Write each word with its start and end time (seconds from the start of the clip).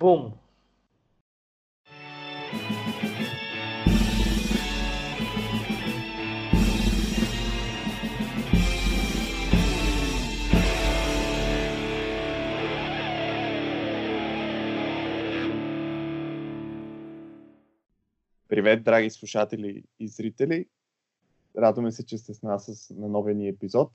Бум! 0.00 0.32
Привет, 18.48 18.84
драги 18.84 19.10
слушатели 19.10 19.84
и 20.00 20.08
зрители! 20.08 20.66
Радваме 21.56 21.92
се, 21.92 22.06
че 22.06 22.18
сте 22.18 22.34
с 22.34 22.42
нас 22.42 22.90
на 22.96 23.08
новия 23.08 23.34
ни 23.34 23.48
епизод. 23.48 23.90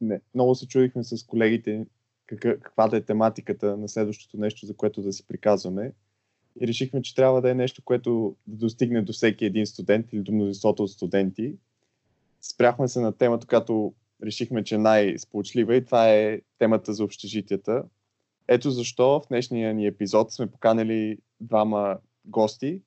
Не, 0.00 0.20
много 0.34 0.54
се 0.54 0.68
чудихме 0.68 1.04
с 1.04 1.26
колегите 1.26 1.86
каква 2.26 2.88
да 2.88 2.96
е 2.96 3.04
тематиката 3.04 3.76
на 3.76 3.88
следващото 3.88 4.36
нещо, 4.36 4.66
за 4.66 4.76
което 4.76 5.02
да 5.02 5.12
си 5.12 5.26
приказваме. 5.26 5.92
И 6.60 6.66
решихме, 6.66 7.02
че 7.02 7.14
трябва 7.14 7.42
да 7.42 7.50
е 7.50 7.54
нещо, 7.54 7.82
което 7.84 8.36
да 8.46 8.56
достигне 8.56 9.02
до 9.02 9.12
всеки 9.12 9.44
един 9.44 9.66
студент 9.66 10.12
или 10.12 10.20
до 10.20 10.32
мнозинството 10.32 10.82
от 10.82 10.90
студенти. 10.90 11.54
Спряхме 12.40 12.88
се 12.88 13.00
на 13.00 13.12
темата, 13.12 13.46
която 13.46 13.94
решихме, 14.24 14.64
че 14.64 14.74
е 14.74 14.78
най-сполучлива 14.78 15.76
и 15.76 15.84
това 15.84 16.12
е 16.12 16.40
темата 16.58 16.92
за 16.92 17.04
общежитията. 17.04 17.84
Ето 18.48 18.70
защо 18.70 19.20
в 19.20 19.28
днешния 19.28 19.74
ни 19.74 19.86
епизод 19.86 20.32
сме 20.32 20.46
поканали 20.46 21.18
двама 21.40 21.98
гости, 22.24 22.82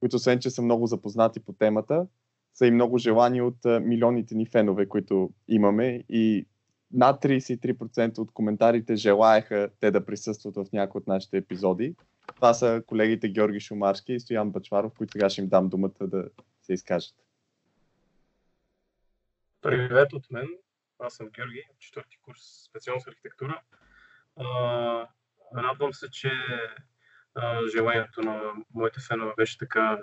които 0.00 0.16
освен, 0.16 0.38
че 0.38 0.50
са 0.50 0.62
много 0.62 0.86
запознати 0.86 1.40
по 1.40 1.52
темата, 1.52 2.06
са 2.54 2.66
и 2.66 2.70
много 2.70 2.98
желани 2.98 3.42
от 3.42 3.56
милионите 3.80 4.34
ни 4.34 4.46
фенове, 4.46 4.88
които 4.88 5.30
имаме 5.48 6.04
и 6.08 6.46
над 6.94 7.22
33% 7.22 8.18
от 8.18 8.32
коментарите 8.32 8.96
желаяха 8.96 9.70
те 9.80 9.90
да 9.90 10.06
присъстват 10.06 10.54
в 10.54 10.66
някои 10.72 10.98
от 10.98 11.06
нашите 11.06 11.36
епизоди. 11.36 11.94
Това 12.34 12.54
са 12.54 12.82
колегите 12.86 13.28
Георги 13.28 13.60
Шумарски 13.60 14.12
и 14.12 14.20
Стоян 14.20 14.50
Бачваров, 14.50 14.92
които 14.94 15.12
сега 15.12 15.30
ще 15.30 15.40
им 15.40 15.48
дам 15.48 15.68
думата 15.68 15.94
да 16.00 16.28
се 16.62 16.72
изкажат. 16.72 17.14
Привет 19.62 20.12
от 20.12 20.30
мен. 20.30 20.48
Аз 20.98 21.14
съм 21.14 21.28
Георги, 21.28 21.62
четвърти 21.78 22.18
курс 22.22 22.40
специалност 22.68 23.08
архитектура. 23.08 23.60
радвам 25.56 25.92
се, 25.92 26.10
че 26.10 26.30
желанието 27.76 28.22
на 28.22 28.40
моите 28.74 29.00
фенове 29.08 29.32
беше 29.36 29.58
така 29.58 29.98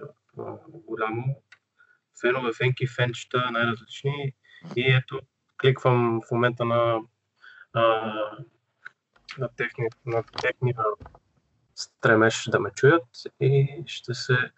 голямо. 0.68 1.44
Фенове, 2.22 2.54
фенки, 2.54 2.88
фенчета, 2.88 3.52
най-различни. 3.52 4.34
И 4.76 4.92
ето, 4.92 5.22
кликвам 5.62 6.22
в 6.28 6.32
момента 6.32 6.66
на, 6.66 7.00
на, 9.38 9.50
техни, 9.58 9.88
на 10.06 10.24
техния 10.24 10.76
стремеж 11.76 12.50
да 12.50 12.60
ме 12.60 12.72
чуят 12.76 13.06
и 13.40 13.84
ще 13.88 14.14
се 14.14 14.52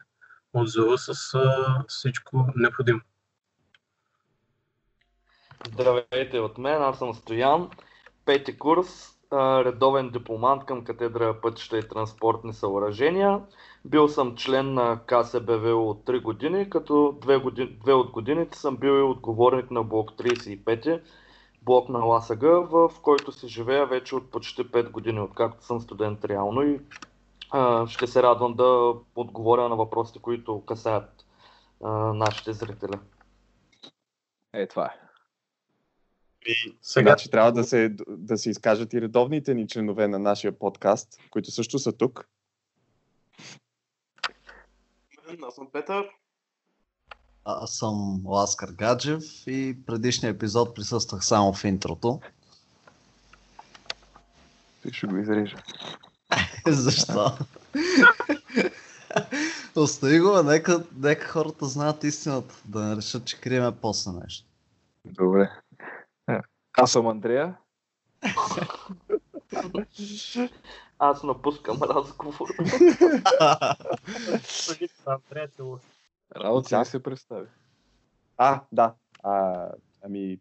отзова 0.53 0.97
с 0.97 1.33
а, 1.33 1.83
всичко 1.87 2.47
необходимо. 2.55 3.01
Здравейте 5.67 6.39
от 6.39 6.57
мен, 6.57 6.81
аз 6.81 6.97
съм 6.97 7.13
Стоян, 7.13 7.69
пети 8.25 8.57
курс, 8.57 9.12
редовен 9.33 10.09
дипломант 10.09 10.65
към 10.65 10.83
катедра 10.83 11.41
пътища 11.41 11.77
и 11.77 11.87
транспортни 11.87 12.53
съоръжения. 12.53 13.41
Бил 13.85 14.07
съм 14.07 14.35
член 14.35 14.73
на 14.73 14.99
КСБВ 15.05 15.75
от 15.75 16.05
3 16.05 16.21
години, 16.21 16.69
като 16.69 17.17
две, 17.21 17.37
години, 17.37 17.77
две 17.81 17.93
от 17.93 18.11
годините 18.11 18.57
съм 18.57 18.77
бил 18.77 18.99
и 18.99 19.01
отговорник 19.01 19.71
на 19.71 19.83
блок 19.83 20.11
35, 20.11 21.01
блок 21.61 21.89
на 21.89 21.99
ЛАСАГ, 21.99 22.41
в 22.41 22.91
който 23.01 23.31
се 23.31 23.47
живея 23.47 23.85
вече 23.85 24.15
от 24.15 24.31
почти 24.31 24.63
5 24.71 24.91
години, 24.91 25.19
откакто 25.19 25.65
съм 25.65 25.79
студент 25.81 26.25
реално 26.25 26.61
и 26.61 26.79
а, 27.51 27.87
ще 27.87 28.07
се 28.07 28.23
радвам 28.23 28.53
да 28.53 28.93
отговоря 29.15 29.69
на 29.69 29.75
въпросите, 29.75 30.19
които 30.19 30.63
касаят 30.65 31.25
а, 31.83 31.89
нашите 32.13 32.53
зрители. 32.53 32.99
Е, 34.53 34.67
това 34.67 34.85
е. 34.85 35.02
И 36.45 36.77
сега 36.81 37.09
значи, 37.09 37.29
трябва 37.29 37.51
да 37.51 37.63
се, 37.63 37.95
да 38.07 38.37
се 38.37 38.49
изкажат 38.49 38.93
и 38.93 39.01
редовните 39.01 39.53
ни 39.53 39.67
членове 39.67 40.07
на 40.07 40.19
нашия 40.19 40.59
подкаст, 40.59 41.17
които 41.29 41.51
също 41.51 41.79
са 41.79 41.91
тук. 41.91 42.27
Аз 45.47 45.55
съм 45.55 45.67
Петър. 45.71 46.05
Аз 47.45 47.75
съм 47.75 48.21
Ласкар 48.25 48.69
Гаджев 48.69 49.23
и 49.47 49.77
предишния 49.85 50.29
епизод 50.29 50.75
присъствах 50.75 51.25
само 51.25 51.53
в 51.53 51.63
интрото. 51.63 52.19
Ти 54.81 54.93
ще 54.93 55.07
го 55.07 55.17
изрежа. 55.17 55.57
Защо? 56.67 57.37
Остави 59.75 60.19
го, 60.19 60.43
нека, 60.43 60.83
нека 60.97 61.27
хората 61.27 61.65
знаят 61.65 62.03
истината, 62.03 62.55
да 62.65 62.83
не 62.83 62.95
решат, 62.95 63.25
че 63.25 63.41
криеме 63.41 63.71
после 63.81 64.11
нещо. 64.11 64.47
Добре. 65.05 65.49
Аз 66.77 66.91
съм 66.91 67.07
Андрея. 67.07 67.57
Аз 70.99 71.23
напускам 71.23 71.83
разговор. 71.83 72.47
Работа 76.35 76.67
сега 76.67 76.85
се 76.85 77.03
представи. 77.03 77.47
А, 78.37 78.61
да. 78.71 78.93
А, 79.23 79.67
ами, 80.03 80.39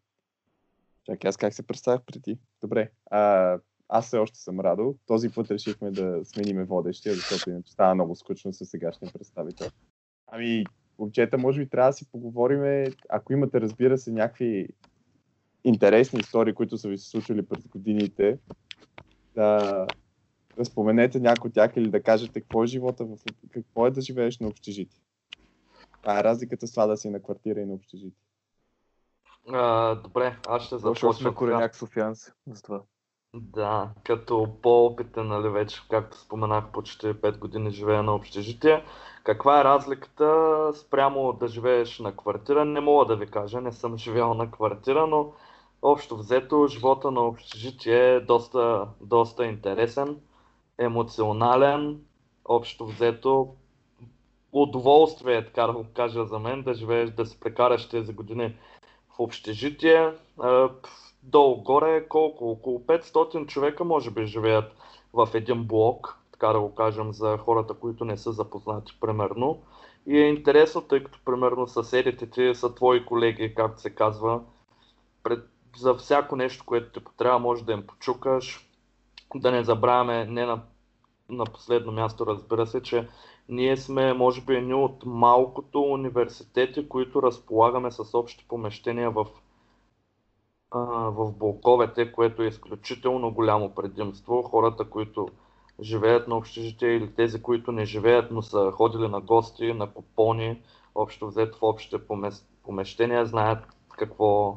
чакай, 1.07 1.29
аз 1.29 1.37
как 1.37 1.55
се 1.55 1.67
представях 1.67 2.03
преди? 2.03 2.39
Добре. 2.61 2.91
А, 3.11 3.59
аз 3.89 4.07
все 4.07 4.19
още 4.19 4.39
съм 4.39 4.61
Радо. 4.61 4.95
Този 5.07 5.29
път 5.29 5.51
решихме 5.51 5.91
да 5.91 6.25
смениме 6.25 6.65
водещия, 6.65 7.15
защото 7.15 7.51
иначе 7.51 7.73
става 7.73 7.95
много 7.95 8.17
скучно 8.17 8.53
с 8.53 8.65
сегашния 8.65 9.13
представител. 9.13 9.69
Ами, 10.27 10.65
момчета, 10.99 11.39
може 11.39 11.61
би 11.61 11.69
трябва 11.69 11.91
да 11.91 11.93
си 11.93 12.11
поговорим, 12.11 12.93
ако 13.09 13.33
имате, 13.33 13.61
разбира 13.61 13.99
се, 13.99 14.13
някакви 14.13 14.69
интересни 15.65 16.21
истории, 16.21 16.55
които 16.55 16.79
са 16.79 16.89
ви 16.89 16.99
се 16.99 17.09
случили 17.09 17.47
през 17.47 17.69
годините, 17.69 18.39
да, 19.35 19.87
да 20.57 20.65
споменете 20.65 21.21
някой 21.21 21.49
от 21.49 21.55
тях 21.55 21.73
или 21.77 21.91
да 21.91 22.03
кажете 22.03 22.41
какво 22.41 22.65
е 22.65 22.67
живота, 22.67 23.05
в, 23.05 23.17
какво 23.51 23.87
е 23.87 23.91
да 23.91 24.01
живееш 24.01 24.39
на 24.39 24.49
общежитие. 24.49 25.01
Това 26.03 26.21
е 26.21 26.25
разликата 26.25 26.67
с 26.67 26.71
това 26.71 26.87
да 26.87 26.97
си 26.97 27.11
на 27.11 27.23
квартира 27.23 27.61
и 27.61 27.67
на 27.67 27.75
общежитие. 27.75 28.23
А, 29.49 29.95
добре, 29.95 30.37
аз 30.49 30.63
ще 30.63 30.79
започна. 30.79 30.91
Защото 30.91 31.17
сме 31.17 31.35
кореняк 31.35 31.77
Софианци, 31.77 32.33
за 32.47 32.63
това. 32.63 32.83
Да, 33.35 33.91
като 34.05 34.49
по-опитен, 34.63 35.29
нали 35.29 35.49
вече, 35.49 35.83
както 35.91 36.19
споменах, 36.19 36.65
почти 36.73 37.07
5 37.07 37.39
години 37.39 37.71
живея 37.71 38.03
на 38.03 38.15
общежитие. 38.15 38.85
Каква 39.25 39.61
е 39.61 39.65
разликата 39.65 40.71
спрямо 40.75 41.33
да 41.33 41.49
живееш 41.49 41.99
на 41.99 42.17
квартира? 42.17 42.65
Не 42.65 42.81
мога 42.81 43.07
да 43.07 43.17
ви 43.17 43.27
кажа, 43.27 43.61
не 43.61 43.73
съм 43.73 43.99
живял 43.99 44.35
на 44.35 44.51
квартира, 44.51 45.07
но 45.07 45.33
общо 45.83 46.17
взето 46.17 46.67
живота 46.67 47.11
на 47.11 47.21
общежитие 47.21 48.15
е 48.15 48.21
доста, 48.21 48.89
доста 49.01 49.47
интересен, 49.47 50.21
емоционален, 50.79 52.01
общо 52.45 52.87
взето 52.87 53.55
удоволствие, 54.53 55.37
е, 55.37 55.45
така 55.45 55.67
да 55.67 55.73
го 55.73 55.85
кажа 55.95 56.25
за 56.25 56.39
мен, 56.39 56.63
да 56.63 56.75
живееш, 56.75 57.11
да 57.11 57.27
се 57.27 57.41
прекараш 57.41 57.89
тези 57.89 58.13
години 58.13 58.57
в 59.17 59.21
общежитие. 59.21 60.13
Долу-горе 61.23 62.09
колко? 62.09 62.51
Около 62.51 62.79
500 62.79 63.47
човека 63.47 63.85
може 63.85 64.11
би 64.11 64.27
живеят 64.27 64.75
в 65.13 65.29
един 65.35 65.65
блок, 65.65 66.19
така 66.33 66.49
да 66.49 66.61
го 66.61 66.75
кажем 66.75 67.13
за 67.13 67.39
хората, 67.39 67.75
които 67.75 68.05
не 68.05 68.17
са 68.17 68.33
запознати 68.33 68.93
примерно. 69.01 69.63
И 70.07 70.19
е 70.19 70.29
интересно, 70.29 70.81
тъй 70.81 71.05
като 71.05 71.19
примерно 71.25 71.67
съседите 71.67 72.31
ти 72.31 72.55
са 72.55 72.75
твои 72.75 73.07
колеги, 73.07 73.55
както 73.55 73.81
се 73.81 73.95
казва, 73.95 74.41
пред 75.23 75.52
за 75.77 75.95
всяко 75.95 76.37
нещо, 76.37 76.65
което 76.67 76.93
ти 76.93 77.05
потрябва, 77.05 77.39
може 77.39 77.65
да 77.65 77.73
им 77.73 77.87
почукаш. 77.87 78.69
Да 79.35 79.51
не 79.51 79.65
забравяме, 79.65 80.27
не 80.27 80.47
на, 80.47 80.63
на 81.29 81.45
последно 81.45 81.93
място, 81.93 82.27
разбира 82.27 82.67
се, 82.67 82.83
че 82.83 83.09
ние 83.49 83.77
сме, 83.77 84.13
може 84.13 84.41
би, 84.41 84.55
едни 84.55 84.75
от 84.75 85.03
малкото 85.07 85.81
университети, 85.83 86.89
които 86.89 87.23
разполагаме 87.23 87.91
с 87.91 88.19
общи 88.19 88.49
помещения 88.49 89.11
в, 89.11 89.27
в 91.11 91.33
блоковете, 91.33 92.13
което 92.13 92.43
е 92.43 92.47
изключително 92.47 93.31
голямо 93.35 93.75
предимство. 93.75 94.43
Хората, 94.43 94.91
които 94.91 95.29
живеят 95.81 96.29
на 96.29 96.37
общежитие 96.37 96.89
или 96.89 97.15
тези, 97.15 97.43
които 97.43 97.73
не 97.73 97.85
живеят, 97.85 98.31
но 98.31 98.43
са 98.43 98.71
ходили 98.71 99.09
на 99.09 99.21
гости, 99.21 99.73
на 99.73 99.91
купони, 99.93 100.63
общо 100.95 101.27
взето 101.27 101.59
в 101.59 101.63
общите 101.63 101.99
помещения, 102.63 103.27
знаят 103.27 103.65
какво, 103.91 104.57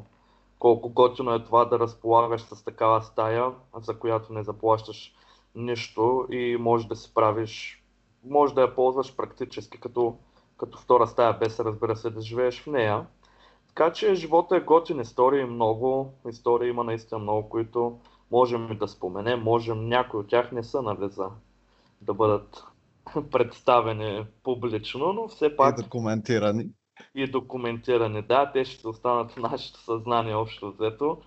колко 0.60 0.90
готино 0.90 1.34
е 1.34 1.44
това 1.44 1.66
да 1.66 1.80
разполагаш 1.80 2.42
с 2.42 2.63
такава 2.63 3.02
стая, 3.02 3.52
за 3.78 4.00
която 4.00 4.34
не 4.34 4.44
заплащаш 4.44 5.13
нищо 5.56 6.28
и 6.31 6.57
може 6.60 6.88
да 6.88 6.96
си 6.96 7.13
правиш, 7.13 7.84
може 8.25 8.54
да 8.54 8.62
я 8.62 8.75
ползваш 8.75 9.16
практически 9.16 9.80
като, 9.80 10.18
като 10.57 10.78
втора 10.78 11.07
стая, 11.07 11.34
без 11.34 11.60
разбира 11.60 11.96
се 11.96 12.10
да 12.10 12.22
живееш 12.22 12.62
в 12.62 12.68
нея. 12.68 13.06
Така 13.68 13.94
че 13.94 14.16
живота 14.16 14.56
е 14.56 14.60
готин, 14.60 15.02
истории 15.02 15.46
много, 15.46 16.13
истории 16.30 16.69
има 16.69 16.84
наистина 16.84 17.19
много, 17.19 17.50
които 17.50 18.00
можем 18.31 18.78
да 18.80 18.88
споменем, 18.88 19.44
можем, 19.44 19.90
някои 19.90 20.19
от 20.19 20.28
тях 20.28 20.51
не 20.51 20.63
са 20.63 20.81
нали, 20.81 21.10
за, 21.10 21.30
да 22.01 22.13
бъдат 22.13 22.63
представени 23.31 24.25
публично, 24.44 25.13
но 25.13 25.28
все 25.28 25.46
И 25.46 25.56
пак 25.56 25.81
документирани. 25.81 26.69
И 27.16 27.28
документирани. 27.28 28.22
Да, 28.22 28.52
те 28.52 28.66
ще 28.66 28.88
останат 28.88 29.32
в 29.32 29.38
нашето 29.38 29.80
съзнание 29.80 30.36
общо 30.36 30.72
взето. 30.72 31.22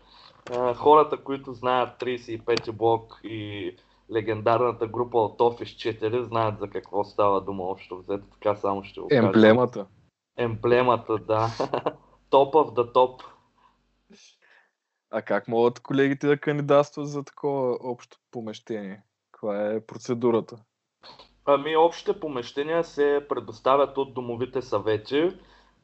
Хората, 0.74 1.16
които 1.16 1.52
знаят 1.52 2.00
35-ти 2.00 2.72
блок 2.72 3.20
и 3.24 3.76
легендарната 4.12 4.86
група 4.86 5.18
от 5.18 5.38
Office 5.38 6.00
4, 6.00 6.22
знаят 6.22 6.58
за 6.58 6.70
какво 6.70 7.04
става 7.04 7.40
дума 7.40 7.64
общо 7.64 7.98
взето. 7.98 8.24
Така 8.32 8.56
само 8.56 8.84
ще 8.84 9.00
го 9.00 9.08
кажа. 9.08 9.26
Емблемата. 9.26 9.86
Емблемата, 10.36 11.18
да. 11.18 11.48
Топ 12.30 12.54
the 12.54 12.92
топ. 12.94 13.22
А 15.10 15.22
как 15.22 15.48
могат 15.48 15.80
колегите 15.80 16.26
да 16.26 16.38
кандидатстват 16.38 17.08
за 17.08 17.24
такова 17.24 17.78
общо 17.80 18.18
помещение? 18.30 19.02
Каква 19.32 19.72
е 19.72 19.86
процедурата? 19.86 20.56
Ами, 21.44 21.76
общите 21.76 22.20
помещения 22.20 22.84
се 22.84 23.26
предоставят 23.28 23.98
от 23.98 24.14
домовите 24.14 24.62
съвети. 24.62 25.30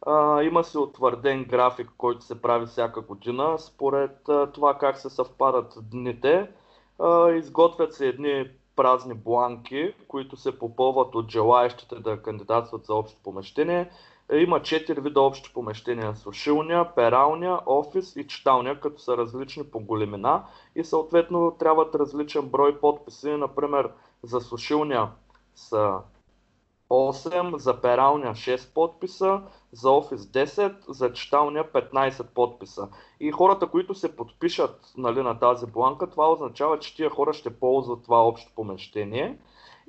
А, 0.03 0.43
има 0.43 0.65
си 0.65 0.79
утвърден 0.79 1.45
график, 1.45 1.91
който 1.99 2.25
се 2.25 2.43
прави 2.43 2.67
всяка 2.67 3.01
година, 3.01 3.59
според 3.59 4.29
а, 4.29 4.53
това 4.53 4.79
как 4.79 4.99
се 4.99 5.11
съвпадат 5.11 5.79
дните. 5.83 6.51
А, 6.99 7.31
изготвят 7.31 7.95
се 7.95 8.09
едни 8.09 8.51
празни 8.77 9.15
бланки, 9.15 9.95
които 10.09 10.37
се 10.37 10.59
попълват 10.59 11.15
от 11.15 11.31
желаящите 11.31 11.95
да 11.95 12.23
кандидатстват 12.23 12.85
за 12.85 12.95
общо 12.95 13.21
помещение. 13.23 13.91
Е, 14.31 14.39
Има 14.39 14.63
четири 14.63 15.01
вида 15.01 15.21
общи 15.21 15.53
помещения. 15.55 16.17
Сушилня, 16.17 16.91
пералня, 16.97 17.61
офис 17.67 18.17
и 18.17 18.27
читалня, 18.27 18.81
като 18.81 19.03
са 19.03 19.17
различни 19.17 19.65
по 19.65 19.81
големина 19.81 20.45
и 20.77 20.85
съответно 20.85 21.57
трябват 21.59 21.95
различен 21.95 22.49
брой 22.49 22.81
подписи. 22.81 23.31
Например, 23.31 23.91
за 24.23 24.41
сушилня 24.41 25.11
са 25.55 25.99
8, 26.95 27.57
за 27.57 27.81
пералня 27.81 28.31
6 28.31 28.75
подписа, 28.75 29.43
за 29.73 29.91
офис 29.91 30.21
10, 30.21 30.75
за 30.89 31.13
читалня 31.13 31.65
15 31.65 32.23
подписа. 32.35 32.89
И 33.21 33.33
хората, 33.33 33.67
които 33.67 33.95
се 33.95 34.17
подпишат 34.17 34.93
нали, 34.97 35.23
на 35.23 35.39
тази 35.39 35.67
бланка, 35.67 36.11
това 36.11 36.33
означава, 36.33 36.79
че 36.79 36.97
тия 36.97 37.11
хора 37.11 37.33
ще 37.33 37.59
ползват 37.59 38.05
това 38.05 38.27
общо 38.27 38.53
помещение. 38.57 39.39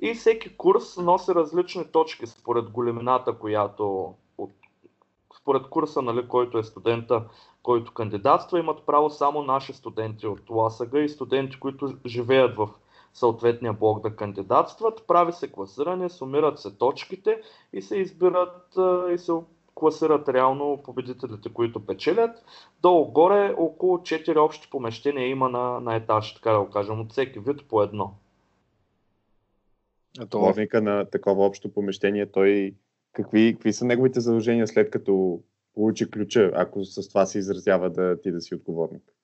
И 0.00 0.14
всеки 0.14 0.56
курс 0.56 0.96
носи 0.96 1.34
различни 1.34 1.84
точки 1.84 2.26
според 2.26 2.70
големината, 2.70 3.32
която 3.32 4.14
според 5.40 5.66
курса, 5.66 6.02
нали, 6.02 6.28
който 6.28 6.58
е 6.58 6.62
студента, 6.62 7.24
който 7.62 7.92
кандидатства, 7.92 8.58
имат 8.58 8.86
право 8.86 9.10
само 9.10 9.42
наши 9.42 9.72
студенти 9.72 10.26
от 10.26 10.50
ЛАСАГА 10.50 11.00
и 11.00 11.08
студенти, 11.08 11.60
които 11.60 11.94
живеят 12.06 12.56
в 12.56 12.68
съответния 13.16 13.72
блок 13.72 14.02
да 14.02 14.16
кандидатстват. 14.16 15.04
Прави 15.06 15.32
се 15.32 15.52
класиране, 15.52 16.08
сумират 16.08 16.58
се 16.58 16.76
точките 16.76 17.40
и 17.72 17.82
се 17.82 17.96
избират 17.96 18.76
и 19.14 19.18
се 19.18 19.32
класират 19.74 20.28
реално 20.28 20.82
победителите, 20.84 21.52
които 21.52 21.86
печелят. 21.86 22.44
Долу-горе 22.82 23.54
около 23.58 23.98
4 23.98 24.36
общи 24.36 24.70
помещения 24.70 25.28
има 25.28 25.48
на, 25.48 25.80
на 25.80 25.96
етаж, 25.96 26.34
така 26.34 26.50
да 26.50 26.60
го 26.60 26.70
кажем, 26.70 27.00
от 27.00 27.12
всеки 27.12 27.38
вид 27.38 27.68
по 27.68 27.82
едно. 27.82 28.14
А 30.18 30.26
то 30.26 30.38
Главника 30.38 30.82
на 30.82 31.04
такова 31.04 31.44
общо 31.44 31.72
помещение, 31.72 32.26
той 32.26 32.74
какви, 33.12 33.52
какви 33.54 33.72
са 33.72 33.84
неговите 33.84 34.20
задължения 34.20 34.66
след 34.66 34.90
като 34.90 35.40
получи 35.74 36.10
ключа, 36.10 36.52
ако 36.54 36.84
с 36.84 37.08
това 37.08 37.26
се 37.26 37.38
изразява 37.38 37.90
да 37.90 38.20
ти 38.20 38.32
да 38.32 38.40
си 38.40 38.54
отговорник? 38.54 39.15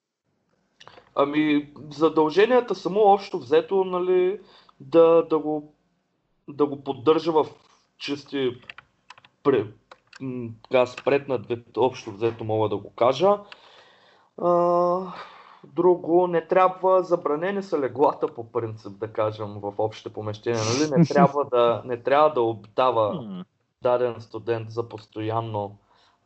Ами, 1.15 1.73
задълженията 1.91 2.75
само 2.75 3.01
общо 3.01 3.39
взето, 3.39 3.85
нали, 3.85 4.41
да, 4.81 5.27
да, 5.31 5.39
го, 5.39 5.75
да 6.49 6.67
го 6.67 6.85
поддържа 6.85 7.33
в 7.33 7.47
чисти 7.99 8.61
пре, 9.43 9.67
така, 10.63 10.87
спретнат 10.87 11.47
вид, 11.47 11.77
общо 11.77 12.13
взето 12.13 12.45
мога 12.45 12.69
да 12.69 12.77
го 12.77 12.91
кажа. 12.91 13.39
А, 14.43 15.13
друго, 15.65 16.27
не 16.27 16.47
трябва, 16.47 17.03
забранени 17.03 17.63
са 17.63 17.81
леглата 17.81 18.27
по 18.35 18.53
принцип, 18.53 18.99
да 18.99 19.13
кажем, 19.13 19.47
в 19.47 19.75
общите 19.79 20.13
помещения, 20.13 20.63
нали? 20.65 20.99
Не 20.99 21.05
трябва 21.15 21.45
да, 21.45 21.83
не 21.85 22.03
трябва 22.03 22.33
да 22.33 22.43
обитава 22.43 23.15
М, 23.15 23.45
даден 23.83 24.21
студент 24.21 24.71
за 24.71 24.89
постоянно 24.89 25.77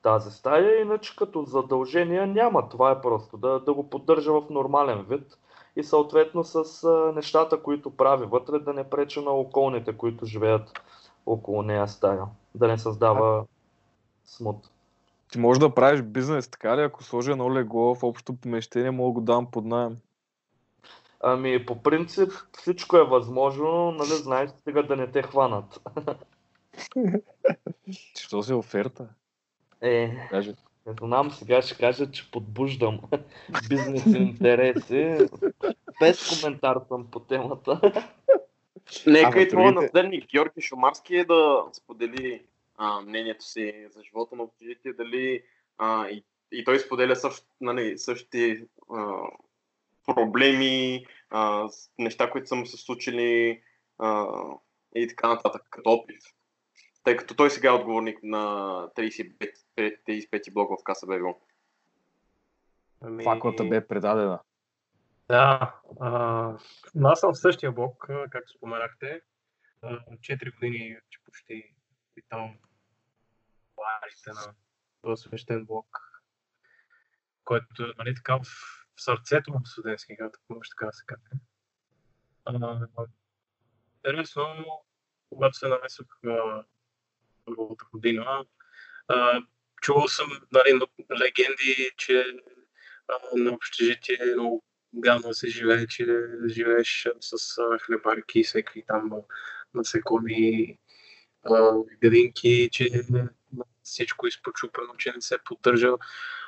тази 0.06 0.30
стая, 0.30 0.80
иначе 0.80 1.16
като 1.16 1.44
задължение 1.44 2.26
няма. 2.26 2.68
Това 2.68 2.90
е 2.90 3.00
просто 3.00 3.36
да, 3.36 3.60
да 3.60 3.74
го 3.74 3.90
поддържа 3.90 4.32
в 4.32 4.42
нормален 4.50 5.02
вид 5.08 5.38
и 5.76 5.84
съответно 5.84 6.44
с 6.44 6.84
а, 6.84 7.12
нещата, 7.14 7.62
които 7.62 7.90
прави 7.90 8.26
вътре, 8.26 8.58
да 8.58 8.72
не 8.72 8.90
пречи 8.90 9.20
на 9.20 9.30
околните, 9.30 9.96
които 9.96 10.26
живеят 10.26 10.80
около 11.26 11.62
нея 11.62 11.88
стая. 11.88 12.24
Да 12.54 12.68
не 12.68 12.78
създава 12.78 13.44
смут. 14.24 14.70
Ти 15.32 15.38
можеш 15.38 15.58
да 15.60 15.74
правиш 15.74 16.02
бизнес, 16.02 16.48
така 16.48 16.76
ли? 16.76 16.82
Ако 16.82 17.04
сложа 17.04 17.32
едно 17.32 17.54
легло 17.54 17.94
в 17.94 18.02
общото 18.02 18.40
помещение, 18.40 18.90
мога 18.90 19.08
да 19.08 19.20
го 19.20 19.20
дам 19.20 19.50
под 19.50 19.64
найем. 19.64 19.96
Ами, 21.20 21.66
по 21.66 21.82
принцип 21.82 22.32
всичко 22.58 22.96
е 22.96 23.04
възможно, 23.04 23.90
нали, 23.90 24.08
знаеш, 24.08 24.50
сега 24.64 24.82
да 24.82 24.96
не 24.96 25.06
те 25.06 25.22
хванат. 25.22 25.80
Що 28.14 28.42
си 28.42 28.52
оферта? 28.52 29.08
Е, 29.82 30.28
Каже. 30.30 30.54
не 30.86 30.92
знам, 30.98 31.30
сега 31.30 31.62
ще 31.62 31.74
кажа, 31.74 32.10
че 32.10 32.30
подбуждам 32.30 33.00
бизнес 33.68 34.06
интереси. 34.06 35.28
Без 36.00 36.40
коментар 36.40 36.78
съм 36.88 37.10
по 37.10 37.20
темата. 37.20 37.80
Нека 39.06 39.40
и 39.40 39.48
твоя 39.48 39.72
наследник 39.72 40.30
Георги 40.30 40.60
Шумарски 40.60 41.16
е 41.16 41.24
да 41.24 41.64
сподели 41.72 42.42
а, 42.76 43.00
мнението 43.00 43.44
си 43.44 43.86
за 43.90 44.02
живота 44.02 44.36
на 44.36 44.42
общежитие, 44.42 44.92
дали 44.92 45.42
а, 45.78 46.08
и, 46.08 46.24
и 46.52 46.64
той 46.64 46.78
споделя 46.78 47.16
същ, 47.16 47.46
нали, 47.60 47.98
същите 47.98 48.66
а, 48.90 49.14
проблеми, 50.14 51.06
а, 51.30 51.68
неща, 51.98 52.30
които 52.30 52.48
са 52.48 52.54
му 52.54 52.66
се 52.66 52.76
случили 52.76 53.62
а, 53.98 54.26
и 54.96 55.08
така 55.08 55.28
нататък, 55.28 55.62
като 55.70 55.90
опит. 55.90 56.20
Тъй 57.06 57.16
като 57.16 57.36
той 57.36 57.50
сега 57.50 57.68
е 57.68 57.72
отговорник 57.72 58.18
на 58.22 58.38
35, 58.96 59.54
35 59.76 60.52
блок 60.52 60.80
в 60.80 60.84
Каса 60.84 61.06
ББО. 61.06 61.40
Ами, 63.00 63.24
Факлата 63.24 63.64
бе 63.64 63.86
предадена. 63.86 64.40
Да, 65.28 65.74
а, 66.00 66.10
аз 67.04 67.20
съм 67.20 67.32
в 67.32 67.38
същия 67.38 67.72
блок, 67.72 68.06
както 68.30 68.52
споменахте. 68.52 69.20
А, 69.82 70.00
4 70.16 70.54
години 70.54 70.98
че 71.10 71.20
почти 71.24 71.74
питам 72.14 72.58
планите 73.76 74.46
на 74.46 74.54
този 75.02 75.22
свещен 75.22 75.64
блок, 75.64 76.22
който 77.44 77.82
е 77.82 77.92
нали, 77.98 78.14
така 78.14 78.36
в, 78.36 78.44
в 78.96 79.02
сърцето 79.02 79.50
на 79.50 79.60
студентски 79.64 80.16
град, 80.16 80.32
ако 80.36 80.54
може 80.54 80.70
така 80.70 80.86
да 80.86 80.92
се 80.92 81.04
каже. 81.06 81.22
Интересно, 84.04 84.44
когато 85.30 85.58
се 85.58 85.68
намесох 85.68 86.06
а, 87.46 87.54
първата 87.56 87.84
година, 87.92 88.44
а, 89.08 89.42
чувал 89.82 90.08
съм 90.08 90.26
нали, 90.52 90.80
легенди, 91.20 91.90
че 91.96 92.24
а, 93.08 93.38
на 93.38 93.52
общежитие 93.52 94.18
е 94.20 94.34
много 94.34 94.64
гадно 94.94 95.34
се 95.34 95.48
живее, 95.48 95.86
че 95.86 96.06
живееш 96.48 97.08
с 97.20 97.58
а, 97.58 97.78
хлебарки, 97.78 98.44
всеки 98.44 98.82
там 98.86 99.10
насекоми, 99.74 100.78
а, 101.44 101.72
градинки, 102.02 102.68
че 102.72 102.90
всичко 103.82 104.26
е 104.26 104.28
изпочупено, 104.28 104.96
че 104.98 105.12
не 105.12 105.20
се 105.20 105.38
поддържа. 105.44 105.92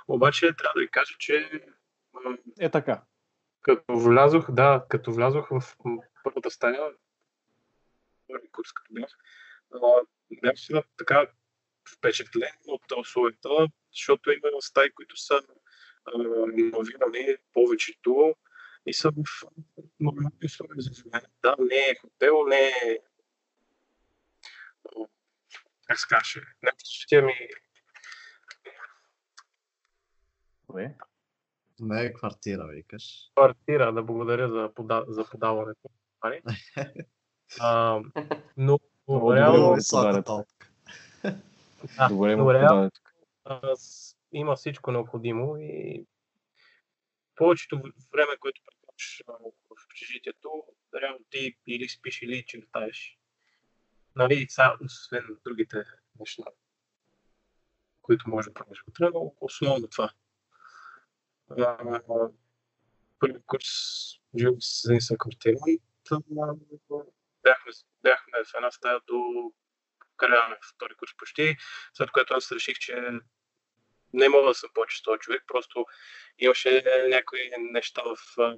Обаче 0.08 0.40
трябва 0.40 0.72
да 0.74 0.80
ви 0.80 0.88
кажа, 0.88 1.14
че 1.18 1.62
Е 2.60 2.70
така. 2.70 3.02
като 3.62 3.98
влязох, 3.98 4.50
да, 4.50 4.86
като 4.88 5.12
влязох 5.12 5.48
в 5.50 5.76
първата 6.24 6.50
стая, 6.50 6.80
първи 8.28 8.48
курс 8.52 8.72
като 8.72 8.94
бях, 8.94 9.10
бях 10.42 10.54
сега 10.56 10.82
така 10.96 11.26
впечатлен 11.96 12.52
от 12.66 12.82
условията, 13.00 13.48
защото 13.92 14.30
има 14.30 14.60
стаи, 14.60 14.90
които 14.92 15.16
са 15.16 15.34
а, 15.34 16.18
реновирани 16.58 17.36
повечето 17.52 18.34
и 18.86 18.94
са 18.94 19.10
в 19.10 19.46
нормални 20.00 20.30
условия 20.44 20.80
за 20.80 20.90
живеене. 20.94 21.26
Да, 21.42 21.56
не 21.58 21.76
е 21.76 21.94
хотел, 22.00 22.46
не 22.46 22.66
е 22.66 22.98
как 25.88 26.00
се 26.00 26.06
каже, 26.08 26.40
не 26.62 26.70
ще 26.84 27.22
ми 27.22 27.34
Добре. 30.68 30.94
Не 31.80 32.04
е 32.04 32.12
квартира, 32.12 32.66
викаш. 32.66 33.30
квартира, 33.34 33.92
да 33.92 34.02
благодаря 34.02 34.48
за, 34.48 34.74
пода, 34.74 35.04
за 35.08 35.24
подаването. 35.30 35.88
А, 37.60 38.00
но 38.56 38.78
Добре, 39.08 39.40
топка. 40.22 40.68
Да, 41.96 42.08
Добре 42.36 42.36
подадете. 42.68 43.00
а, 43.44 43.76
с- 43.76 44.16
има 44.32 44.56
всичко 44.56 44.92
необходимо 44.92 45.56
и 45.56 46.06
повечето 47.36 47.76
време, 48.12 48.36
което 48.40 48.60
прекараш 48.66 49.22
в 49.26 49.34
общежитието, 49.70 50.64
реално 51.02 51.18
ти 51.30 51.56
или 51.66 51.88
спиш, 51.88 52.22
или 52.22 52.44
чертаеш. 52.46 53.18
Нали, 54.16 54.46
са, 54.48 54.62
освен 54.84 55.24
другите 55.44 55.84
неща, 56.20 56.42
които 58.02 58.30
може 58.30 58.48
да 58.48 58.54
правиш 58.54 58.82
вътре, 58.86 59.10
но 59.14 59.34
основно 59.40 59.88
това. 59.88 60.10
Първи 63.20 63.38
курс 63.46 63.66
жил 64.38 64.56
с 64.60 64.84
един 64.84 65.00
съквартирант. 65.00 65.60
Бяхме, 67.42 67.72
бяхме 68.02 68.44
в 68.44 68.54
една 68.56 68.70
стая 68.70 69.00
до 69.06 69.50
края 70.16 70.48
на 70.48 70.56
втори 70.74 70.94
курс 70.94 71.10
почти, 71.18 71.56
след 71.94 72.10
което 72.10 72.34
аз 72.34 72.52
реших, 72.52 72.78
че 72.78 73.10
не 74.12 74.28
мога 74.28 74.48
да 74.48 74.54
съм 74.54 74.70
повече 74.74 74.98
с 74.98 75.02
този 75.02 75.18
човек, 75.18 75.42
просто 75.46 75.86
имаше 76.38 76.84
някои 77.08 77.40
неща 77.58 78.02
в 78.02 78.40
а, 78.40 78.54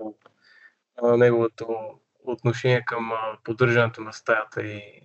а, 1.03 1.17
неговото 1.17 2.01
отношение 2.25 2.85
към 2.87 3.13
а, 3.13 3.39
поддържането 3.45 4.01
на 4.01 4.13
стаята 4.13 4.63
и 4.63 5.03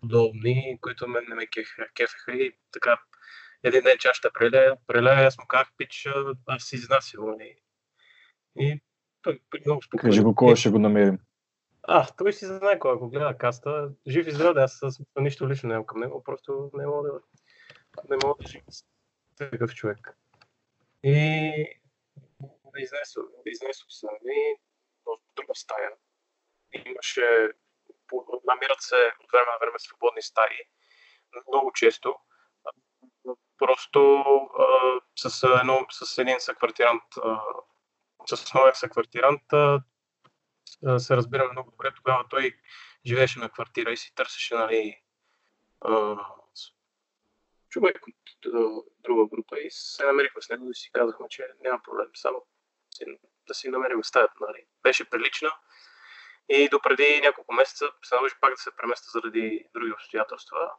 подобни, 0.00 0.78
които 0.80 1.08
мен 1.08 1.24
не 1.28 1.34
ме 1.34 1.46
кефеха 1.94 2.32
и 2.32 2.52
така 2.72 3.00
един 3.62 3.82
ден 3.82 3.98
чаш 3.98 4.16
ще 4.16 4.28
прелея, 4.30 4.76
прелея, 4.86 5.26
аз 5.26 5.38
му 5.38 5.46
казах, 5.46 5.68
пич, 5.76 6.08
аз 6.46 6.62
си 6.62 6.76
изнасил. 6.76 7.36
И, 7.40 7.56
и 8.56 8.80
той 9.22 9.40
много 9.66 9.82
спокойно. 9.82 10.10
Кажи 10.10 10.22
го 10.22 10.34
кой 10.34 10.56
ще 10.56 10.70
го 10.70 10.78
намерим. 10.78 11.18
А, 11.82 12.06
той 12.16 12.32
си 12.32 12.46
знае 12.46 12.78
кой, 12.78 12.94
ако 12.94 13.08
гледа 13.08 13.38
каста. 13.38 13.90
Жив 14.08 14.26
и 14.26 14.32
здрав, 14.32 14.56
аз 14.56 14.78
с 14.82 15.00
нищо 15.20 15.48
лично 15.48 15.68
нямам 15.68 15.86
към 15.86 16.00
него, 16.00 16.22
просто 16.24 16.70
не 16.74 16.86
мога 16.86 17.12
да, 17.12 17.20
не 18.10 18.16
мога 18.24 18.42
да 18.42 18.48
живея 18.48 18.64
с 18.70 18.84
такъв 19.36 19.74
човек. 19.74 20.16
И 21.02 21.80
изнесох, 22.78 23.24
изнесох 23.46 23.86
съм 23.90 24.10
и 24.24 24.56
в 25.06 25.18
друга 25.36 25.54
стая. 25.54 25.90
Имаше, 26.86 27.52
намират 28.44 28.80
се 28.82 29.12
от 29.24 29.30
време 29.32 29.46
на 29.46 29.58
време 29.60 29.78
свободни 29.78 30.22
стаи, 30.22 30.58
много 31.48 31.72
често. 31.72 32.14
Просто 33.58 34.22
а, 34.58 35.00
с, 35.16 35.42
едно, 35.60 35.86
с 35.90 36.18
един 36.18 36.40
съквартирант, 36.40 37.02
а, 37.24 37.40
с 38.36 38.54
новия 38.54 38.74
съквартирант 38.74 39.52
а, 39.52 39.82
се 40.98 41.16
разбираме 41.16 41.52
много 41.52 41.70
добре. 41.70 41.90
Тогава 41.96 42.24
той 42.30 42.56
живееше 43.06 43.38
на 43.38 43.50
квартира 43.50 43.92
и 43.92 43.96
си 43.96 44.14
търсеше 44.14 44.54
нали, 44.54 45.00
а, 45.80 46.16
човек 47.68 48.00
от 48.08 48.52
друга 48.98 49.26
група 49.26 49.58
и 49.58 49.70
се 49.70 50.06
намерихме 50.06 50.42
с 50.42 50.48
него 50.48 50.70
и 50.70 50.74
си 50.74 50.90
казахме, 50.92 51.26
че 51.28 51.48
няма 51.64 51.80
проблем, 51.82 52.06
само 52.14 52.46
да 53.46 53.54
си 53.54 53.68
намерим 53.68 54.04
стаята. 54.04 54.34
Нали. 54.40 54.66
Беше 54.82 55.10
прилична 55.10 55.50
и 56.48 56.68
допреди 56.68 57.20
няколко 57.22 57.54
месеца 57.54 57.84
се 58.02 58.14
наложи 58.14 58.34
пак 58.40 58.50
да 58.50 58.56
се 58.56 58.70
преместа 58.76 59.10
заради 59.10 59.64
други 59.74 59.92
обстоятелства. 59.92 60.72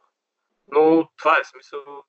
Но 0.68 1.08
това 1.16 1.38
е 1.38 1.44
смисъл. 1.44 2.04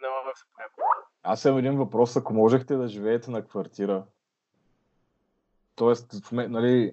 Да 0.00 0.32
се 0.34 0.44
понякога. 0.52 0.84
Аз 1.22 1.44
имам 1.44 1.58
един 1.58 1.76
въпрос, 1.76 2.16
ако 2.16 2.34
можехте 2.34 2.76
да 2.76 2.88
живеете 2.88 3.30
на 3.30 3.46
квартира, 3.48 4.06
Тоест, 5.78 6.32
нали, 6.32 6.92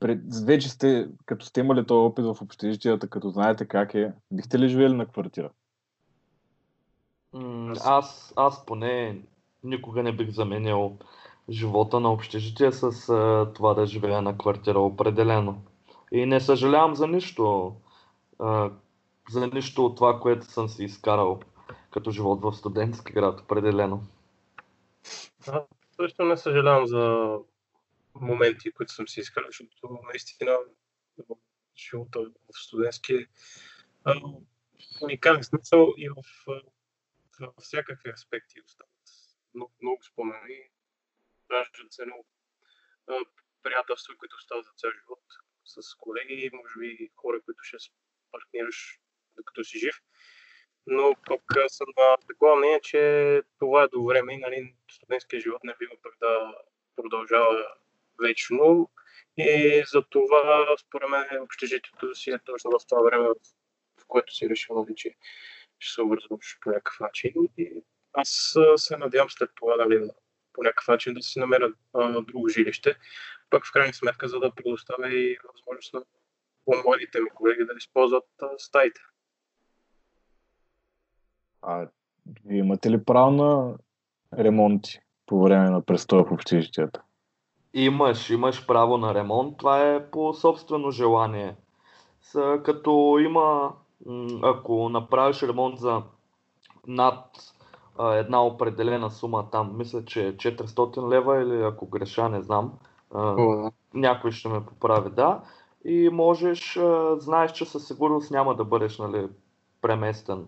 пред, 0.00 0.20
вече 0.44 0.68
сте, 0.68 1.08
като 1.26 1.46
сте 1.46 1.60
имали 1.60 1.86
този 1.86 1.98
опит 1.98 2.24
в 2.24 2.42
общежитията, 2.42 3.08
като 3.08 3.30
знаете 3.30 3.68
как 3.68 3.94
е, 3.94 4.12
бихте 4.30 4.58
ли 4.58 4.68
живели 4.68 4.94
на 4.94 5.06
квартира? 5.06 5.50
аз, 7.84 8.32
аз 8.36 8.66
поне 8.66 9.22
никога 9.64 10.02
не 10.02 10.16
бих 10.16 10.30
заменил 10.30 10.98
живота 11.50 12.00
на 12.00 12.12
общежитие 12.12 12.72
с 12.72 13.08
а, 13.08 13.52
това 13.54 13.74
да 13.74 13.86
живея 13.86 14.22
на 14.22 14.38
квартира 14.38 14.80
определено. 14.80 15.62
И 16.12 16.26
не 16.26 16.40
съжалявам 16.40 16.94
за 16.94 17.06
нищо, 17.06 17.74
а, 18.38 18.70
за 19.30 19.46
нищо 19.46 19.86
от 19.86 19.96
това, 19.96 20.20
което 20.20 20.46
съм 20.46 20.68
си 20.68 20.84
изкарал 20.84 21.40
като 21.90 22.10
живот 22.10 22.42
в 22.42 22.52
студентски 22.52 23.12
град, 23.12 23.40
определено. 23.40 24.00
А, 25.48 25.62
също 25.96 26.24
не 26.24 26.36
съжалявам 26.36 26.86
за 26.86 27.36
моменти, 28.20 28.72
които 28.72 28.92
съм 28.92 29.08
си 29.08 29.20
изкарал, 29.20 29.48
защото 29.48 30.00
наистина 30.12 30.58
живота 31.76 32.20
в 32.20 32.58
студентски 32.58 33.26
а, 34.04 34.14
уникален 35.02 35.44
смисъл 35.44 35.94
и 35.96 36.08
в, 36.08 36.14
в, 36.46 36.62
в 37.40 37.52
всякакви 37.60 38.10
аспекти 38.10 38.60
остават 38.60 38.90
много, 39.54 39.72
много 39.82 40.04
спомени. 40.04 40.70
Раждат 41.50 41.92
се 41.92 42.06
много 42.06 42.26
приятелства, 43.62 44.14
които 44.18 44.36
остават 44.36 44.64
за 44.64 44.70
цял 44.76 44.90
живот 44.90 45.22
с 45.64 45.94
колеги, 45.94 46.50
може 46.52 46.78
би 46.78 47.10
хора, 47.16 47.40
които 47.44 47.62
ще 47.62 47.76
партнираш 48.32 49.00
докато 49.36 49.64
си 49.64 49.78
жив. 49.78 49.96
Но 50.86 51.14
пък 51.26 51.42
съм 51.68 51.86
на 51.96 52.16
такова 52.28 52.56
мнение, 52.56 52.80
че 52.80 53.42
това 53.58 53.82
е 53.82 53.88
до 53.88 54.04
време 54.04 54.34
и 54.34 54.36
нали, 54.36 54.76
студентския 54.90 55.40
живот 55.40 55.64
не 55.64 55.74
бива 55.78 55.94
пък 56.02 56.14
да 56.20 56.54
продължава 56.96 57.74
вечно. 58.22 58.90
И 59.36 59.82
за 59.92 60.02
това, 60.10 60.76
според 60.80 61.08
мен, 61.08 61.42
общежитието 61.42 62.14
си 62.14 62.30
е 62.30 62.38
точно 62.38 62.70
в 62.70 62.86
това 62.88 63.02
време, 63.02 63.28
в 64.00 64.06
което 64.08 64.34
си 64.34 64.48
решил, 64.48 64.74
нали, 64.82 64.94
че 64.96 65.14
ще 65.78 65.94
се 65.94 66.02
образуваш 66.02 66.58
по 66.60 66.68
някакъв 66.68 67.00
начин. 67.00 67.32
И 67.58 67.82
аз 68.12 68.54
се 68.76 68.96
надявам 68.96 69.30
след 69.30 69.50
това, 69.54 69.76
нали, 69.76 70.10
по 70.52 70.62
някакъв 70.62 70.88
начин 70.88 71.14
да 71.14 71.22
си 71.22 71.38
намеря 71.38 71.72
а, 71.94 72.20
друго 72.20 72.48
жилище. 72.48 72.96
Пък 73.50 73.66
в 73.66 73.72
крайна 73.72 73.94
сметка, 73.94 74.28
за 74.28 74.40
да 74.40 74.54
предоставя 74.54 75.14
и 75.14 75.38
възможност 75.52 75.94
на 75.94 76.02
по-младите 76.64 77.20
ми 77.20 77.30
колеги 77.30 77.64
да 77.64 77.74
използват 77.78 78.24
а, 78.42 78.48
стаите. 78.58 79.00
А 81.62 81.88
вие 82.44 82.58
имате 82.58 82.90
ли 82.90 83.04
право 83.04 83.30
на 83.30 83.78
ремонти 84.38 85.00
по 85.26 85.42
време 85.42 85.70
на 85.70 85.84
престоя 85.84 86.24
в 86.24 86.32
общежитията? 86.32 87.02
Имаш, 87.78 88.30
имаш 88.30 88.66
право 88.66 88.98
на 88.98 89.14
ремонт. 89.14 89.56
Това 89.56 89.94
е 89.94 90.10
по 90.10 90.34
собствено 90.34 90.90
желание. 90.90 91.56
С, 92.22 92.60
като 92.64 93.18
има, 93.20 93.72
ако 94.42 94.88
направиш 94.88 95.42
ремонт 95.42 95.78
за 95.78 96.02
над 96.86 97.24
а, 97.98 98.14
една 98.14 98.44
определена 98.44 99.10
сума 99.10 99.50
там, 99.50 99.76
мисля, 99.76 100.04
че 100.04 100.26
е 100.26 100.36
400 100.36 101.10
лева 101.10 101.42
или 101.42 101.62
ако 101.62 101.86
греша, 101.86 102.28
не 102.28 102.42
знам. 102.42 102.72
А, 103.14 103.36
някой 103.94 104.32
ще 104.32 104.48
ме 104.48 104.66
поправи, 104.66 105.10
да. 105.10 105.40
И 105.84 106.08
можеш, 106.08 106.76
а, 106.76 107.16
знаеш, 107.20 107.52
че 107.52 107.64
със 107.64 107.86
сигурност 107.86 108.30
няма 108.30 108.54
да 108.54 108.64
бъдеш 108.64 108.98
нали, 108.98 109.28
преместен 109.82 110.46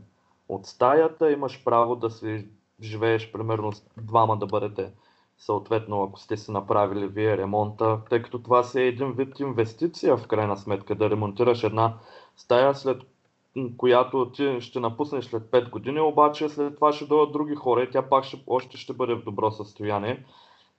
от 0.49 0.67
стаята. 0.67 1.33
Имаш 1.33 1.65
право 1.65 1.97
да 1.97 2.11
си 2.11 2.49
живееш 2.83 3.33
примерно 3.33 3.73
с 3.73 3.83
двама 3.97 4.37
да 4.37 4.47
бъдете 4.47 4.93
съответно 5.39 6.03
ако 6.03 6.21
сте 6.21 6.37
си 6.37 6.51
направили 6.51 7.07
вие 7.07 7.37
ремонта, 7.37 8.01
тъй 8.11 8.23
като 8.23 8.43
това 8.43 8.63
си 8.63 8.81
е 8.81 8.87
един 8.87 9.13
вид 9.13 9.41
инвестиция 9.41 10.17
в 10.17 10.27
крайна 10.27 10.57
сметка, 10.57 10.95
да 10.95 11.11
ремонтираш 11.11 11.65
една 11.65 11.95
стая, 12.37 12.75
след 12.75 13.03
която 13.77 14.31
ти 14.31 14.61
ще 14.61 14.81
напуснеш 14.81 15.25
след 15.25 15.43
5 15.43 15.71
години, 15.71 16.01
обаче 16.01 16.49
след 16.49 16.75
това 16.75 16.93
ще 16.93 17.07
дойдат 17.07 17.33
други 17.33 17.55
хора 17.55 17.83
и 17.83 17.91
тя 17.91 18.03
пак 18.03 18.25
ще, 18.25 18.45
още 18.47 18.77
ще 18.77 18.93
бъде 18.93 19.15
в 19.15 19.25
добро 19.25 19.51
състояние. 19.51 20.25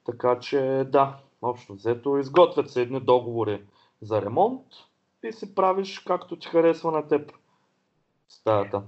Така 0.06 0.40
че 0.40 0.86
да, 0.88 1.18
общо 1.42 1.74
взето, 1.74 2.18
изготвят 2.18 2.70
се 2.70 2.82
едни 2.82 3.00
договори 3.00 3.62
за 4.02 4.22
ремонт 4.22 4.66
и 5.24 5.34
си 5.34 5.56
правиш 5.56 6.00
както 6.00 6.40
ти 6.40 6.48
харесва 6.48 6.92
на 6.92 7.08
теб 7.08 7.32
стаята. 8.30 8.84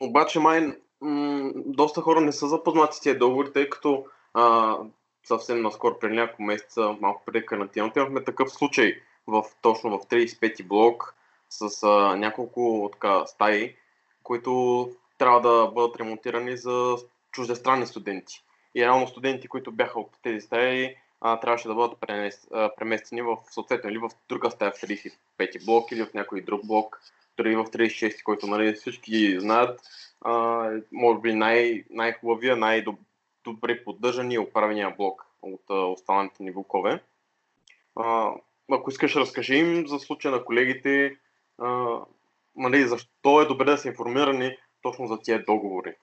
Обаче 0.00 0.40
май 0.40 0.72
м- 1.00 1.52
доста 1.54 2.00
хора 2.00 2.20
не 2.20 2.32
са 2.32 2.46
запознати 2.46 2.96
с 2.96 3.00
тези 3.00 3.18
договори, 3.18 3.52
тъй 3.52 3.70
като 3.70 4.04
а, 4.34 4.76
съвсем 5.26 5.62
наскоро, 5.62 5.98
преди 5.98 6.14
няколко 6.14 6.42
месеца, 6.42 6.96
малко 7.00 7.22
преди 7.26 7.46
карантината, 7.46 8.00
имахме 8.00 8.24
такъв 8.24 8.50
случай 8.50 9.00
в, 9.26 9.44
точно 9.62 9.98
в 9.98 10.06
35-ти 10.06 10.62
блок 10.62 11.14
с 11.50 11.82
а, 11.82 12.16
няколко 12.16 12.90
така, 12.92 13.26
стаи, 13.26 13.76
които 14.22 14.90
трябва 15.18 15.40
да 15.40 15.70
бъдат 15.74 15.96
ремонтирани 15.96 16.56
за 16.56 16.96
чуждестранни 17.32 17.86
студенти. 17.86 18.42
И 18.74 18.82
реално 18.82 19.08
студенти, 19.08 19.48
които 19.48 19.72
бяха 19.72 20.00
от 20.00 20.10
тези 20.22 20.40
стаи, 20.40 20.96
а, 21.20 21.40
трябваше 21.40 21.68
да 21.68 21.74
бъдат 21.74 22.00
пренес, 22.00 22.48
а, 22.52 22.74
преместени 22.76 23.22
в 23.22 23.36
съответно 23.50 23.90
или 23.90 23.98
в 23.98 24.10
друга 24.28 24.50
стая 24.50 24.72
в 24.72 24.74
35-ти 24.74 25.64
блок 25.64 25.92
или 25.92 26.04
в 26.04 26.14
някой 26.14 26.40
друг 26.40 26.66
блок, 26.66 27.00
дори 27.36 27.56
в 27.56 27.64
36-ти, 27.64 28.22
който 28.22 28.46
нали, 28.46 28.72
всички 28.72 29.40
знаят. 29.40 29.80
А, 30.20 30.70
може 30.92 31.20
би 31.20 31.32
най- 31.32 31.84
най-хубавия, 31.90 32.56
най-добър 32.56 33.05
добре 33.46 33.84
поддържани 33.84 34.34
и 34.34 34.38
оправения 34.38 34.94
блок 34.96 35.26
от 35.42 35.62
останалите 35.68 36.42
ни 36.42 36.52
блокове. 36.52 37.02
А, 37.96 38.32
ако 38.72 38.90
искаш, 38.90 39.16
разкажи 39.16 39.56
им 39.56 39.86
за 39.86 39.98
случая 39.98 40.34
на 40.34 40.44
колегите, 40.44 41.16
а, 41.58 41.98
нали, 42.56 42.88
защо 42.88 43.40
е 43.40 43.46
добре 43.46 43.64
да 43.64 43.78
са 43.78 43.88
информирани 43.88 44.56
точно 44.82 45.06
за 45.06 45.18
тия 45.18 45.44
договори. 45.44 45.94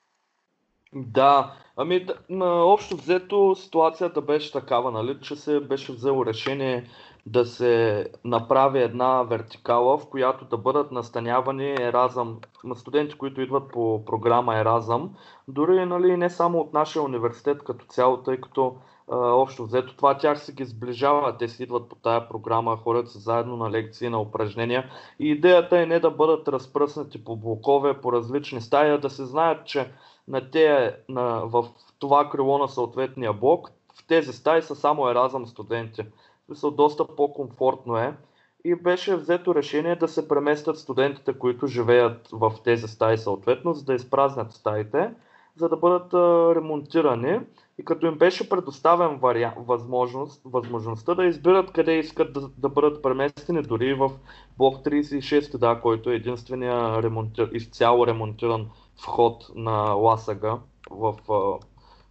Да, 0.93 1.53
ами 1.77 2.07
на 2.29 2.65
общо 2.65 2.95
взето 2.95 3.55
ситуацията 3.55 4.21
беше 4.21 4.51
такава, 4.51 4.91
нали, 4.91 5.17
че 5.21 5.35
се 5.35 5.59
беше 5.59 5.91
взело 5.91 6.25
решение 6.25 6.89
да 7.25 7.46
се 7.46 8.08
направи 8.24 8.82
една 8.82 9.24
вертикала, 9.24 9.98
в 9.98 10.10
която 10.10 10.46
да 10.46 10.58
бъдат 10.58 10.92
настанявани 10.92 11.72
Еразъм, 11.72 12.39
студенти, 12.75 13.18
които 13.18 13.42
идват 13.42 13.72
по 13.72 14.06
програма 14.06 14.58
Еразъм, 14.58 15.15
дори 15.48 15.86
нали, 15.86 16.18
не 16.18 16.30
само 16.30 16.60
от 16.60 16.74
нашия 16.74 17.01
университет 17.01 17.63
като 17.63 17.86
цяло, 17.86 18.18
тъй 18.18 18.38
като 18.38 18.75
а, 19.12 19.18
общо 19.18 19.63
взето 19.63 19.96
това 19.96 20.18
тях 20.18 20.39
се 20.39 20.53
ги 20.53 20.65
сближава, 20.65 21.38
те 21.38 21.48
си 21.48 21.63
идват 21.63 21.89
по 21.89 21.96
тая 21.96 22.30
програма, 22.30 22.77
ходят 22.77 23.12
се 23.12 23.20
заедно 23.20 23.58
на 23.58 23.72
лекции, 23.72 24.10
на 24.10 24.22
упражнения. 24.22 24.89
И 25.20 25.32
идеята 25.32 25.80
е 25.80 25.86
не 25.86 26.00
да 26.00 26.12
бъдат 26.12 26.48
разпръснати 26.48 27.24
по 27.24 27.36
блокове, 27.36 28.01
по 28.01 28.12
различни 28.12 28.62
стаи, 28.62 28.92
а 28.92 28.98
да 28.98 29.10
се 29.10 29.25
знаят, 29.25 29.65
че 29.65 29.92
на 30.27 30.51
те, 30.51 30.96
на, 31.10 31.42
в 31.46 31.65
това 32.00 32.30
крило 32.30 32.58
на 32.58 32.68
съответния 32.68 33.34
блок, 33.34 33.70
в 33.96 34.08
тези 34.08 34.34
стаи 34.34 34.62
са 34.62 34.75
само 34.75 35.10
еразъм 35.10 35.46
студенти. 35.46 36.03
Смисъл, 36.45 36.71
доста 36.71 37.15
по-комфортно 37.15 37.97
е. 37.97 38.17
И 38.65 38.75
беше 38.75 39.15
взето 39.15 39.55
решение 39.55 39.95
да 39.95 40.07
се 40.07 40.27
преместят 40.27 40.77
студентите, 40.77 41.33
които 41.33 41.67
живеят 41.67 42.29
в 42.31 42.53
тези 42.63 42.88
стаи 42.88 43.17
съответно, 43.17 43.73
за 43.73 43.85
да 43.85 43.93
изпразнят 43.93 44.51
стаите, 44.51 45.13
за 45.55 45.69
да 45.69 45.77
бъдат 45.77 46.13
а, 46.13 46.55
ремонтирани. 46.55 47.39
И 47.77 47.85
като 47.85 48.05
им 48.05 48.17
беше 48.17 48.50
предоставен 48.50 49.17
вариант, 49.17 49.55
възможност, 49.59 50.41
възможността 50.45 51.15
да 51.15 51.25
избират 51.25 51.71
къде 51.71 51.93
искат 51.93 52.33
да, 52.33 52.50
да 52.57 52.69
бъдат 52.69 53.01
преместени, 53.03 53.62
дори 53.62 53.93
в 53.93 54.12
блок 54.57 54.75
36, 54.85 55.57
да, 55.57 55.81
който 55.81 56.09
е 56.09 56.15
единствения 56.15 57.03
ремонтир, 57.03 57.50
изцяло 57.53 58.07
ремонтиран 58.07 58.69
вход 58.95 59.51
на 59.55 59.93
Ласага 59.93 60.59
в 60.91 61.15
а, 61.29 61.65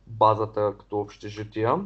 базата 0.07 0.75
като 0.79 1.01
общежития. 1.01 1.77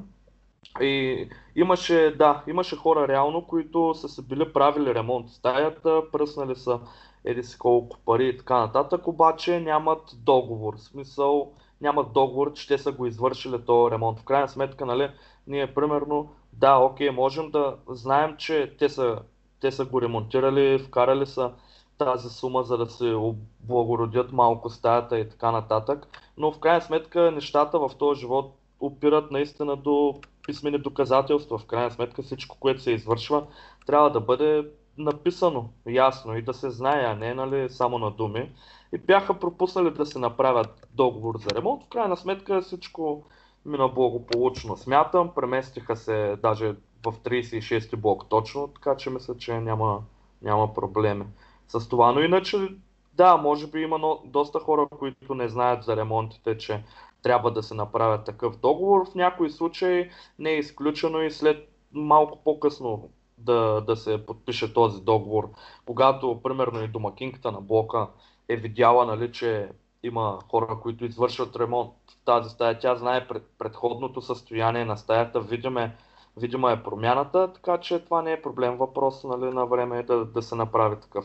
И 0.80 1.28
имаше, 1.56 2.14
да, 2.18 2.42
имаше 2.46 2.76
хора 2.76 3.08
реално, 3.08 3.46
които 3.46 3.94
са 3.94 4.08
се 4.08 4.22
били 4.22 4.52
правили 4.52 4.94
ремонт 4.94 5.28
в 5.28 5.34
стаята, 5.34 6.02
пръснали 6.12 6.56
са 6.56 6.80
еди 7.24 7.42
си 7.42 7.58
колко 7.58 7.98
пари 7.98 8.28
и 8.28 8.36
така 8.36 8.58
нататък, 8.58 9.08
обаче 9.08 9.60
нямат 9.60 10.02
договор. 10.14 10.76
В 10.76 10.80
смисъл, 10.80 11.52
нямат 11.80 12.12
договор, 12.12 12.52
че 12.52 12.68
те 12.68 12.78
са 12.78 12.92
го 12.92 13.06
извършили 13.06 13.64
този 13.66 13.94
ремонт. 13.94 14.20
В 14.20 14.24
крайна 14.24 14.48
сметка, 14.48 14.86
нали, 14.86 15.10
ние 15.46 15.74
примерно, 15.74 16.32
да, 16.52 16.76
окей, 16.76 17.10
можем 17.10 17.50
да 17.50 17.76
знаем, 17.88 18.36
че 18.36 18.76
те 18.78 18.88
са, 18.88 19.18
те 19.60 19.70
са 19.70 19.84
го 19.84 20.02
ремонтирали, 20.02 20.78
вкарали 20.78 21.26
са 21.26 21.52
тази 21.98 22.28
сума, 22.28 22.62
за 22.62 22.78
да 22.78 22.86
се 22.86 23.14
облагородят 23.14 24.32
малко 24.32 24.70
стаята 24.70 25.18
и 25.18 25.28
така 25.28 25.50
нататък. 25.50 26.06
Но 26.36 26.52
в 26.52 26.58
крайна 26.58 26.80
сметка 26.80 27.30
нещата 27.30 27.78
в 27.78 27.90
този 27.98 28.20
живот 28.20 28.54
опират 28.80 29.30
наистина 29.30 29.76
до 29.76 30.14
писмени 30.46 30.78
доказателства. 30.78 31.58
В 31.58 31.66
крайна 31.66 31.90
сметка 31.90 32.22
всичко, 32.22 32.56
което 32.60 32.82
се 32.82 32.90
извършва, 32.90 33.46
трябва 33.86 34.10
да 34.10 34.20
бъде 34.20 34.68
написано 34.98 35.68
ясно 35.86 36.36
и 36.36 36.42
да 36.42 36.54
се 36.54 36.70
знае, 36.70 37.04
а 37.04 37.14
не 37.14 37.34
нали, 37.34 37.70
само 37.70 37.98
на 37.98 38.10
думи. 38.10 38.52
И 38.94 38.98
бяха 38.98 39.38
пропуснали 39.38 39.90
да 39.90 40.06
се 40.06 40.18
направят 40.18 40.88
договор 40.94 41.34
за 41.38 41.50
ремонт. 41.56 41.84
В 41.84 41.88
крайна 41.88 42.16
сметка 42.16 42.62
всичко 42.62 43.24
мина 43.64 43.88
благополучно. 43.88 44.76
Смятам, 44.76 45.30
преместиха 45.34 45.96
се 45.96 46.36
даже 46.42 46.74
в 47.06 47.12
36 47.12 47.96
блок 47.96 48.28
точно, 48.28 48.68
така 48.68 48.96
че 48.96 49.10
мисля, 49.10 49.36
че 49.36 49.60
няма, 49.60 50.02
няма 50.42 50.74
проблеми 50.74 51.24
с 51.68 51.88
това. 51.88 52.12
Но 52.12 52.20
иначе, 52.20 52.68
да, 53.14 53.36
може 53.36 53.66
би 53.66 53.80
има 53.80 54.16
доста 54.24 54.60
хора, 54.60 54.86
които 54.98 55.34
не 55.34 55.48
знаят 55.48 55.84
за 55.84 55.96
ремонтите, 55.96 56.58
че 56.58 56.82
трябва 57.26 57.50
да 57.50 57.62
се 57.62 57.74
направят 57.74 58.24
такъв 58.24 58.56
договор. 58.56 59.10
В 59.10 59.14
някои 59.14 59.50
случаи 59.50 60.10
не 60.38 60.50
е 60.50 60.58
изключено 60.58 61.22
и 61.22 61.30
след 61.30 61.68
малко 61.92 62.44
по-късно 62.44 63.10
да, 63.38 63.80
да 63.80 63.96
се 63.96 64.26
подпише 64.26 64.74
този 64.74 65.02
договор. 65.02 65.50
Когато, 65.86 66.40
примерно, 66.42 66.84
и 66.84 66.88
домакинката 66.88 67.52
на 67.52 67.60
блока 67.60 68.08
е 68.48 68.56
видяла, 68.56 69.06
нали, 69.06 69.32
че 69.32 69.68
има 70.02 70.38
хора, 70.50 70.78
които 70.82 71.04
извършват 71.04 71.56
ремонт 71.56 71.92
в 72.08 72.24
тази 72.24 72.50
стая. 72.50 72.78
Тя 72.78 72.96
знае 72.96 73.28
пред, 73.28 73.42
предходното 73.58 74.20
състояние 74.20 74.84
на 74.84 74.96
стаята, 74.96 75.40
видиме, 75.40 75.96
видима 76.36 76.72
е 76.72 76.82
промяната, 76.82 77.52
така 77.52 77.78
че 77.78 78.04
това 78.04 78.22
не 78.22 78.32
е 78.32 78.42
проблем. 78.42 78.76
Въпрос 78.76 79.24
нали, 79.24 79.54
на 79.54 79.66
време 79.66 79.98
е 79.98 80.02
да, 80.02 80.24
да 80.24 80.42
се 80.42 80.54
направи 80.54 80.96
такъв. 81.00 81.24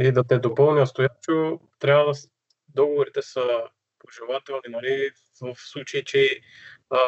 И 0.00 0.12
да 0.12 0.24
те 0.24 0.38
допълня, 0.38 0.86
Стоячо, 0.86 1.58
трябва 1.78 2.04
да 2.04 2.12
договорите 2.74 3.22
са 3.22 3.42
пожелателни, 4.00 4.68
нали, 4.68 5.10
в 5.40 5.54
случай, 5.56 6.04
че 6.04 6.40
а, 6.90 6.98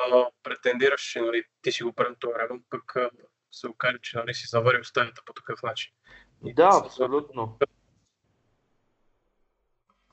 претендираш, 0.43 1.01
че 1.01 1.21
нали, 1.21 1.45
ти 1.63 1.73
си 1.73 1.83
го 1.83 1.93
правил 1.93 2.17
този 2.21 2.35
ремонт, 2.39 2.65
пък 2.71 2.97
а, 2.97 3.11
се 3.51 3.69
окаже, 3.69 3.99
че 4.03 4.17
нали, 4.17 4.35
си 4.35 4.47
заварил 4.49 4.85
стаята 4.85 5.23
по 5.27 5.33
такъв 5.33 5.63
начин. 5.63 5.93
Да, 6.43 6.83
абсолютно. 6.85 7.59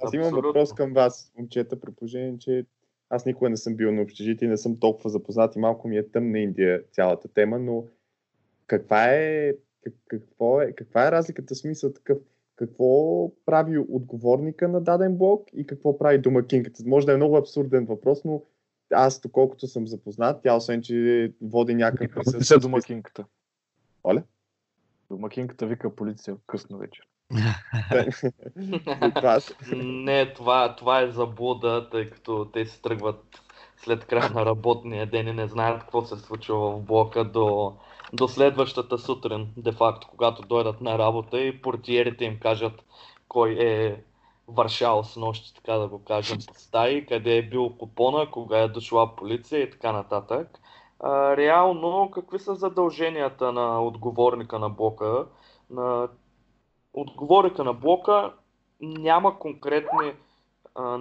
Аз 0.02 0.13
имам 0.13 0.34
въпрос 0.34 0.74
към 0.74 0.94
вас, 0.94 1.32
момчета, 1.38 1.80
при 1.80 1.92
положение, 1.92 2.39
че 2.39 2.65
аз 3.10 3.26
никога 3.26 3.50
не 3.50 3.58
съм 3.58 3.76
бил 3.76 3.92
на 3.92 4.02
общежитие, 4.02 4.48
не 4.48 4.58
съм 4.58 4.80
толкова 4.80 5.10
запознат 5.10 5.56
и 5.56 5.60
малко 5.60 5.88
ми 5.88 5.98
е 5.98 6.12
тъмна 6.12 6.39
Индия 6.39 6.84
цялата 6.92 7.34
тема, 7.34 7.60
но 7.60 7.88
каква 8.68 9.13
е, 9.13 9.54
какво 10.08 10.62
е, 10.62 10.74
каква 10.74 11.08
е 11.08 11.12
разликата, 11.12 11.56
смисъл 11.56 11.94
такъв, 11.94 12.18
какво 12.60 13.32
прави 13.45 13.78
отговорника 13.89 14.67
на 14.67 14.82
даден 14.82 15.17
блок 15.17 15.48
и 15.54 15.67
какво 15.67 15.98
прави 15.98 16.17
домакинката. 16.17 16.84
Може 16.86 17.06
да 17.06 17.13
е 17.13 17.15
много 17.15 17.38
абсурден 17.38 17.86
въпрос, 17.86 18.26
но 18.26 18.41
аз, 18.93 19.22
доколкото 19.22 19.67
съм 19.67 19.88
запознат, 19.88 20.41
тя 20.43 20.56
освен, 20.56 20.82
че 20.82 21.34
води 21.41 21.76
някакъв 21.76 22.15
присъствие. 22.15 22.43
Се 22.43 22.58
домакинката. 22.58 23.26
Оле? 24.04 24.24
Домакинката 25.12 25.67
вика 25.67 25.95
полиция 25.95 26.36
късно 26.48 26.78
вечер. 26.78 27.08
Не, 29.76 30.34
това, 30.34 30.76
това 30.76 31.02
е 31.02 31.12
заблуда, 31.12 31.89
тъй 31.89 32.10
като 32.10 32.50
те 32.54 32.65
се 32.65 32.82
тръгват 32.82 33.24
след 33.78 34.06
края 34.06 34.30
на 34.30 34.45
работния 34.45 35.10
ден 35.10 35.28
и 35.28 35.34
не 35.34 35.48
знаят 35.48 35.82
какво 35.82 36.06
се 36.06 36.15
случва 36.15 36.72
в 36.72 36.82
блока 36.82 37.26
до 37.26 37.76
до 38.13 38.28
следващата 38.28 38.98
сутрин, 38.98 39.48
де-факто, 39.58 40.08
когато 40.08 40.41
дойдат 40.41 40.82
на 40.82 40.98
работа 40.98 41.41
и 41.41 41.62
портиерите 41.62 42.26
им 42.26 42.39
кажат 42.39 42.86
кой 43.28 43.58
е 43.60 44.04
вършал 44.48 45.04
с 45.04 45.15
нощи, 45.15 45.56
така 45.56 45.74
да 45.74 45.88
го 45.88 46.04
кажем, 46.04 46.38
по 46.48 46.54
стаи, 46.54 47.06
къде 47.06 47.38
е 47.38 47.50
бил 47.50 47.69
купона, 47.78 48.32
кога 48.32 48.58
е 48.60 48.67
дошла 48.67 49.15
полиция 49.15 49.62
и 49.62 49.69
така 49.69 49.91
нататък. 49.91 50.60
А, 51.00 51.38
реално, 51.38 52.12
какви 52.13 52.39
са 52.39 52.56
задълженията 52.56 53.52
на 53.52 53.84
отговорника 53.84 54.60
на 54.60 54.69
блока? 54.69 55.26
На 55.69 56.08
отговорника 56.93 57.63
на 57.63 57.74
блока 57.74 58.34
няма 58.82 59.39
конкретни 59.39 60.13
а, 60.76 61.00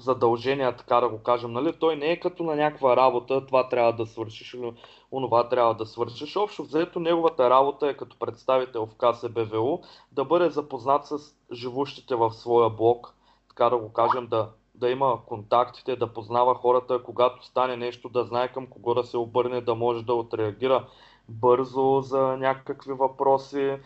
задължения, 0.00 0.76
така 0.76 1.00
да 1.00 1.08
го 1.08 1.22
кажем. 1.22 1.52
Нали? 1.52 1.72
Той 1.72 1.96
не 1.96 2.06
е 2.06 2.20
като 2.20 2.42
на 2.42 2.56
някаква 2.56 2.96
работа, 2.96 3.46
това 3.46 3.68
трябва 3.68 3.92
да 3.92 4.06
свършиш 4.06 4.54
или 4.54 4.72
онова 5.12 5.48
трябва 5.48 5.74
да 5.74 5.86
свършиш. 5.86 6.36
Общо 6.36 6.62
взето 6.62 7.00
неговата 7.00 7.50
работа 7.50 7.88
е 7.88 7.96
като 7.96 8.18
представител 8.18 8.86
в 8.86 8.96
КСБВУ 8.96 9.78
да 10.12 10.24
бъде 10.24 10.50
запознат 10.50 11.06
с 11.06 11.18
живущите 11.52 12.14
в 12.14 12.32
своя 12.32 12.70
блок, 12.70 13.14
така 13.48 13.70
да 13.70 13.76
го 13.76 13.92
кажем, 13.92 14.26
да, 14.26 14.50
да 14.74 14.90
има 14.90 15.18
контактите, 15.26 15.96
да 15.96 16.12
познава 16.12 16.54
хората, 16.54 17.02
когато 17.02 17.46
стане 17.46 17.76
нещо, 17.76 18.08
да 18.08 18.24
знае 18.24 18.52
към 18.52 18.66
кого 18.66 18.94
да 18.94 19.04
се 19.04 19.16
обърне, 19.16 19.60
да 19.60 19.74
може 19.74 20.04
да 20.04 20.14
отреагира 20.14 20.86
бързо 21.28 22.00
за 22.00 22.20
някакви 22.20 22.92
въпроси. 22.92 23.76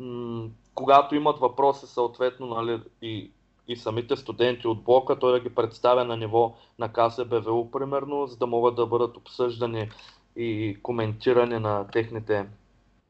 М- 0.00 0.48
когато 0.74 1.14
имат 1.14 1.38
въпроси, 1.38 1.86
съответно, 1.86 2.46
нали, 2.46 2.82
и 3.02 3.32
и 3.68 3.76
самите 3.76 4.16
студенти 4.16 4.66
от 4.66 4.82
блока, 4.82 5.18
той 5.18 5.32
да 5.32 5.40
ги 5.40 5.54
представя 5.54 6.04
на 6.04 6.16
ниво 6.16 6.54
на 6.78 6.92
КСБВУ, 6.92 7.70
примерно, 7.70 8.26
за 8.26 8.36
да 8.36 8.46
могат 8.46 8.74
да 8.74 8.86
бъдат 8.86 9.16
обсъждани 9.16 9.90
и 10.36 10.78
коментирани 10.82 11.58
на 11.58 11.86
техните 11.86 12.46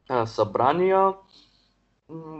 а, 0.09 0.25
събрания. 0.25 1.13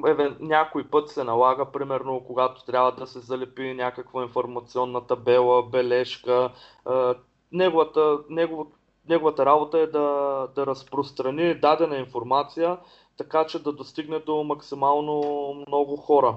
Еве, 0.07 0.35
някой 0.39 0.89
път 0.89 1.09
се 1.09 1.23
налага, 1.23 1.71
примерно, 1.71 2.23
когато 2.27 2.65
трябва 2.65 2.91
да 2.91 3.07
се 3.07 3.19
залепи 3.19 3.73
някаква 3.73 4.23
информационна 4.23 5.07
табела, 5.07 5.63
бележка. 5.63 6.51
А, 6.85 7.15
неговата, 7.51 8.19
негов, 8.29 8.67
неговата 9.09 9.45
работа 9.45 9.79
е 9.79 9.87
да, 9.87 10.47
да 10.55 10.65
разпространи 10.65 11.59
дадена 11.59 11.97
информация, 11.97 12.77
така 13.17 13.45
че 13.45 13.63
да 13.63 13.71
достигне 13.71 14.19
до 14.19 14.43
максимално 14.43 15.21
много 15.67 15.97
хора 15.97 16.35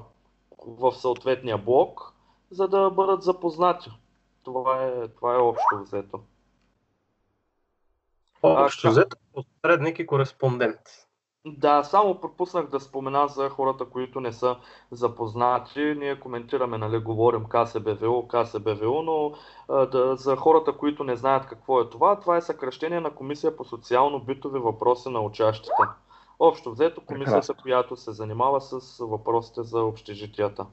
в 0.67 0.93
съответния 0.93 1.59
блок, 1.59 2.13
за 2.51 2.69
да 2.69 2.91
бъдат 2.91 3.23
запознати. 3.23 3.91
Това 4.43 4.85
е, 4.85 5.09
това 5.09 5.35
е 5.35 5.39
общо 5.39 5.79
взето. 5.83 6.21
Общо 8.43 8.89
взето, 8.89 9.17
посредник 9.35 9.99
и 9.99 10.07
кореспондент. 10.07 10.81
Да, 11.49 11.85
само 11.85 12.21
пропуснах 12.21 12.67
да 12.67 12.81
спомена 12.81 13.29
за 13.29 13.49
хората, 13.49 13.85
които 13.85 14.21
не 14.21 14.33
са 14.33 14.57
запознати. 14.91 15.81
Ние 15.81 16.21
коментираме, 16.21 16.79
нали, 16.79 16.99
говорим 16.99 17.45
КСБВО, 17.45 18.29
КСБВО, 18.29 19.03
но 19.03 19.33
а, 19.69 19.87
да, 19.87 20.17
за 20.17 20.37
хората, 20.37 20.73
които 20.73 21.05
не 21.05 21.17
знаят 21.17 21.47
какво 21.47 21.81
е 21.81 21.91
това, 21.91 22.21
това 22.21 22.37
е 22.37 22.43
съкръщение 22.43 23.01
на 23.01 23.11
Комисия 23.11 23.57
по 23.57 23.65
социално-битови 23.65 24.59
въпроси 24.59 25.09
на 25.09 25.21
учащите. 25.21 25.83
Общо 26.39 26.73
взето 26.73 27.05
комисията, 27.05 27.41
Прекрасно. 27.41 27.63
която 27.63 27.97
се 27.97 28.13
занимава 28.13 28.61
с 28.61 28.99
въпросите 29.05 29.63
за 29.63 29.81
общежитията. 29.81 30.67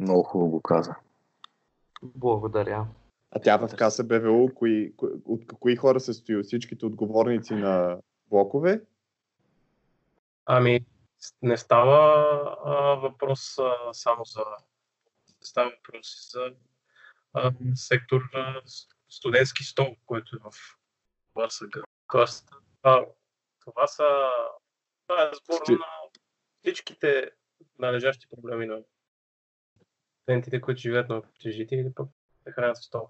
Много 0.00 0.22
хубаво 0.22 0.50
го 0.50 0.60
каза. 0.60 0.94
Благодаря. 2.02 2.86
А 3.30 3.40
тя 3.40 3.56
в 3.56 3.68
КСБВО, 3.76 4.54
кои, 4.54 4.96
кои, 4.96 5.10
от 5.24 5.42
кои 5.60 5.76
хора 5.76 6.00
се 6.00 6.14
стои? 6.14 6.36
От 6.36 6.46
всичките 6.46 6.86
отговорници 6.86 7.54
на 7.54 7.98
блокове? 8.30 8.82
Ами, 10.46 10.86
не 11.42 11.56
става 11.56 12.24
а, 12.64 12.94
въпрос 12.94 13.58
а, 13.58 13.92
само 13.92 14.24
за. 14.24 14.40
Става 15.40 15.70
въпрос 15.70 16.06
и 16.06 16.30
за 16.30 16.50
а, 17.32 17.52
сектор 17.74 18.22
а, 18.34 18.60
студентски 19.08 19.64
стол, 19.64 19.96
който 20.06 20.36
е 20.36 20.38
в 20.38 20.52
ВАСАГ. 21.34 21.76
Тоест, 22.12 22.50
а, 22.82 23.04
това 23.66 23.86
са. 23.86 24.28
Това 25.06 25.22
е 25.22 25.30
сбор 25.34 25.60
Сти- 25.64 25.72
на 25.72 25.86
всичките 26.60 27.30
належащи 27.78 28.26
проблеми 28.28 28.66
на 28.66 28.78
студентите, 30.22 30.60
които 30.60 30.80
живеят 30.80 31.08
на 31.08 31.16
общежитие 31.18 31.80
или 31.80 31.94
пък 31.94 32.08
се 32.42 32.52
хранят 32.52 32.76
в 32.76 32.84
стол. 32.84 33.08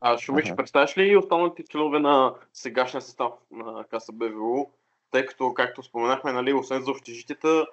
А, 0.00 0.18
Шумич, 0.18 0.46
Аха. 0.46 0.56
представяш 0.56 0.98
ли 0.98 1.16
останалите 1.16 1.64
членове 1.64 1.98
на 1.98 2.34
сегашния 2.52 3.00
състав 3.02 3.32
на 3.50 3.84
КСБВУ, 3.84 4.70
тъй 5.10 5.26
като, 5.26 5.54
както 5.54 5.82
споменахме, 5.82 6.32
нали, 6.32 6.52
освен 6.52 6.82
за 6.82 6.90
общежитията, 6.90 7.66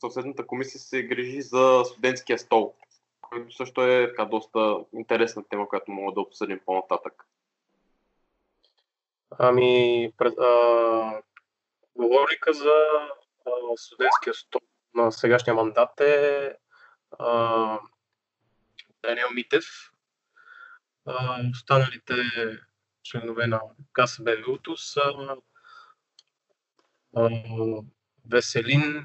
съответната 0.00 0.46
комисия 0.46 0.80
се 0.80 1.02
грижи 1.02 1.42
за 1.42 1.82
студентския 1.84 2.38
стол, 2.38 2.74
който 3.20 3.54
също 3.54 3.82
е 3.82 4.08
така 4.08 4.24
доста 4.24 4.84
интересна 4.94 5.44
тема, 5.48 5.68
която 5.68 5.90
мога 5.90 6.14
да 6.14 6.20
обсъдим 6.20 6.60
по-нататък. 6.66 7.26
Ами, 9.38 10.12
пред, 10.16 10.38
а, 10.38 11.22
говорника 11.94 12.52
за 12.52 12.72
а, 13.46 13.50
студентския 13.76 14.34
стол 14.34 14.60
на 14.94 15.12
сегашния 15.12 15.54
мандат 15.54 16.00
е 16.00 16.52
а, 17.18 17.78
Даниел 19.02 19.30
Митев. 19.34 19.64
А, 21.06 21.40
останалите 21.50 22.14
членове 23.02 23.46
на 23.46 23.60
КСБ-то 23.92 24.76
са 24.76 25.02
а, 27.16 27.30
Веселин, 28.30 29.04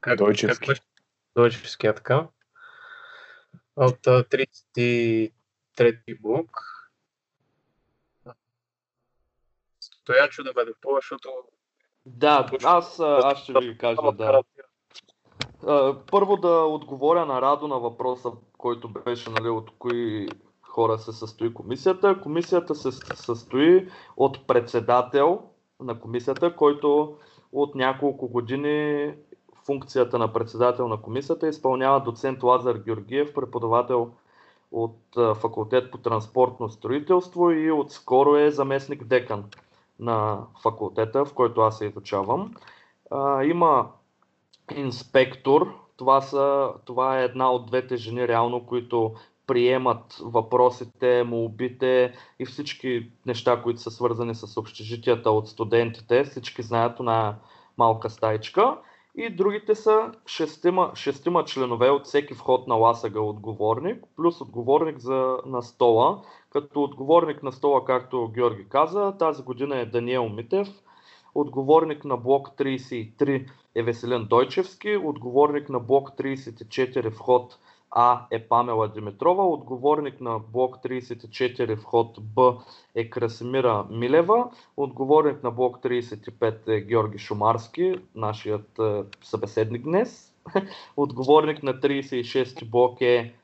как, 0.00 0.18
Дойчевски. 0.18 0.66
как 0.66 0.68
беше? 0.68 0.82
Дойчевския, 1.36 1.94
така. 1.94 2.28
От 3.76 4.06
а, 4.06 4.24
33-ти 4.24 6.14
блок. 6.20 6.73
Стоянчо 10.04 10.42
да 10.42 10.52
ме 10.56 10.64
допълва, 10.64 10.98
защото 10.98 11.28
Да, 12.06 12.50
аз, 12.64 13.00
аз 13.00 13.38
ще 13.38 13.52
ви 13.52 13.78
кажа, 13.78 14.12
да. 14.12 14.42
Първо 16.10 16.36
да 16.36 16.48
отговоря 16.48 17.26
на 17.26 17.42
Радо 17.42 17.68
на 17.68 17.78
въпроса, 17.78 18.32
който 18.58 18.88
беше 18.88 19.30
нали, 19.30 19.48
от 19.48 19.70
кои 19.78 20.28
хора 20.62 20.98
се 20.98 21.12
състои 21.12 21.54
комисията. 21.54 22.20
Комисията 22.20 22.74
се 22.74 22.90
състои 23.14 23.88
от 24.16 24.46
председател 24.46 25.42
на 25.80 26.00
комисията, 26.00 26.56
който 26.56 27.16
от 27.52 27.74
няколко 27.74 28.28
години 28.28 29.14
функцията 29.66 30.18
на 30.18 30.32
председател 30.32 30.88
на 30.88 31.02
комисията 31.02 31.48
изпълнява 31.48 32.00
доцент 32.00 32.42
Лазар 32.42 32.74
Георгиев, 32.76 33.34
преподавател 33.34 34.10
от 34.72 34.98
факултет 35.34 35.90
по 35.90 35.98
транспортно 35.98 36.68
строителство 36.68 37.50
и 37.50 37.72
отскоро 37.72 38.36
е 38.36 38.50
заместник 38.50 39.04
декан 39.04 39.44
на 39.98 40.46
факултета, 40.62 41.24
в 41.24 41.34
който 41.34 41.60
аз 41.60 41.78
се 41.78 41.86
изучавам. 41.86 42.54
А, 43.10 43.44
има 43.44 43.90
инспектор. 44.76 45.74
Това, 45.96 46.20
са, 46.20 46.72
това 46.84 47.20
е 47.20 47.24
една 47.24 47.52
от 47.52 47.66
двете 47.66 47.96
жени, 47.96 48.28
реално, 48.28 48.66
които 48.66 49.14
приемат 49.46 50.16
въпросите, 50.20 51.24
молбите 51.24 52.14
и 52.38 52.46
всички 52.46 53.10
неща, 53.26 53.62
които 53.62 53.80
са 53.80 53.90
свързани 53.90 54.34
с 54.34 54.56
общежитията 54.60 55.30
от 55.30 55.48
студентите. 55.48 56.24
Всички 56.24 56.62
знаят 56.62 57.00
на 57.00 57.36
малка 57.78 58.10
стайчка. 58.10 58.78
И 59.16 59.30
другите 59.30 59.74
са 59.74 60.12
шестима, 60.26 60.90
шестима 60.94 61.44
членове 61.44 61.90
от 61.90 62.04
всеки 62.04 62.34
вход 62.34 62.66
на 62.66 62.74
ласъга 62.74 63.20
отговорник, 63.20 64.04
плюс 64.16 64.40
отговорник 64.40 64.98
за, 64.98 65.36
на 65.46 65.62
стола. 65.62 66.22
Като 66.54 66.82
отговорник 66.82 67.42
на 67.42 67.52
стола, 67.52 67.84
както 67.84 68.28
Георги 68.34 68.68
каза, 68.68 69.14
тази 69.18 69.42
година 69.42 69.78
е 69.78 69.86
Даниел 69.86 70.28
Митев, 70.28 70.68
отговорник 71.34 72.04
на 72.04 72.16
блок 72.16 72.48
33 72.58 73.50
е 73.74 73.82
Веселин 73.82 74.24
Дойчевски, 74.24 74.96
отговорник 74.96 75.68
на 75.68 75.80
блок 75.80 76.10
34 76.10 77.10
вход 77.10 77.58
А 77.90 78.26
е 78.30 78.48
Памела 78.48 78.88
Димитрова, 78.88 79.48
отговорник 79.48 80.20
на 80.20 80.38
блок 80.38 80.76
34 80.76 81.76
вход 81.76 82.16
Б 82.20 82.56
е 82.94 83.10
Красимира 83.10 83.86
Милева, 83.90 84.50
отговорник 84.76 85.42
на 85.42 85.50
блок 85.50 85.78
35 85.78 86.68
е 86.68 86.80
Георги 86.80 87.18
Шумарски, 87.18 87.94
нашият 88.14 88.78
е, 88.78 89.02
събеседник 89.22 89.82
днес, 89.82 90.34
отговорник 90.96 91.62
на 91.62 91.74
36 91.74 92.70
блок 92.70 93.00
е 93.00 93.34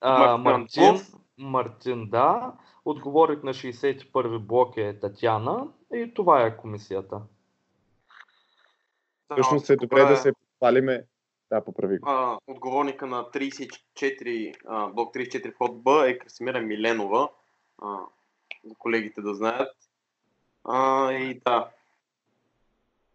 а, 0.00 0.36
Мартин 0.36 1.00
Мартин, 1.40 2.08
да. 2.10 2.52
Отговорник 2.84 3.44
на 3.44 3.54
61 3.54 4.38
блок 4.38 4.76
е 4.76 5.00
Татяна 5.00 5.68
и 5.94 6.14
това 6.14 6.46
е 6.46 6.56
комисията. 6.56 7.20
Всъщност 9.32 9.70
е 9.70 9.76
добре 9.76 10.04
да 10.04 10.16
се 10.16 10.32
похвалиме. 10.32 11.04
Да, 11.50 11.64
поправи 11.64 11.98
го. 11.98 12.08
а, 12.08 12.38
отговорника 12.46 13.06
на 13.06 13.24
34, 13.24 14.54
а, 14.68 14.86
блок 14.86 15.14
34 15.14 15.54
вход 15.54 15.82
Б 15.82 16.08
е 16.08 16.18
Красимира 16.18 16.60
Миленова. 16.60 17.28
А, 17.82 17.96
колегите 18.78 19.20
да 19.20 19.34
знаят. 19.34 19.76
А, 20.64 21.12
и 21.12 21.40
да, 21.46 21.70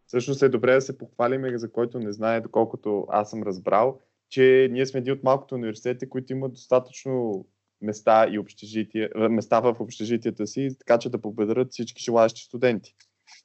Всъщност 0.07 0.41
е 0.41 0.49
добре 0.49 0.73
да 0.73 0.81
се 0.81 0.97
похвалиме, 0.97 1.57
за 1.57 1.71
който 1.71 1.99
не 1.99 2.11
знае, 2.11 2.41
доколкото 2.41 3.07
аз 3.09 3.29
съм 3.29 3.43
разбрал, 3.43 3.99
че 4.29 4.69
ние 4.71 4.85
сме 4.85 4.99
един 4.99 5.13
от 5.13 5.23
малкото 5.23 5.55
университети, 5.55 6.09
които 6.09 6.33
имат 6.33 6.53
достатъчно 6.53 7.45
места 7.81 8.27
и 8.31 8.39
общежития, 8.39 9.09
а, 9.15 9.29
места 9.29 9.59
в 9.59 9.75
общежитията 9.79 10.47
си, 10.47 10.69
така 10.79 10.99
че 10.99 11.09
да 11.09 11.21
победят 11.21 11.71
всички 11.71 12.03
желаящи 12.03 12.41
студенти. 12.41 12.95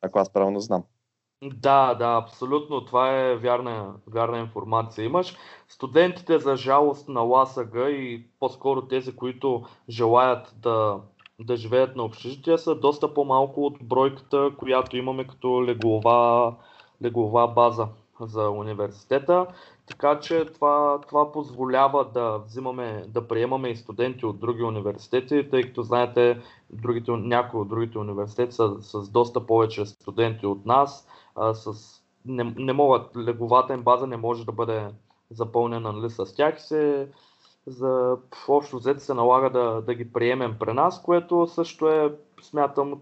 Ако 0.02 0.18
аз 0.18 0.32
правилно 0.32 0.60
знам. 0.60 0.84
Да, 1.44 1.94
да, 1.94 2.20
абсолютно. 2.24 2.84
Това 2.84 3.20
е 3.20 3.36
вярна, 3.36 3.94
вярна 4.06 4.38
информация. 4.38 5.04
Имаш 5.04 5.36
студентите 5.68 6.38
за 6.38 6.56
жалост 6.56 7.08
на 7.08 7.20
ЛАСАГА 7.20 7.90
и 7.90 8.26
по-скоро 8.40 8.86
тези, 8.86 9.16
които 9.16 9.64
желаят 9.88 10.54
да, 10.56 11.00
да 11.40 11.56
живеят 11.56 11.96
на 11.96 12.02
общежития, 12.02 12.58
са 12.58 12.74
доста 12.74 13.14
по-малко 13.14 13.66
от 13.66 13.76
бройката, 13.82 14.50
която 14.58 14.96
имаме 14.96 15.26
като 15.26 15.64
леглова, 15.64 16.56
леглова 17.02 17.48
база 17.48 17.88
за 18.26 18.50
университета. 18.50 19.46
Така 19.86 20.20
че 20.20 20.44
това, 20.44 21.00
това 21.08 21.32
позволява 21.32 22.04
да 22.04 22.38
взимаме, 22.38 23.04
да 23.08 23.28
приемаме 23.28 23.68
и 23.68 23.76
студенти 23.76 24.26
от 24.26 24.40
други 24.40 24.62
университети, 24.62 25.48
тъй 25.50 25.62
като 25.62 25.82
знаете, 25.82 26.40
другите, 26.70 27.10
някои 27.10 27.60
от 27.60 27.68
другите 27.68 27.98
университети 27.98 28.52
са 28.52 28.76
с 28.80 29.10
доста 29.10 29.46
повече 29.46 29.86
студенти 29.86 30.46
от 30.46 30.66
нас 30.66 31.08
а, 31.36 31.54
с, 31.54 31.72
не, 32.26 32.54
не 32.56 32.72
могат, 32.72 33.16
леговата 33.16 33.74
им 33.74 33.82
база 33.82 34.06
не 34.06 34.16
може 34.16 34.46
да 34.46 34.52
бъде 34.52 34.88
запълнена 35.30 35.92
нали, 35.92 36.10
с 36.10 36.34
тях 36.34 36.62
се 36.62 37.08
за 37.66 38.16
общо 38.48 38.76
взето 38.76 39.00
се 39.00 39.14
налага 39.14 39.50
да, 39.50 39.82
да 39.82 39.94
ги 39.94 40.12
приемем 40.12 40.56
при 40.60 40.72
нас, 40.72 41.02
което 41.02 41.46
също 41.46 41.88
е, 41.88 42.14
смятам, 42.42 43.00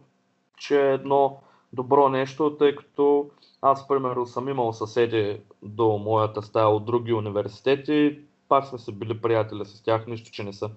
че 0.57 0.81
е 0.81 0.95
едно 0.95 1.41
добро 1.73 2.09
нещо, 2.09 2.57
тъй 2.57 2.77
като 2.77 3.31
аз, 3.63 3.89
примерно, 3.89 4.27
съм 4.27 4.49
имал 4.49 4.73
съседи 4.73 5.41
до 5.63 5.99
моята 5.99 6.43
стая 6.43 6.69
от 6.69 6.85
други 6.85 7.13
университети, 7.13 8.21
пак 8.49 8.67
сме 8.67 8.79
се 8.79 8.93
били 8.93 9.21
приятели 9.21 9.65
с 9.65 9.83
тях, 9.83 10.07
нищо, 10.07 10.31
че 10.31 10.45
не 10.45 10.53
са 10.53 10.71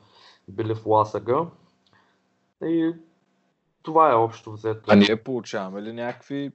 били 0.47 0.75
в 0.75 0.85
Ласага. 0.85 1.45
И 2.63 2.93
това 3.83 4.11
е 4.11 4.15
общо 4.15 4.51
взето. 4.51 4.81
А 4.87 4.95
ние 4.95 5.23
получаваме 5.23 5.81
ли 5.81 5.93
някакви 5.93 6.51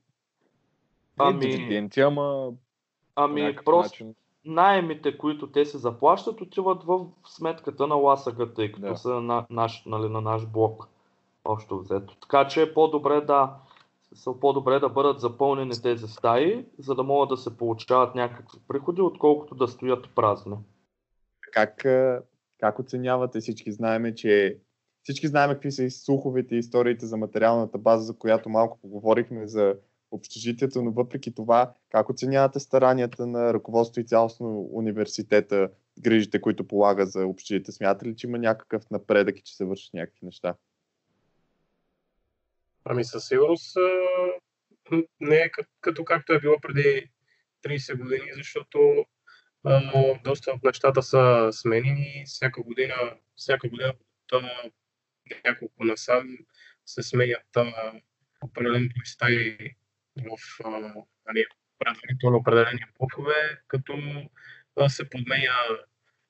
Ами- 1.18 1.38
дивиденти, 1.40 2.00
ама 2.00 2.52
Ами, 3.16 3.56
просто 3.64 3.82
начин? 4.04 4.14
найемите, 4.44 5.18
които 5.18 5.46
те 5.46 5.64
се 5.64 5.78
заплащат, 5.78 6.40
отиват 6.40 6.84
в 6.84 7.06
сметката 7.26 7.86
на 7.86 7.94
Ласага, 7.94 8.54
тъй 8.54 8.72
като 8.72 8.88
Да. 8.88 8.96
са 8.96 9.08
на 9.20 9.46
наш, 9.50 9.82
нали, 9.86 10.08
на 10.08 10.20
наш 10.20 10.46
блок. 10.46 10.88
общо 11.48 11.78
взето. 11.78 12.16
Така 12.16 12.48
че 12.48 12.62
е 12.62 12.74
по-добре 12.74 13.20
да 13.20 13.54
са 14.14 14.30
по-добре 14.40 14.78
да 14.78 14.88
бъдат 14.88 15.20
запълнени 15.20 15.82
тези 15.82 16.08
стаи, 16.08 16.66
за 16.78 16.94
да 16.94 17.02
могат 17.02 17.28
да 17.28 17.36
се 17.36 17.56
получават 17.56 18.14
някакви 18.14 18.58
приходи, 18.68 19.00
отколкото 19.00 19.54
да 19.54 19.68
стоят 19.68 20.14
празни. 20.14 20.56
Как, 21.52 21.76
как 22.60 22.78
оценявате? 22.78 23.40
Всички 23.40 23.72
знаем, 23.72 24.14
че 24.14 24.58
всички 25.02 25.26
знаем 25.26 25.50
какви 25.50 25.72
са 25.72 25.84
и 25.84 25.90
слуховете 25.90 26.54
и 26.54 26.58
историите 26.58 27.06
за 27.06 27.16
материалната 27.16 27.78
база, 27.78 28.04
за 28.04 28.18
която 28.18 28.48
малко 28.48 28.78
поговорихме 28.82 29.46
за 29.46 29.74
общежитието, 30.10 30.82
но 30.82 30.92
въпреки 30.92 31.34
това, 31.34 31.74
как 31.90 32.08
оценявате 32.08 32.60
старанията 32.60 33.26
на 33.26 33.54
ръководство 33.54 34.00
и 34.00 34.06
цялостно 34.06 34.68
университета, 34.72 35.70
грижите, 36.00 36.40
които 36.40 36.68
полага 36.68 37.06
за 37.06 37.26
общежитие? 37.26 37.72
Смятате 37.72 38.06
ли, 38.06 38.16
че 38.16 38.26
има 38.26 38.38
някакъв 38.38 38.90
напредък 38.90 39.38
и 39.38 39.42
че 39.42 39.56
се 39.56 39.64
вършат 39.64 39.94
някакви 39.94 40.26
неща? 40.26 40.54
Ами 42.88 43.04
със 43.04 43.26
сигурност 43.26 43.76
не 45.20 45.36
е 45.36 45.50
като, 45.80 46.04
както 46.04 46.32
е 46.32 46.40
било 46.40 46.60
преди 46.60 47.10
30 47.64 47.98
години, 47.98 48.30
защото 48.34 49.06
а, 49.64 50.18
доста 50.24 50.50
от 50.50 50.62
нещата 50.62 51.02
са 51.02 51.48
сменени. 51.52 52.22
Всяка 52.26 52.62
година, 52.62 52.94
всяка 53.36 53.68
година 53.68 53.94
то, 54.26 54.42
няколко 55.44 55.84
насам 55.84 56.38
се 56.86 57.02
сменят 57.02 57.56
определени 58.42 58.90
стаи 59.04 59.74
в 60.16 60.64
а, 60.64 60.70
нали, 61.26 61.44
предварително 61.78 62.36
определени 62.36 62.80
блокове, 62.98 63.60
като 63.68 63.98
а, 64.76 64.88
се 64.88 65.10
подменя 65.10 65.54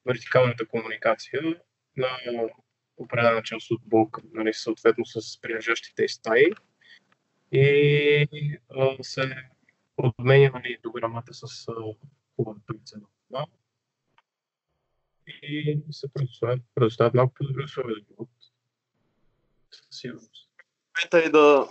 вертикалната 0.06 0.66
комуникация 0.66 1.42
на 1.96 2.08
определена 2.96 3.42
част 3.42 3.70
от 3.70 3.80
блок, 3.86 4.20
нали, 4.32 4.54
съответно 4.54 5.06
с 5.06 5.40
прилежащите 5.40 6.08
стаи. 6.08 6.46
И 7.52 8.58
а, 8.70 8.96
се 9.02 9.36
подменя 9.96 10.50
нали, 10.54 10.78
дограмата 10.82 11.34
с 11.34 11.66
хубава 12.36 12.58
прицел. 12.66 13.00
И 15.42 15.78
се 15.90 16.12
предоставят, 16.12 16.62
предоставят 16.74 17.14
малко 17.14 17.34
по-добри 17.34 17.64
условия 17.64 17.94
за 17.94 18.04
живот. 18.08 18.28
Със 19.70 19.86
сигурност. 19.90 20.48
Е 21.12 21.28
да 21.28 21.68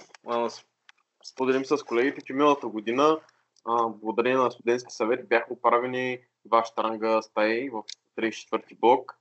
споделим 1.24 1.66
с 1.66 1.78
колегите, 1.84 2.22
че 2.22 2.34
миналата 2.34 2.68
година, 2.68 3.20
а, 3.66 3.88
благодарение 3.88 4.38
на 4.38 4.52
студентски 4.52 4.94
съвет, 4.94 5.30
бяха 5.30 5.54
оправени 5.54 6.20
два 6.46 6.66
штранга 6.66 7.22
стаи 7.22 7.70
в 7.70 7.84
34-ти 8.18 8.76
блок. 8.76 9.18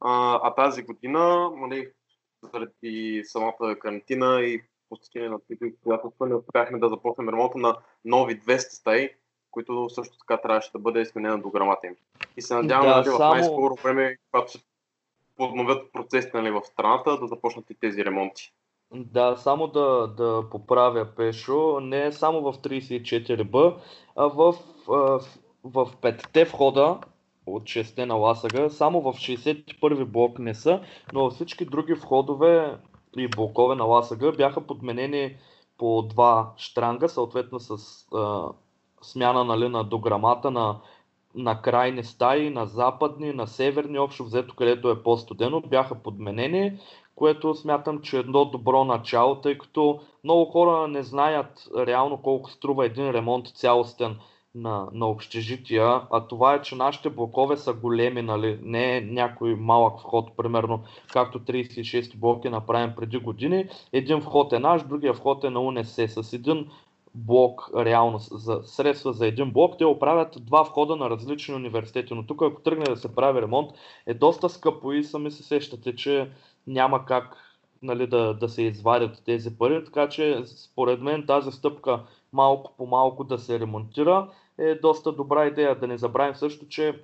А, 0.00 0.40
а 0.42 0.54
тази 0.54 0.82
година, 0.82 1.50
нали, 1.56 1.90
заради 2.42 3.22
самата 3.24 3.76
карантина 3.80 4.40
и 4.40 4.62
постичение 4.88 5.28
на 5.28 5.38
тези 5.48 5.72
обстоятелства, 5.74 6.26
не 6.26 6.34
успяхме 6.34 6.78
да 6.78 6.88
започнем 6.88 7.28
ремонта 7.28 7.58
на 7.58 7.76
нови 8.04 8.40
200 8.40 8.58
стаи, 8.58 9.10
които 9.50 9.88
също 9.90 10.18
така 10.18 10.42
трябваше 10.42 10.72
да 10.72 10.78
бъде 10.78 11.00
изменена 11.00 11.38
до 11.38 11.50
грамата 11.50 11.86
им. 11.86 11.96
И 12.36 12.42
се 12.42 12.54
надявам, 12.54 12.86
Да, 12.86 12.96
нали, 12.96 13.08
в 13.08 13.16
само- 13.16 13.34
най-скоро 13.34 13.74
време, 13.74 14.16
когато 14.30 14.52
се 14.52 14.58
подновят 15.36 15.92
процесите 15.92 16.36
нали, 16.36 16.50
в 16.50 16.62
страната, 16.64 17.18
да 17.20 17.26
започнат 17.26 17.70
и 17.70 17.74
тези 17.74 18.04
ремонти. 18.04 18.52
Да, 18.94 19.36
само 19.36 19.66
да, 19.66 20.06
да 20.06 20.44
поправя 20.50 21.06
Пешо, 21.16 21.80
не 21.80 22.12
само 22.12 22.40
в 22.40 22.58
34Б, 22.58 23.76
а 24.16 24.26
в, 24.26 24.54
а, 24.88 24.92
в, 24.92 25.20
в 25.64 25.96
петте 26.00 26.44
входа 26.44 27.00
от 27.46 27.62
6 27.62 28.04
на 28.04 28.14
Ласага, 28.14 28.70
само 28.70 29.00
в 29.00 29.12
61 29.12 30.04
блок 30.04 30.38
не 30.38 30.54
са, 30.54 30.80
но 31.12 31.30
всички 31.30 31.64
други 31.64 31.94
входове 31.94 32.76
и 33.16 33.28
блокове 33.28 33.74
на 33.74 33.84
Ласага 33.84 34.32
бяха 34.32 34.60
подменени 34.60 35.36
по 35.78 36.02
два 36.02 36.52
штранга, 36.56 37.08
съответно 37.08 37.60
с 37.60 37.76
а, 38.14 38.48
смяна 39.02 39.44
нали, 39.44 39.68
на 39.68 39.84
дограмата 39.84 40.50
на, 40.50 40.80
на 41.34 41.62
крайни 41.62 42.04
стаи, 42.04 42.50
на 42.50 42.66
западни, 42.66 43.32
на 43.32 43.46
северни, 43.46 43.98
общо 43.98 44.24
взето, 44.24 44.54
където 44.54 44.90
е 44.90 45.02
по-студено, 45.02 45.60
бяха 45.60 45.94
подменени 45.94 46.78
което 47.16 47.54
смятам, 47.54 48.00
че 48.00 48.16
е 48.16 48.20
едно 48.20 48.44
добро 48.44 48.84
начало, 48.84 49.40
тъй 49.40 49.58
като 49.58 50.00
много 50.24 50.44
хора 50.44 50.88
не 50.88 51.02
знаят 51.02 51.68
реално 51.76 52.22
колко 52.22 52.50
струва 52.50 52.86
един 52.86 53.10
ремонт 53.10 53.46
цялостен 53.48 54.18
на, 54.56 54.88
на 54.92 55.06
общежития, 55.06 56.00
а 56.10 56.26
това 56.28 56.54
е, 56.54 56.62
че 56.62 56.74
нашите 56.74 57.10
блокове 57.10 57.56
са 57.56 57.72
големи, 57.72 58.22
нали? 58.22 58.58
не 58.62 58.96
е 58.96 59.00
някой 59.00 59.54
малък 59.54 60.00
вход, 60.00 60.36
примерно 60.36 60.82
както 61.12 61.40
36 61.40 62.16
блок 62.16 62.44
е 62.44 62.50
направен 62.50 62.94
преди 62.96 63.18
години. 63.18 63.68
Един 63.92 64.20
вход 64.20 64.52
е 64.52 64.58
наш, 64.58 64.82
другия 64.82 65.14
вход 65.14 65.44
е 65.44 65.50
на 65.50 65.60
УНСС. 65.60 66.22
С 66.22 66.32
един 66.32 66.68
блок, 67.14 67.70
реално, 67.76 68.18
за 68.18 68.60
средства 68.64 69.12
за 69.12 69.26
един 69.26 69.50
блок, 69.52 69.78
те 69.78 69.84
оправят 69.84 70.36
два 70.40 70.62
входа 70.62 70.96
на 70.96 71.10
различни 71.10 71.54
университети. 71.54 72.14
Но 72.14 72.26
тук, 72.26 72.42
ако 72.42 72.62
тръгне 72.62 72.84
да 72.84 72.96
се 72.96 73.14
прави 73.14 73.42
ремонт, 73.42 73.70
е 74.06 74.14
доста 74.14 74.48
скъпо 74.48 74.92
и 74.92 75.04
сами 75.04 75.30
се 75.30 75.42
сещате, 75.42 75.96
че 75.96 76.30
няма 76.66 77.04
как 77.04 77.36
нали, 77.82 78.06
да, 78.06 78.34
да 78.34 78.48
се 78.48 78.62
извадят 78.62 79.22
тези 79.24 79.58
пари, 79.58 79.84
така 79.84 80.08
че 80.08 80.42
според 80.46 81.00
мен 81.00 81.26
тази 81.26 81.52
стъпка 81.52 82.02
малко 82.32 82.72
по 82.78 82.86
малко 82.86 83.24
да 83.24 83.38
се 83.38 83.60
ремонтира 83.60 84.28
е 84.58 84.74
доста 84.74 85.12
добра 85.12 85.46
идея. 85.46 85.78
Да 85.78 85.86
не 85.86 85.98
забравим 85.98 86.34
също, 86.34 86.68
че 86.68 87.00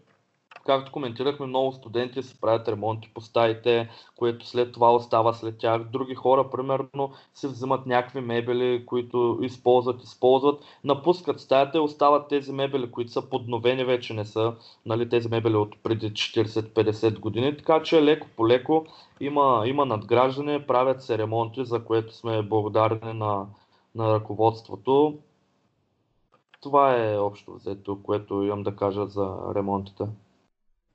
както 0.66 0.92
коментирахме, 0.92 1.46
много 1.46 1.72
студенти 1.72 2.22
се 2.22 2.40
правят 2.40 2.68
ремонти 2.68 3.10
по 3.14 3.20
стаите, 3.20 3.90
което 4.16 4.46
след 4.46 4.72
това 4.72 4.94
остава 4.94 5.32
след 5.32 5.58
тях. 5.58 5.82
Други 5.84 6.14
хора, 6.14 6.50
примерно, 6.50 7.12
си 7.34 7.46
взимат 7.46 7.86
някакви 7.86 8.20
мебели, 8.20 8.86
които 8.86 9.38
използват, 9.42 10.02
използват, 10.02 10.64
напускат 10.84 11.40
стаята 11.40 11.78
и 11.78 11.80
остават 11.80 12.28
тези 12.28 12.52
мебели, 12.52 12.90
които 12.90 13.12
са 13.12 13.28
подновени 13.28 13.84
вече, 13.84 14.14
не 14.14 14.24
са 14.24 14.54
нали, 14.86 15.08
тези 15.08 15.28
мебели 15.28 15.56
от 15.56 15.82
преди 15.82 16.10
40-50 16.10 17.18
години. 17.18 17.56
Така 17.56 17.82
че 17.82 18.02
леко 18.02 18.26
по 18.36 18.48
леко 18.48 18.86
има, 19.20 19.62
има 19.66 19.86
надграждане, 19.86 20.66
правят 20.66 21.02
се 21.02 21.18
ремонти, 21.18 21.64
за 21.64 21.84
което 21.84 22.14
сме 22.14 22.42
благодарни 22.42 23.12
на, 23.12 23.46
на 23.94 24.14
ръководството. 24.14 25.18
Това 26.62 27.04
е 27.04 27.18
общо 27.18 27.54
взето, 27.54 28.02
което 28.02 28.42
имам 28.42 28.62
да 28.62 28.76
кажа 28.76 29.06
за 29.06 29.36
ремонтите. 29.54 30.04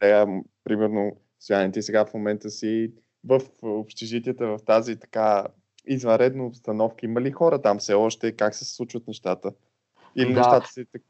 Сега, 0.01 0.25
м, 0.25 0.41
примерно, 0.63 1.17
Стояне, 1.39 1.71
ти 1.71 1.82
сега 1.82 2.06
в 2.06 2.13
момента 2.13 2.49
си 2.49 2.91
в 3.23 3.41
общежитията, 3.63 4.47
в 4.47 4.60
тази 4.65 4.99
така 4.99 5.45
извънредна 5.86 6.45
обстановка. 6.45 7.06
Има 7.06 7.21
ли 7.21 7.32
хора 7.32 7.62
там 7.62 7.80
все 7.80 7.93
още? 7.93 8.36
Как 8.36 8.56
се 8.56 8.65
случват 8.65 9.08
нещата? 9.08 9.51
Или 10.15 10.34
Да. 10.34 10.39
нещата 10.39 10.67
си 10.67 10.86
така? 10.91 11.06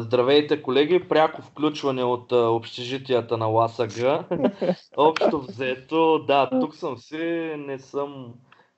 Здравейте, 0.00 0.62
колеги! 0.62 1.08
Пряко 1.08 1.42
включване 1.42 2.04
от 2.04 2.32
общежитията 2.32 3.36
на 3.36 3.46
ЛАСАГ. 3.46 3.90
Общо 4.96 5.40
взето, 5.40 6.18
да, 6.18 6.50
тук 6.60 6.74
съм 6.74 6.98
си, 6.98 7.54
не 7.58 7.78
съм, 7.78 8.34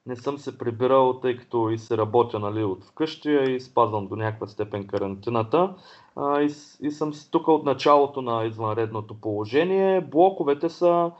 не 0.08 0.16
съм 0.16 0.38
се 0.38 0.58
прибирал, 0.58 1.20
тъй 1.20 1.36
като 1.36 1.70
и 1.70 1.78
се 1.78 1.96
работя 1.96 2.38
нали, 2.38 2.64
от 2.64 2.84
вкъщи 2.84 3.30
и 3.30 3.60
спазвам 3.60 4.06
до 4.06 4.16
някаква 4.16 4.46
степен 4.46 4.86
карантината. 4.86 5.74
А, 6.16 6.40
и, 6.42 6.54
и 6.80 6.90
съм 6.90 7.14
си 7.14 7.30
тук 7.30 7.48
от 7.48 7.64
началото 7.64 8.22
на 8.22 8.44
извънредното 8.44 9.20
положение. 9.20 10.00
Блоковете 10.00 10.68
са... 10.68 11.12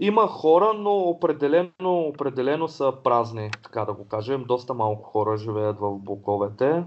Има 0.00 0.26
хора, 0.26 0.72
но 0.72 0.90
определено, 0.90 2.00
определено 2.00 2.68
са 2.68 2.92
празни, 3.04 3.50
така 3.62 3.84
да 3.84 3.92
го 3.92 4.08
кажем. 4.08 4.44
Доста 4.44 4.74
малко 4.74 5.10
хора 5.10 5.36
живеят 5.36 5.80
в 5.80 5.98
блоковете. 5.98 6.84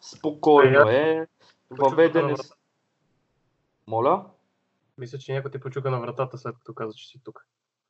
Спокойно 0.00 0.88
е. 0.88 1.26
Въведени 1.70 2.30
на 2.30 2.36
с... 2.36 2.52
Моля? 3.86 4.24
Мисля, 4.98 5.18
че 5.18 5.32
някой 5.32 5.50
те 5.50 5.60
почука 5.60 5.90
на 5.90 6.00
вратата, 6.00 6.38
след 6.38 6.56
като 6.58 6.74
каза, 6.74 6.94
че 6.94 7.08
си 7.08 7.20
тук. 7.24 7.46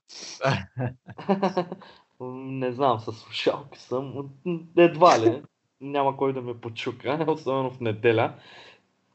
Не 2.20 2.72
знам, 2.72 3.00
с 3.00 3.12
слушалки 3.12 3.78
съм. 3.78 4.28
Едва 4.76 5.20
ли. 5.20 5.42
Няма 5.80 6.16
кой 6.16 6.32
да 6.32 6.42
ме 6.42 6.60
почука, 6.60 7.24
особено 7.28 7.70
в 7.70 7.80
неделя. 7.80 8.32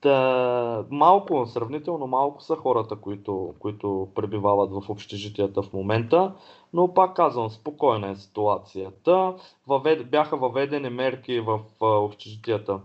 Та, 0.01 0.85
малко, 0.89 1.45
сравнително 1.45 2.07
малко 2.07 2.43
са 2.43 2.55
хората, 2.55 2.95
които, 2.95 3.53
които 3.59 4.07
пребивават 4.15 4.71
в 4.71 4.89
общежитията 4.89 5.61
в 5.61 5.73
момента, 5.73 6.33
но 6.73 6.93
пак 6.93 7.15
казвам, 7.15 7.49
спокойна 7.49 8.09
е 8.09 8.15
ситуацията. 8.15 9.35
Въвед, 9.67 10.09
бяха 10.09 10.37
въведени 10.37 10.89
мерки 10.89 11.39
в 11.39 11.59
общежитията, 11.81 12.79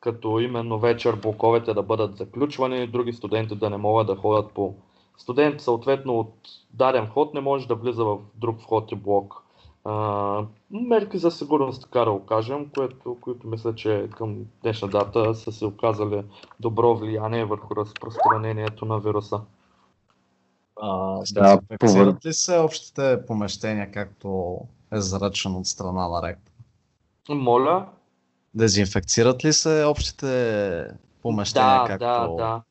като 0.00 0.40
именно 0.40 0.78
вечер 0.78 1.16
блоковете 1.16 1.74
да 1.74 1.82
бъдат 1.82 2.16
заключвани, 2.16 2.86
други 2.86 3.12
студенти 3.12 3.54
да 3.54 3.70
не 3.70 3.76
могат 3.76 4.06
да 4.06 4.16
ходят 4.16 4.52
по 4.52 4.74
студент, 5.16 5.60
съответно 5.60 6.18
от 6.18 6.34
даден 6.70 7.06
вход 7.06 7.34
не 7.34 7.40
може 7.40 7.68
да 7.68 7.74
влиза 7.74 8.04
в 8.04 8.18
друг 8.34 8.60
вход 8.60 8.92
и 8.92 8.94
блок. 8.94 9.47
А, 9.90 10.46
мерки 10.70 11.18
за 11.18 11.30
сигурност, 11.30 11.82
така 11.82 12.04
да 12.04 12.12
го 12.12 12.26
кажем, 12.26 12.70
което, 12.74 13.16
които 13.20 13.46
мисля, 13.46 13.74
че 13.74 14.08
към 14.16 14.44
днешна 14.62 14.88
дата 14.88 15.34
са 15.34 15.52
се 15.52 15.66
оказали 15.66 16.24
добро 16.60 16.96
влияние 16.96 17.44
върху 17.44 17.76
разпространението 17.76 18.84
на 18.84 19.00
вируса. 19.00 19.40
А, 20.80 21.20
Да, 21.32 21.60
дезинфекцират 21.70 22.26
ли 22.26 22.32
се 22.32 22.58
общите 22.58 23.26
помещения, 23.26 23.90
както 23.92 24.58
е 24.92 25.00
заръчено 25.00 25.58
от 25.58 25.66
страна 25.66 26.08
на 26.08 26.28
ректора? 26.28 26.54
Моля? 27.28 27.86
Дезинфекцират 28.54 29.44
ли 29.44 29.52
се 29.52 29.84
общите 29.84 30.86
помещения, 31.22 31.82
Да, 31.82 31.86
както... 31.88 32.36
да, 32.36 32.36
да. 32.36 32.62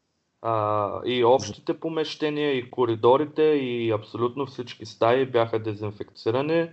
А, 0.42 1.02
и 1.06 1.24
общите 1.24 1.80
помещения, 1.80 2.52
и 2.52 2.72
коридорите, 2.72 3.44
и 3.44 3.92
абсолютно 3.92 4.46
всички 4.46 4.86
стаи 4.86 5.26
бяха 5.26 5.60
дезинфекцирани. 5.60 6.70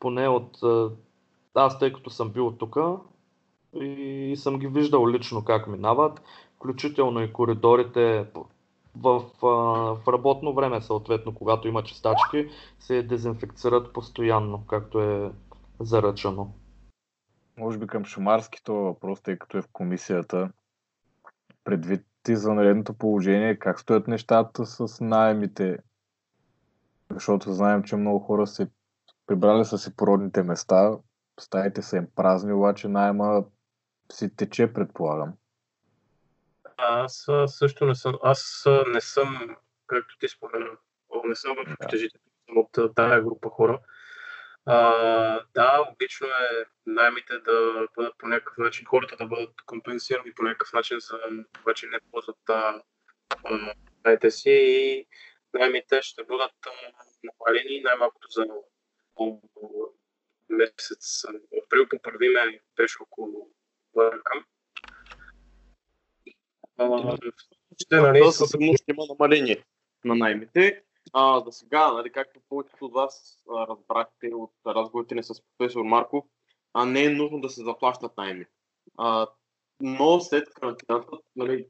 Поне 0.00 0.28
от... 0.28 0.58
Аз, 1.54 1.78
тъй 1.78 1.92
като 1.92 2.10
съм 2.10 2.30
бил 2.30 2.52
тук 2.52 2.76
и 3.74 4.34
съм 4.36 4.58
ги 4.58 4.66
виждал 4.66 5.08
лично 5.08 5.44
как 5.44 5.66
минават, 5.66 6.22
включително 6.56 7.22
и 7.22 7.32
коридорите 7.32 8.26
в, 8.96 9.24
в 9.42 10.08
работно 10.08 10.54
време, 10.54 10.80
съответно, 10.80 11.34
когато 11.34 11.68
има 11.68 11.82
чистачки, 11.82 12.48
се 12.78 13.02
дезинфекцират 13.02 13.92
постоянно, 13.92 14.66
както 14.66 15.00
е 15.00 15.32
заръчано. 15.80 16.52
Може 17.58 17.78
би 17.78 17.86
към 17.86 18.04
Шумарски 18.04 18.64
това 18.64 18.80
въпрос, 18.80 19.20
тъй 19.20 19.38
като 19.38 19.58
е 19.58 19.62
в 19.62 19.68
комисията. 19.72 20.50
Предвид 21.64 22.06
извънредното 22.28 22.94
положение, 22.94 23.58
как 23.58 23.80
стоят 23.80 24.08
нещата 24.08 24.66
с 24.66 25.04
найемите? 25.04 25.78
Защото 27.10 27.52
знаем, 27.52 27.82
че 27.82 27.96
много 27.96 28.18
хора 28.18 28.46
се 28.46 28.68
прибрали 29.28 29.64
са 29.64 29.78
си 29.78 29.96
породните 29.96 30.42
места, 30.42 30.98
стаите 31.40 31.82
са 31.82 31.96
им 31.96 32.06
празни, 32.16 32.52
обаче 32.52 32.88
найема 32.88 33.44
си 34.12 34.36
тече, 34.36 34.72
предполагам. 34.72 35.32
Аз 36.76 37.26
също 37.46 37.86
не 37.86 37.94
съм. 37.94 38.14
Аз 38.22 38.64
не 38.92 39.00
съм, 39.00 39.56
както 39.86 40.18
ти 40.18 40.28
спомена, 40.28 40.70
не 41.24 41.34
съм 41.34 41.56
в 41.56 41.76
общежитието, 41.80 42.26
съм 42.48 42.58
от 42.58 42.94
тая 42.94 43.22
група 43.22 43.48
хора. 43.48 43.80
А, 44.66 45.44
да, 45.54 45.84
логично 45.88 46.26
е 46.26 46.64
наймите 46.86 47.38
да 47.38 47.86
бъдат 47.96 48.14
по 48.18 48.26
някакъв 48.26 48.58
начин, 48.58 48.86
хората 48.86 49.16
да 49.16 49.26
бъдат 49.26 49.54
компенсирани 49.66 50.34
по 50.34 50.42
някакъв 50.42 50.72
начин 50.72 50.96
за 51.00 51.18
това, 51.52 51.74
че 51.74 51.86
не 51.86 51.98
ползват 52.10 52.50
а, 52.50 54.30
си 54.30 54.50
и 54.50 55.06
наймите 55.54 56.02
ще 56.02 56.24
бъдат 56.24 56.52
намалени 57.24 57.80
най-малкото 57.80 58.28
за 58.30 58.46
а, 59.20 59.38
месец 60.48 61.24
април 61.64 61.88
по 61.90 61.98
първи 62.02 62.28
ме 62.28 62.60
беше 62.76 63.02
около 63.02 63.50
бъркам. 63.94 64.44
А, 66.78 67.16
ще, 67.78 67.96
нали, 67.96 68.18
Да, 68.18 68.32
със 68.32 68.50
сигурност 68.50 68.84
има 68.88 69.04
намаление 69.08 69.64
на 70.04 70.14
наймите. 70.14 70.82
А, 71.12 71.40
за 71.40 71.52
сега, 71.52 71.92
нали, 71.92 72.12
както 72.12 72.40
повечето 72.48 72.84
от 72.84 72.92
вас 72.92 73.42
а, 73.50 73.66
разбрахте 73.66 74.30
от 74.34 74.52
разговорите 74.66 75.14
ни 75.14 75.22
с 75.22 75.42
професор 75.42 75.82
Марков, 75.82 76.24
а 76.72 76.84
не 76.84 77.04
е 77.04 77.10
нужно 77.10 77.40
да 77.40 77.50
се 77.50 77.64
заплащат 77.64 78.16
найми. 78.16 78.46
А, 78.96 79.26
но 79.80 80.20
след 80.20 80.54
карантината, 80.54 81.10
нали, 81.36 81.66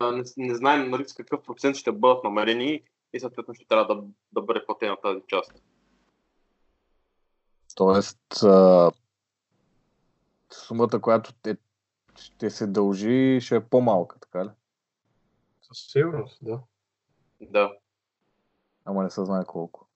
не, 0.00 0.22
не 0.36 0.54
знаем 0.54 0.90
нали, 0.90 1.08
с 1.08 1.14
какъв 1.14 1.42
процент 1.42 1.76
ще 1.76 1.92
бъдат 1.92 2.24
намалени 2.24 2.82
и 3.12 3.20
съответно 3.20 3.54
ще 3.54 3.66
трябва 3.66 3.94
да, 3.94 4.02
да 4.32 4.42
бъде 4.42 4.64
платена 4.66 4.96
тази 5.02 5.20
част. 5.28 5.52
Тоест, 7.76 8.42
а, 8.42 8.90
сумата, 10.50 11.00
която 11.02 11.32
те, 11.42 11.56
ще 12.16 12.50
се 12.50 12.66
дължи, 12.66 13.40
ще 13.40 13.56
е 13.56 13.68
по-малка, 13.68 14.18
така 14.20 14.44
ли? 14.44 14.50
Със 15.62 15.92
сигурност, 15.92 16.38
да. 16.42 16.60
Да. 17.40 17.72
Ама 18.84 19.02
не 19.02 19.10
се 19.10 19.24
знае 19.24 19.44
колко. 19.46 19.88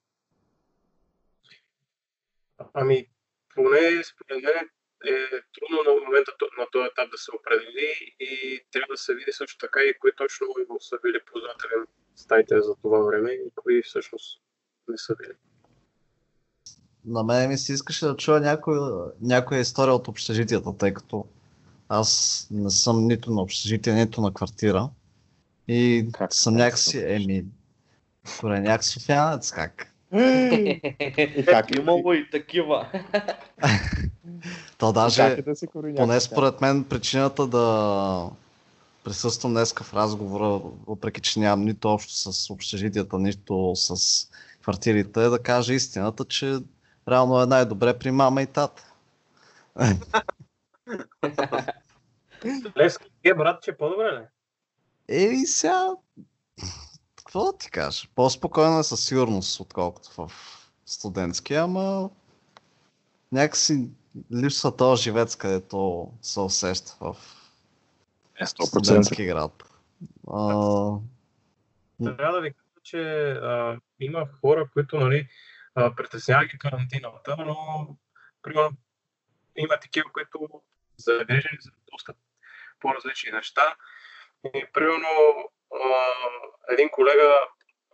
Ами, 2.75 3.07
поне 3.55 4.03
според 4.05 4.43
мен 4.43 4.69
е 5.05 5.15
трудно 5.31 5.79
на 5.87 6.05
момента 6.05 6.33
на 6.59 6.67
този 6.73 6.87
етап 6.87 7.11
да 7.11 7.19
се 7.19 7.31
определи 7.35 8.15
и 8.21 8.61
трябва 8.73 8.95
да 8.95 8.99
се 8.99 9.15
види 9.15 9.33
също 9.33 9.59
така 9.59 9.81
и 9.81 9.99
кои 9.99 10.11
точно 10.17 10.47
са 10.81 10.99
били 11.03 11.21
ползватели 11.33 11.77
на 11.77 11.87
стаите 12.15 12.61
за 12.61 12.77
това 12.83 12.99
време 12.99 13.31
и 13.31 13.51
кои 13.55 13.83
всъщност 13.83 14.43
не 14.89 14.99
са 14.99 15.17
били. 15.17 15.50
На 17.05 17.23
мен 17.23 17.49
ми 17.49 17.59
се 17.59 17.73
искаше 17.73 18.07
да 18.07 18.17
чуя 18.17 18.41
някоя, 18.41 18.91
някоя 19.21 19.61
история 19.61 19.95
от 19.95 20.09
общежитията, 20.09 20.77
тъй 20.77 20.95
като 20.95 21.25
аз 21.89 22.47
не 22.51 22.71
съм 22.71 23.07
нито 23.07 23.31
на 23.31 23.43
общежитие, 23.43 23.95
нито 23.95 24.21
на 24.21 24.35
квартира. 24.35 24.89
И 25.69 26.09
Как 26.13 26.35
съм 26.35 26.55
някакси, 26.55 26.99
еми, 27.07 27.45
кореняк 28.41 28.85
софиянец, 28.85 29.51
как? 29.51 29.95
И 30.13 31.45
как 31.47 31.71
ли? 31.71 31.81
Имало 31.81 32.13
и 32.13 32.31
такива. 32.31 32.89
То 34.79 34.93
даже, 34.93 35.23
е 35.23 35.43
да 35.43 35.55
поне 35.97 36.21
според 36.21 36.61
мен, 36.61 36.85
причината 36.85 37.47
да 37.47 38.31
присъствам 39.05 39.53
днес 39.53 39.73
в 39.73 39.95
разговора, 39.95 40.61
въпреки 40.87 41.21
че 41.21 41.41
нямам 41.41 41.65
нито 41.65 41.89
общо 41.89 42.33
с 42.33 42.51
общежитията, 42.51 43.19
нито 43.19 43.73
с 43.75 44.27
квартирите, 44.63 45.25
е 45.25 45.29
да 45.29 45.39
кажа 45.39 45.75
истината, 45.75 46.25
че 46.25 46.59
реално 47.09 47.43
е 47.43 47.47
най-добре 47.47 47.99
при 47.99 48.11
мама 48.11 48.43
и 48.43 48.47
тата. 48.47 48.93
Левски, 52.77 53.11
е 53.25 53.35
брат, 53.35 53.63
че 53.63 53.71
е 53.71 53.77
по-добре 53.77 54.13
ли? 54.13 54.27
Ей, 55.09 55.37
сега. 55.37 55.89
Какво 57.17 57.45
да 57.45 57.59
ти 57.59 57.71
кажа? 57.71 58.09
По-спокойно 58.15 58.79
е 58.79 58.83
със 58.83 59.05
сигурност, 59.05 59.61
отколкото 59.61 60.11
в 60.13 60.33
студентския, 60.87 61.63
ама 61.63 62.11
някакси 63.33 63.89
липсва 64.35 64.77
този 64.77 65.03
живец, 65.03 65.37
където 65.37 66.09
се 66.23 66.41
усеща 66.41 66.97
в 67.01 67.17
Е, 68.41 68.45
100%. 68.45 68.67
студентски 68.67 69.25
град. 69.27 69.63
А, 70.33 70.45
Трябва 72.05 72.33
да 72.33 72.41
ви 72.41 72.53
кажа, 72.53 72.81
че 72.83 73.31
а, 73.31 73.79
има 74.01 74.27
хора, 74.41 74.69
които 74.73 74.97
нали, 74.97 75.29
а, 75.87 76.59
карантината, 76.59 77.37
но 77.39 77.57
примерно 78.43 78.71
има 79.57 79.81
такива, 79.81 80.13
които 80.13 80.63
са 80.99 81.17
загрежени 81.19 81.59
за 81.61 81.71
доста 81.93 82.15
по-различни 82.81 83.33
неща. 83.33 83.77
И 84.55 84.67
примерно 84.73 85.09
един 86.69 86.89
колега 86.91 87.35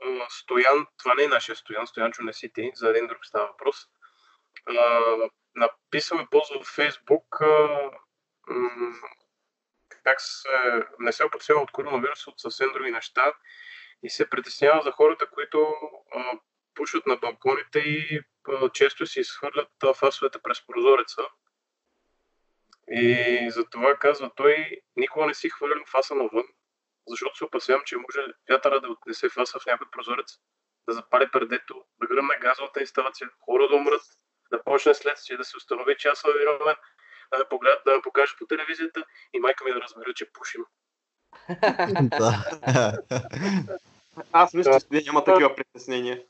а, 0.03 0.27
Стоян, 0.29 0.87
това 0.99 1.15
не 1.15 1.23
е 1.23 1.29
нашия 1.29 1.57
Стоян, 1.57 1.87
Стоян 1.87 2.13
Чунесити, 2.13 2.73
за 2.75 2.91
един 2.91 3.07
друг 3.07 3.27
става 3.27 3.47
въпрос, 3.47 3.77
а, 4.67 5.01
написал 5.55 6.17
е 6.17 6.27
пост 6.31 6.55
в 6.55 6.75
Фейсбук 6.75 7.41
как 10.07 10.21
се, 10.21 10.49
не 10.99 11.13
се 11.13 11.25
опасява 11.25 11.61
от 11.61 11.71
коронавирус, 11.71 12.27
от 12.27 12.41
съвсем 12.41 12.73
други 12.73 12.91
неща 12.91 13.33
и 14.03 14.11
се 14.11 14.31
притеснява 14.31 14.83
за 14.83 14.93
хората, 14.93 15.27
които 15.31 15.75
пушат 16.77 17.07
на 17.07 17.17
балконите 17.17 17.79
и 17.79 18.21
а, 18.49 18.71
често 18.71 19.07
си 19.07 19.21
изхвърлят 19.21 19.69
а, 19.85 19.95
фасовете 19.95 20.39
през 20.43 20.67
прозореца. 20.67 21.23
И 22.91 23.51
за 23.51 23.65
това 23.65 23.97
казва 23.97 24.31
той, 24.37 24.81
никога 24.97 25.27
не 25.27 25.35
си 25.35 25.51
хвърлям 25.51 25.85
фаса 25.87 26.15
навън, 26.15 26.45
защото 27.09 27.37
се 27.37 27.45
опасявам, 27.45 27.83
че 27.85 27.97
може 27.97 28.27
вятъра 28.51 28.81
да 28.81 28.89
отнесе 28.89 29.29
фаса 29.29 29.61
в 29.61 29.67
някой 29.67 29.87
прозорец, 29.91 30.39
да 30.89 30.95
запали 30.95 31.29
предето, 31.33 31.85
да 32.01 32.07
гръмне 32.07 32.39
газовата 32.41 32.81
инсталация, 32.81 33.31
хора 33.45 33.69
да 33.69 33.77
умрат, 33.77 34.03
да 34.51 34.65
почне 34.65 34.95
следствие, 34.95 35.37
да 35.37 35.45
се 35.45 35.57
установи, 35.57 35.97
че 35.99 36.09
аз 36.09 36.19
съм 36.19 36.31
виновен, 36.39 36.77
да 37.33 37.39
ме, 37.39 37.45
погледат, 37.51 37.83
да 37.87 37.97
ме 37.97 38.03
покаже 38.03 38.33
по 38.39 38.47
телевизията 38.47 39.05
и 39.35 39.39
майка 39.39 39.65
ми 39.65 39.73
да 39.73 39.81
разбере, 39.81 40.15
че 40.15 40.33
пушим. 40.33 40.65
Аз 44.33 44.55
мисля, 44.55 44.81
че 44.81 45.03
няма 45.07 45.25
такива 45.25 45.55
притеснения. 45.55 46.23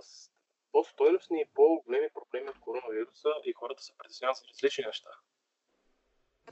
С- 0.00 0.30
по-стойностни 0.72 1.40
и 1.40 1.50
по-големи 1.54 2.08
проблеми 2.14 2.48
от 2.48 2.60
коронавируса 2.60 3.28
и 3.44 3.52
хората 3.52 3.82
се 3.82 3.92
притесняват 3.98 4.36
за 4.36 4.42
различни 4.48 4.84
неща. 4.86 5.10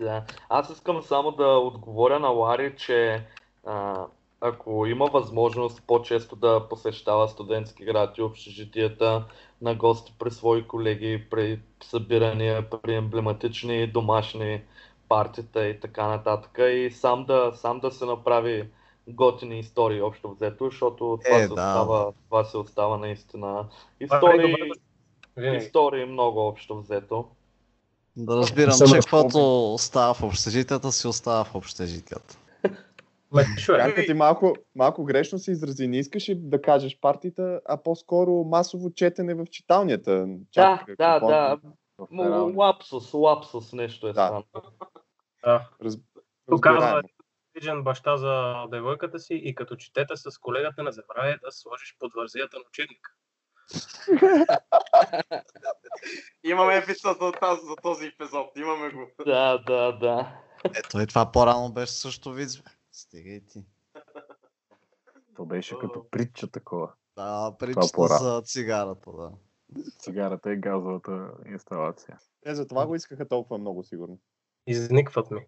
Да. 0.00 0.24
Аз 0.48 0.70
искам 0.70 1.02
само 1.02 1.30
да 1.30 1.58
отговоря 1.58 2.18
на 2.18 2.28
Лари, 2.28 2.76
че 2.76 3.26
а, 3.64 4.06
ако 4.40 4.86
има 4.86 5.06
възможност 5.06 5.82
по-често 5.86 6.36
да 6.36 6.68
посещава 6.68 7.28
студентски 7.28 7.84
град 7.84 8.18
и 8.18 8.22
общежитията 8.22 9.24
на 9.62 9.74
гости 9.74 10.14
при 10.18 10.30
свои 10.30 10.66
колеги, 10.68 11.26
при 11.30 11.60
събирания, 11.82 12.70
при 12.70 12.94
емблематични 12.94 13.86
домашни 13.86 14.62
партита 15.08 15.68
и 15.68 15.80
така 15.80 16.08
нататък 16.08 16.58
и 16.58 16.90
сам 16.90 17.24
да, 17.24 17.52
сам 17.54 17.80
да 17.80 17.90
се 17.90 18.04
направи 18.04 18.68
готини 19.08 19.58
истории 19.58 20.02
общо 20.02 20.30
взето, 20.30 20.64
защото 20.64 21.18
това, 21.24 21.36
Е, 21.36 21.42
се 21.42 21.48
да. 21.48 21.54
остава, 21.54 22.12
това 22.24 22.44
се 22.44 22.56
остава 22.56 22.96
наистина. 22.96 23.66
Е 24.00 24.04
Истории, 24.04 24.50
добре. 24.52 24.70
Винаги. 25.36 25.56
истории 25.56 26.04
много 26.04 26.40
общо 26.40 26.78
взето. 26.78 27.28
Да 28.16 28.36
разбирам, 28.36 28.72
Съм 28.72 28.88
че 28.88 28.96
разпомнен. 28.96 29.28
каквото 29.28 29.74
става 29.78 30.14
в 30.14 30.22
общежитията, 30.22 30.92
си 30.92 31.06
остава 31.06 31.44
в 31.44 31.54
общежитията. 31.54 32.38
Е? 33.68 33.72
Янка 33.72 34.04
ти 34.06 34.14
малко, 34.14 34.54
малко 34.74 35.04
грешно 35.04 35.38
се 35.38 35.50
изрази. 35.50 35.88
Не 35.88 35.98
искаше 35.98 36.34
да 36.34 36.62
кажеш 36.62 36.98
партията, 37.00 37.60
а 37.64 37.76
по-скоро 37.76 38.44
масово 38.44 38.90
четене 38.90 39.34
в 39.34 39.46
читалнята. 39.46 40.26
Да, 40.26 40.36
Чак, 40.50 40.86
да, 40.98 41.20
да. 41.20 41.56
перални. 42.10 42.56
Лапсус, 42.56 43.14
лапсус 43.14 43.72
нещо 43.72 44.08
е 44.08 44.12
Да. 44.12 44.14
станало. 44.14 44.44
Да. 45.44 45.68
Раз... 45.84 45.98
Тук 46.50 46.66
Виджен 47.58 47.82
баща 47.82 48.16
за 48.16 48.66
девойката 48.70 49.18
си 49.18 49.34
и 49.34 49.54
като 49.54 49.76
четете 49.76 50.16
с 50.16 50.38
колегата 50.38 50.82
не 50.82 50.92
забравяй 50.92 51.38
да 51.44 51.52
сложиш 51.52 51.96
под 51.98 52.12
вързията 52.14 52.56
на 52.56 52.64
учебника. 52.68 53.12
Имаме 56.44 56.76
епизод 56.76 57.18
за, 57.20 57.32
тази, 57.32 57.60
за 57.66 57.76
този 57.82 58.06
епизод. 58.06 58.46
Имаме 58.56 58.90
го. 58.90 59.10
Да, 59.26 59.58
да, 59.58 59.92
да. 59.92 60.40
Ето 60.64 61.00
и 61.00 61.06
това 61.06 61.32
по-рано 61.32 61.72
беше 61.72 61.92
също 61.92 62.32
вид. 62.32 62.48
бе. 62.64 62.70
Стига 62.92 63.30
и 63.30 63.46
ти. 63.46 63.64
То 65.36 65.44
беше 65.44 65.78
като 65.78 66.10
притча 66.10 66.50
такова. 66.50 66.92
Да, 67.16 67.56
по-рано. 67.94 68.18
за 68.18 68.42
цигарата, 68.42 69.10
да. 69.12 69.30
Цигарата 69.98 70.52
и 70.52 70.56
газовата 70.56 71.30
инсталация. 71.46 72.18
Е, 72.46 72.54
за 72.54 72.66
това 72.66 72.86
го 72.86 72.94
искаха 72.94 73.28
толкова 73.28 73.58
много, 73.58 73.84
сигурно. 73.84 74.18
Изникват 74.66 75.30
ми. 75.30 75.46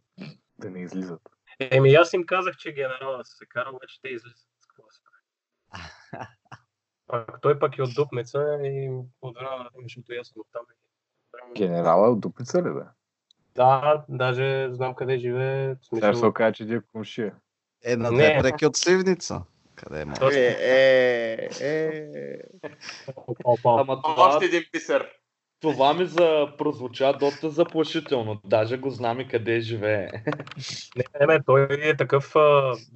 Да 0.59 0.71
не 0.71 0.81
излизат. 0.81 1.21
Еми 1.61 1.95
аз 1.95 2.13
им 2.13 2.27
казах, 2.27 2.57
че 2.57 2.73
генерала 2.73 3.25
се 3.25 3.47
кара, 3.47 3.71
обаче 3.71 4.01
те 4.03 4.09
излизат. 4.09 4.39
С 4.61 4.67
какво 4.67 4.91
се? 4.91 5.01
Пак, 7.07 7.41
той 7.41 7.59
пък 7.59 7.79
е 7.79 7.83
от 7.83 7.95
Дупница 7.95 8.59
и 8.63 8.91
от 9.23 9.37
време, 9.37 9.65
защото 9.83 10.13
и 10.13 10.17
аз 10.17 10.29
съм 10.29 10.41
оттам. 10.41 10.63
Генерала 11.57 12.07
е 12.07 12.11
от 12.11 12.21
Дупница 12.21 12.59
ли 12.59 12.75
бе? 12.75 12.81
Да, 13.55 14.05
даже 14.09 14.69
знам 14.73 14.95
къде 14.95 15.19
живее. 15.19 15.65
Сега 15.65 15.77
ще 15.83 15.95
се 15.95 16.01
смисъл, 16.01 16.29
окаже, 16.29 16.55
че 16.55 16.67
ти 16.67 16.75
е 16.75 16.81
комшия. 16.81 17.35
Е, 17.85 17.97
на 17.97 18.13
две 18.13 18.39
преки 18.41 18.67
от 18.67 18.77
Сливница. 18.77 19.43
Къде 19.75 20.01
е. 20.01 20.07
Е, 20.33 21.49
е, 21.61 21.81
е. 22.11 22.41
Ама 23.65 24.03
това, 24.03 24.29
Още 24.29 24.45
един 24.45 24.63
писер. 24.73 25.20
Това 25.61 25.95
ми 25.95 26.07
за, 26.07 26.53
прозвуча 26.59 27.13
доста 27.13 27.51
заплашително. 27.51 28.41
Даже 28.45 28.79
го 28.79 28.91
знам 28.91 29.21
и 29.21 29.29
къде 29.29 29.61
живее. 29.61 30.11
Не, 30.97 31.05
не, 31.21 31.27
не, 31.27 31.43
той 31.43 31.69
е 31.71 31.97
такъв, 31.97 32.35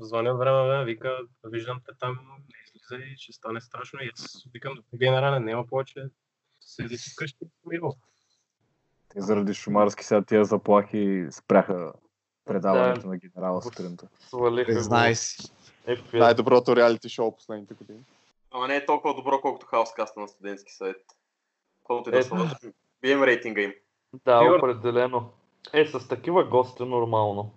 звъня 0.01 0.31
от 0.31 0.39
време 0.39 0.57
на 0.57 0.65
време, 0.67 0.85
вика, 0.85 1.19
виждам 1.45 1.81
те 1.87 1.93
там, 2.01 2.19
не 2.39 2.55
излиза 2.67 3.13
и 3.13 3.17
ще 3.17 3.33
стане 3.33 3.61
страшно. 3.61 4.01
И 4.03 4.11
аз 4.15 4.45
викам, 4.55 4.75
до 4.75 4.99
генерален, 4.99 5.45
няма 5.45 5.67
повече, 5.67 6.05
седи 6.61 6.99
си 6.99 7.11
вкъщи, 7.11 7.45
мило. 7.67 7.95
Те 9.09 9.21
заради 9.21 9.55
шумарски 9.55 10.05
сега 10.05 10.23
тия 10.23 10.45
заплахи 10.45 11.27
спряха 11.31 11.93
предаването 12.45 13.01
Да. 13.01 13.09
на 13.09 13.17
генерала 13.17 13.63
сутринта. 13.63 14.09
Признай 14.67 15.15
си. 15.15 15.53
Най-доброто 16.13 16.77
реалити 16.77 17.09
шоу 17.09 17.37
последните 17.37 17.75
години. 17.75 18.01
Ама 18.51 18.69
не 18.69 18.77
е 18.77 18.87
толкова 18.87 19.15
добро, 19.15 19.41
колкото 19.41 19.67
хаоскаста 19.67 20.21
на 20.21 20.29
студентски 20.29 20.73
съвет. 20.73 20.97
Колкото 21.85 22.11
и 22.11 22.13
да 22.13 22.19
Е, 22.19 22.23
са. 22.23 22.59
Бием 23.01 23.23
рейтинга 23.23 23.63
им. 23.63 23.75
Да, 24.25 24.39
Сигурно. 24.39 24.57
определено. 24.59 25.31
Е, 25.73 25.87
с 25.87 26.09
такива 26.09 26.45
гости 26.45 26.83
нормално. 26.83 27.51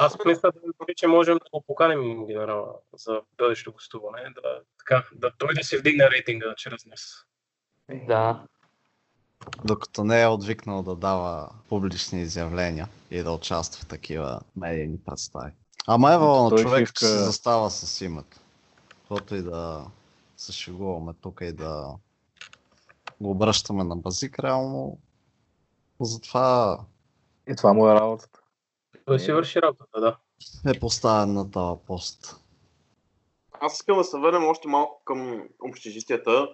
Аз 0.00 0.16
мисля, 0.26 0.52
да- 0.52 0.94
че 0.96 1.06
можем 1.06 1.34
да 1.34 1.44
го 1.52 1.64
поканим 1.66 2.26
генерала 2.26 2.66
за 2.92 3.20
бъдещо 3.38 3.72
гостуване, 3.72 4.22
да, 4.34 4.60
така, 4.78 5.04
да 5.14 5.32
той 5.38 5.54
да 5.54 5.64
си 5.64 5.76
вдигне 5.78 6.10
рейтинга 6.10 6.54
чрез 6.56 6.86
нас. 6.86 7.26
Да. 8.06 8.42
Докато 9.64 10.04
не 10.04 10.22
е 10.22 10.28
отвикнал 10.28 10.82
да 10.82 10.96
дава 10.96 11.50
публични 11.68 12.20
изявления 12.22 12.88
и 13.10 13.22
да 13.22 13.32
участва 13.32 13.82
в 13.82 13.88
такива 13.88 14.40
медийни 14.56 14.98
представи. 15.06 15.52
Ама 15.86 16.14
е 16.14 16.18
на 16.18 16.50
човек, 16.62 16.82
иска- 16.82 16.98
че 16.98 17.06
си 17.06 17.18
застава 17.18 17.70
с 17.70 18.00
името. 18.00 18.36
Каквото 18.88 19.34
и 19.34 19.42
да 19.42 19.84
се 20.36 20.52
шегуваме 20.52 21.12
тук 21.20 21.40
и 21.40 21.52
да 21.52 21.94
го 23.20 23.30
обръщаме 23.30 23.84
на 23.84 23.96
базик, 23.96 24.38
реално 24.38 24.98
затова 26.00 26.78
И 27.48 27.56
това 27.56 27.72
му 27.72 27.88
е 27.88 27.94
работата. 27.94 28.40
Той 29.06 29.20
си 29.20 29.32
върши 29.32 29.62
работата, 29.62 30.00
да. 30.00 30.16
е 30.74 30.80
поставен 30.80 31.32
на 31.32 31.50
този 31.50 31.80
пост. 31.86 32.36
Аз 33.60 33.74
искам 33.74 33.98
да 33.98 34.04
се 34.04 34.18
върнем 34.18 34.48
още 34.48 34.68
малко 34.68 35.02
към 35.04 35.48
общежитията 35.62 36.48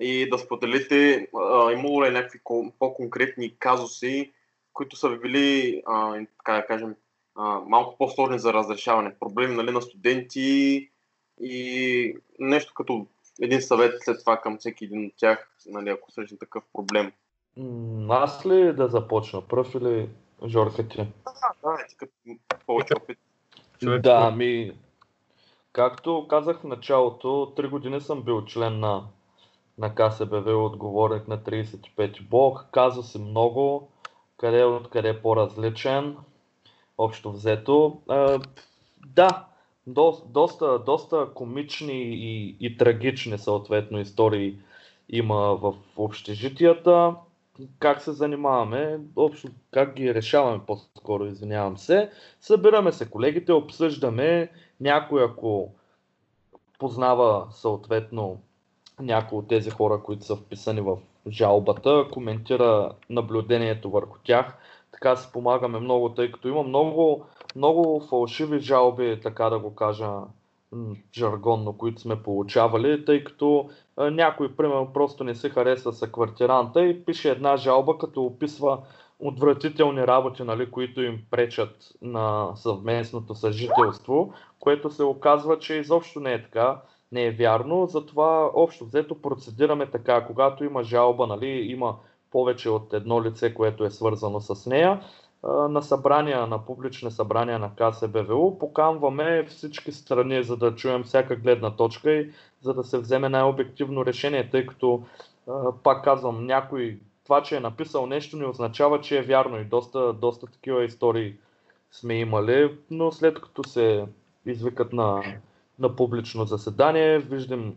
и 0.00 0.30
да 0.30 0.38
споделите, 0.38 1.28
а, 1.36 1.72
имало 1.72 2.04
ли 2.04 2.08
е 2.08 2.10
някакви 2.10 2.40
ко- 2.44 2.72
по-конкретни 2.78 3.56
казуси, 3.58 4.32
които 4.72 4.96
са 4.96 5.08
ви 5.08 5.18
били, 5.18 5.82
а, 5.86 6.26
така 6.38 6.52
да 6.52 6.66
кажем, 6.66 6.94
а, 7.34 7.60
малко 7.66 7.98
по-сложни 7.98 8.38
за 8.38 8.52
разрешаване. 8.52 9.14
Проблеми 9.20 9.54
нали, 9.54 9.70
на 9.70 9.82
студенти 9.82 10.90
и 11.40 12.16
нещо 12.38 12.74
като 12.74 13.06
един 13.42 13.62
съвет 13.62 13.94
след 14.04 14.20
това 14.20 14.40
към 14.40 14.58
всеки 14.58 14.84
един 14.84 15.06
от 15.06 15.12
тях, 15.16 15.50
нали, 15.66 15.88
ако 15.88 16.10
срещне 16.10 16.38
такъв 16.38 16.64
проблем. 16.72 17.12
Аз 18.10 18.46
ли 18.46 18.72
да 18.72 18.88
започна? 18.88 19.40
Пръв 19.40 19.74
или 19.74 20.08
Жорка 20.46 20.88
ти? 20.88 20.96
Да, 20.96 21.76
ти 21.88 21.96
като 21.96 22.12
повече 22.66 22.94
опит. 22.94 23.18
Човек, 23.80 24.02
Да, 24.02 24.30
ми, 24.30 24.72
както 25.72 26.26
казах 26.28 26.60
в 26.60 26.64
началото, 26.64 27.52
три 27.56 27.68
години 27.68 28.00
съм 28.00 28.22
бил 28.22 28.44
член 28.44 28.80
на, 28.80 29.04
на 29.78 29.94
КСБВ, 29.94 30.64
отговорник 30.64 31.28
на 31.28 31.38
35 31.38 32.28
блок. 32.28 32.66
Казва 32.72 33.02
се 33.02 33.18
много, 33.18 33.88
къде 34.36 34.64
от 34.64 34.90
къде 34.90 35.08
е 35.08 35.22
по-различен, 35.22 36.16
общо 36.98 37.32
взето. 37.32 38.00
А, 38.08 38.40
да, 39.06 39.46
до, 39.86 40.22
доста, 40.26 40.78
доста 40.78 41.28
комични 41.34 42.02
и, 42.02 42.56
и 42.60 42.76
трагични 42.76 43.38
съответно 43.38 44.00
истории 44.00 44.58
има 45.08 45.36
в 45.36 45.74
общежитията. 45.96 47.14
Как 47.78 48.02
се 48.02 48.12
занимаваме, 48.12 49.00
общо 49.16 49.48
как 49.70 49.94
ги 49.94 50.14
решаваме 50.14 50.60
по-скоро, 50.66 51.26
извинявам 51.26 51.78
се. 51.78 52.10
Събираме 52.40 52.92
се 52.92 53.10
колегите, 53.10 53.52
обсъждаме 53.52 54.50
някой, 54.80 55.24
ако 55.24 55.74
познава 56.78 57.46
съответно 57.50 58.40
някои 59.00 59.38
от 59.38 59.48
тези 59.48 59.70
хора, 59.70 60.02
които 60.02 60.24
са 60.24 60.36
вписани 60.36 60.80
в 60.80 60.96
жалбата, 61.30 62.06
коментира 62.12 62.92
наблюдението 63.10 63.90
върху 63.90 64.18
тях. 64.24 64.58
Така 64.92 65.16
си 65.16 65.32
помагаме 65.32 65.78
много, 65.78 66.14
тъй 66.14 66.32
като 66.32 66.48
има 66.48 66.62
много, 66.62 67.26
много 67.56 68.00
фалшиви 68.00 68.58
жалби, 68.60 69.20
така 69.22 69.50
да 69.50 69.58
го 69.58 69.74
кажа 69.74 70.10
жаргонно, 71.14 71.72
които 71.78 72.00
сме 72.00 72.22
получавали, 72.22 73.04
тъй 73.04 73.24
като 73.24 73.70
някой, 73.98 74.56
примерно, 74.56 74.92
просто 74.92 75.24
не 75.24 75.34
се 75.34 75.50
харесва 75.50 75.92
с 75.92 76.06
квартиранта 76.06 76.84
и 76.84 77.04
пише 77.04 77.30
една 77.30 77.56
жалба, 77.56 77.98
като 77.98 78.24
описва 78.24 78.78
отвратителни 79.18 80.06
работи, 80.06 80.42
нали, 80.42 80.70
които 80.70 81.02
им 81.02 81.18
пречат 81.30 81.76
на 82.02 82.50
съвместното 82.54 83.34
съжителство, 83.34 84.32
което 84.60 84.90
се 84.90 85.04
оказва, 85.04 85.58
че 85.58 85.74
изобщо 85.74 86.20
не 86.20 86.32
е 86.32 86.42
така, 86.42 86.80
не 87.12 87.24
е 87.24 87.30
вярно. 87.30 87.86
Затова 87.86 88.50
общо 88.54 88.84
взето 88.84 89.22
процедираме 89.22 89.90
така, 89.90 90.26
когато 90.26 90.64
има 90.64 90.82
жалба, 90.82 91.26
нали, 91.26 91.46
има 91.48 91.96
повече 92.30 92.70
от 92.70 92.92
едно 92.92 93.22
лице, 93.22 93.54
което 93.54 93.84
е 93.84 93.90
свързано 93.90 94.40
с 94.40 94.66
нея, 94.70 95.00
на 95.44 95.82
събрания, 95.82 96.46
на 96.46 96.64
публични 96.64 97.10
събрания 97.10 97.58
на 97.58 97.70
КСБВУ, 97.74 98.58
поканваме 98.58 99.44
всички 99.44 99.92
страни, 99.92 100.42
за 100.42 100.56
да 100.56 100.74
чуем 100.74 101.02
всяка 101.02 101.36
гледна 101.36 101.76
точка 101.76 102.12
и 102.12 102.32
за 102.60 102.74
да 102.74 102.84
се 102.84 102.98
вземе 102.98 103.28
най-обективно 103.28 104.06
решение, 104.06 104.50
тъй 104.50 104.66
като, 104.66 105.02
пак 105.82 106.04
казвам, 106.04 106.46
някой 106.46 107.00
това, 107.24 107.42
че 107.42 107.56
е 107.56 107.60
написал 107.60 108.06
нещо, 108.06 108.36
не 108.36 108.46
означава, 108.46 109.00
че 109.00 109.18
е 109.18 109.22
вярно 109.22 109.60
и 109.60 109.64
доста, 109.64 110.12
доста 110.12 110.46
такива 110.46 110.84
истории 110.84 111.36
сме 111.90 112.14
имали, 112.14 112.78
но 112.90 113.12
след 113.12 113.40
като 113.40 113.64
се 113.64 114.06
извикат 114.46 114.92
на, 114.92 115.22
на 115.78 115.96
публично 115.96 116.44
заседание, 116.44 117.18
виждам 117.18 117.74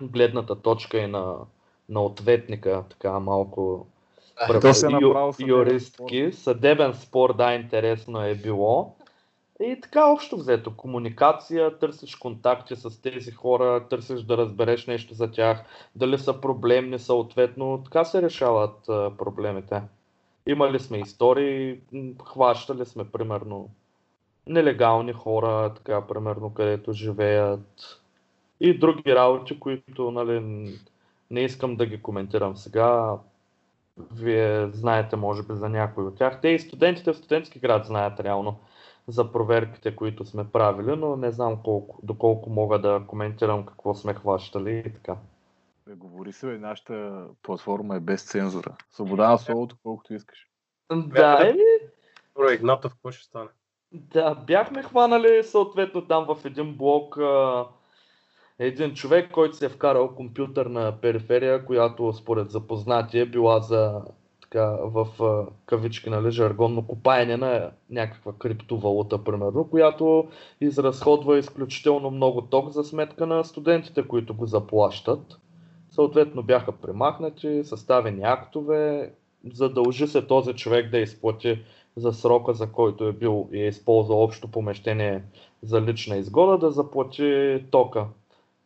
гледната 0.00 0.62
точка 0.62 0.98
и 0.98 1.06
на, 1.06 1.36
на 1.88 2.02
ответника, 2.02 2.84
така 2.90 3.20
малко 3.20 3.86
Е, 4.48 4.60
то 4.60 4.74
се 4.74 4.88
направо 4.88 5.34
юристки. 5.46 6.32
Съдебен 6.32 6.94
спор, 6.94 7.36
да, 7.36 7.54
интересно 7.54 8.22
е 8.22 8.34
било. 8.34 8.96
И 9.62 9.80
така 9.80 10.06
общо 10.06 10.36
взето, 10.36 10.76
комуникация, 10.76 11.78
търсиш 11.78 12.14
контакти 12.14 12.76
с 12.76 13.02
тези 13.02 13.30
хора, 13.30 13.86
търсиш 13.90 14.20
да 14.20 14.36
разбереш 14.36 14.86
нещо 14.86 15.14
за 15.14 15.30
тях, 15.30 15.64
дали 15.96 16.18
са 16.18 16.40
проблемни 16.40 16.98
съответно, 16.98 17.82
така 17.84 18.04
се 18.04 18.22
решават 18.22 18.88
а, 18.88 19.10
проблемите. 19.18 19.82
Имали 20.46 20.78
сме 20.78 20.98
истории, 20.98 21.78
хващали 22.24 22.86
сме 22.86 23.04
примерно 23.04 23.68
нелегални 24.46 25.12
хора, 25.12 25.74
така 25.76 26.06
примерно 26.06 26.54
където 26.54 26.92
живеят 26.92 28.00
и 28.60 28.78
други 28.78 29.14
работи, 29.14 29.60
които 29.60 30.10
нали, 30.10 30.40
не 31.30 31.40
искам 31.40 31.76
да 31.76 31.86
ги 31.86 32.02
коментирам 32.02 32.56
сега. 32.56 33.16
Вие 34.14 34.70
знаете 34.72 35.16
може 35.16 35.42
би 35.42 35.54
за 35.54 35.68
някои 35.68 36.04
от 36.04 36.16
тях. 36.16 36.40
Те 36.40 36.48
и 36.48 36.58
студентите 36.58 37.12
в 37.12 37.16
студентски 37.16 37.58
град 37.58 37.86
знаят 37.86 38.20
реално 38.20 38.56
за 39.08 39.32
проверките, 39.32 39.96
които 39.96 40.24
сме 40.24 40.50
правили, 40.52 40.96
но 40.96 41.16
не 41.16 41.30
знам 41.30 41.62
колко, 41.64 41.98
доколко 42.02 42.50
мога 42.50 42.78
да 42.78 43.02
коментирам 43.06 43.66
какво 43.66 43.94
сме 43.94 44.14
хващали 44.14 44.82
и 44.86 44.92
така. 44.92 45.16
Бе, 45.86 45.94
говори 45.94 46.32
се, 46.32 46.46
бе, 46.46 46.58
нашата 46.58 47.24
платформа 47.42 47.96
е 47.96 48.00
без 48.00 48.24
цензура. 48.24 48.76
Свобода 48.90 49.30
на 49.30 49.38
словото, 49.38 49.76
колкото 49.82 50.14
искаш. 50.14 50.46
Да, 50.92 51.48
еми, 51.48 51.60
Добре, 52.36 52.54
Игнатов, 52.54 52.92
какво 52.92 53.10
ще 53.10 53.24
стане? 53.24 53.48
Да, 53.92 54.34
бяхме 54.34 54.82
хванали 54.82 55.44
съответно 55.44 56.06
там 56.06 56.24
в 56.24 56.44
един 56.44 56.76
блок 56.76 57.18
а, 57.18 57.66
един 58.60 58.94
човек, 58.94 59.30
който 59.30 59.56
се 59.56 59.66
е 59.66 59.68
вкарал 59.68 60.14
компютърна 60.14 60.94
периферия, 61.02 61.64
която 61.64 62.12
според 62.12 62.50
запознати 62.50 63.18
е 63.18 63.26
била 63.26 63.60
за 63.60 64.02
така 64.42 64.78
в 64.82 65.06
кавички, 65.66 66.10
нали, 66.10 66.30
жаргонно 66.30 66.86
копаене 66.86 67.36
на 67.36 67.70
някаква 67.90 68.32
криптовалута, 68.38 69.24
примерно, 69.24 69.68
която 69.70 70.28
изразходва 70.60 71.38
изключително 71.38 72.10
много 72.10 72.42
ток 72.42 72.70
за 72.70 72.84
сметка 72.84 73.26
на 73.26 73.44
студентите, 73.44 74.08
които 74.08 74.34
го 74.34 74.46
заплащат. 74.46 75.38
Съответно 75.90 76.42
бяха 76.42 76.72
премахнати, 76.72 77.64
съставени 77.64 78.20
актове, 78.22 79.12
задължи 79.52 80.06
се 80.06 80.26
този 80.26 80.52
човек 80.52 80.90
да 80.90 80.98
изплати 80.98 81.58
за 81.96 82.12
срока, 82.12 82.54
за 82.54 82.72
който 82.72 83.04
е 83.04 83.12
бил 83.12 83.48
и 83.52 83.62
е 83.62 83.68
използвал 83.68 84.22
общо 84.22 84.50
помещение 84.50 85.22
за 85.62 85.82
лична 85.82 86.16
изгода, 86.16 86.58
да 86.58 86.70
заплати 86.70 87.64
тока 87.70 88.06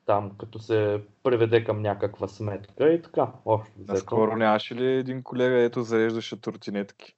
там, 0.06 0.30
като 0.38 0.58
се 0.58 1.00
преведе 1.22 1.64
към 1.64 1.82
някаква 1.82 2.28
сметка 2.28 2.92
и 2.92 3.02
така. 3.02 3.28
Общо 3.44 3.72
взето. 3.76 3.92
Наскоро 3.92 4.36
нямаше 4.36 4.74
ли 4.74 4.86
един 4.86 5.22
колега, 5.22 5.60
ето 5.60 5.82
зареждаше 5.82 6.40
тротинетки? 6.40 7.14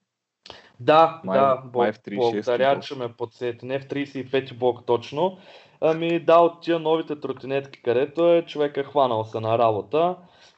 Да, 0.80 1.20
Май- 1.24 1.38
да, 1.38 1.62
май 1.74 1.92
в 1.92 1.96
бл- 1.96 2.08
36-ти 2.08 2.16
благодаря, 2.16 2.80
че 2.80 2.94
ме 2.94 3.12
подсети. 3.12 3.66
Не 3.66 3.78
в 3.78 3.86
35 3.86 4.58
блок 4.58 4.86
точно. 4.86 5.38
Ами 5.80 6.20
да, 6.20 6.38
от 6.38 6.62
тия 6.62 6.78
новите 6.78 7.20
тротинетки, 7.20 7.82
където 7.82 8.32
е, 8.32 8.42
човек 8.42 8.76
е 8.76 8.82
хванал 8.82 9.24
се 9.24 9.40
на 9.40 9.58
работа 9.58 10.16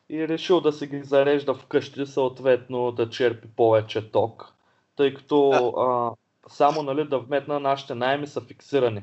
и 0.08 0.28
решил 0.28 0.60
да 0.60 0.72
си 0.72 0.86
ги 0.86 1.02
зарежда 1.02 1.54
вкъщи, 1.54 2.06
съответно 2.06 2.92
да 2.92 3.10
черпи 3.10 3.48
повече 3.56 4.10
ток, 4.10 4.54
тъй 4.96 5.14
като 5.14 5.50
а, 5.78 6.10
само 6.48 6.82
нали, 6.82 7.08
да 7.08 7.18
вметна 7.18 7.60
нашите 7.60 7.94
найми 7.94 8.26
са 8.26 8.40
фиксирани. 8.40 9.02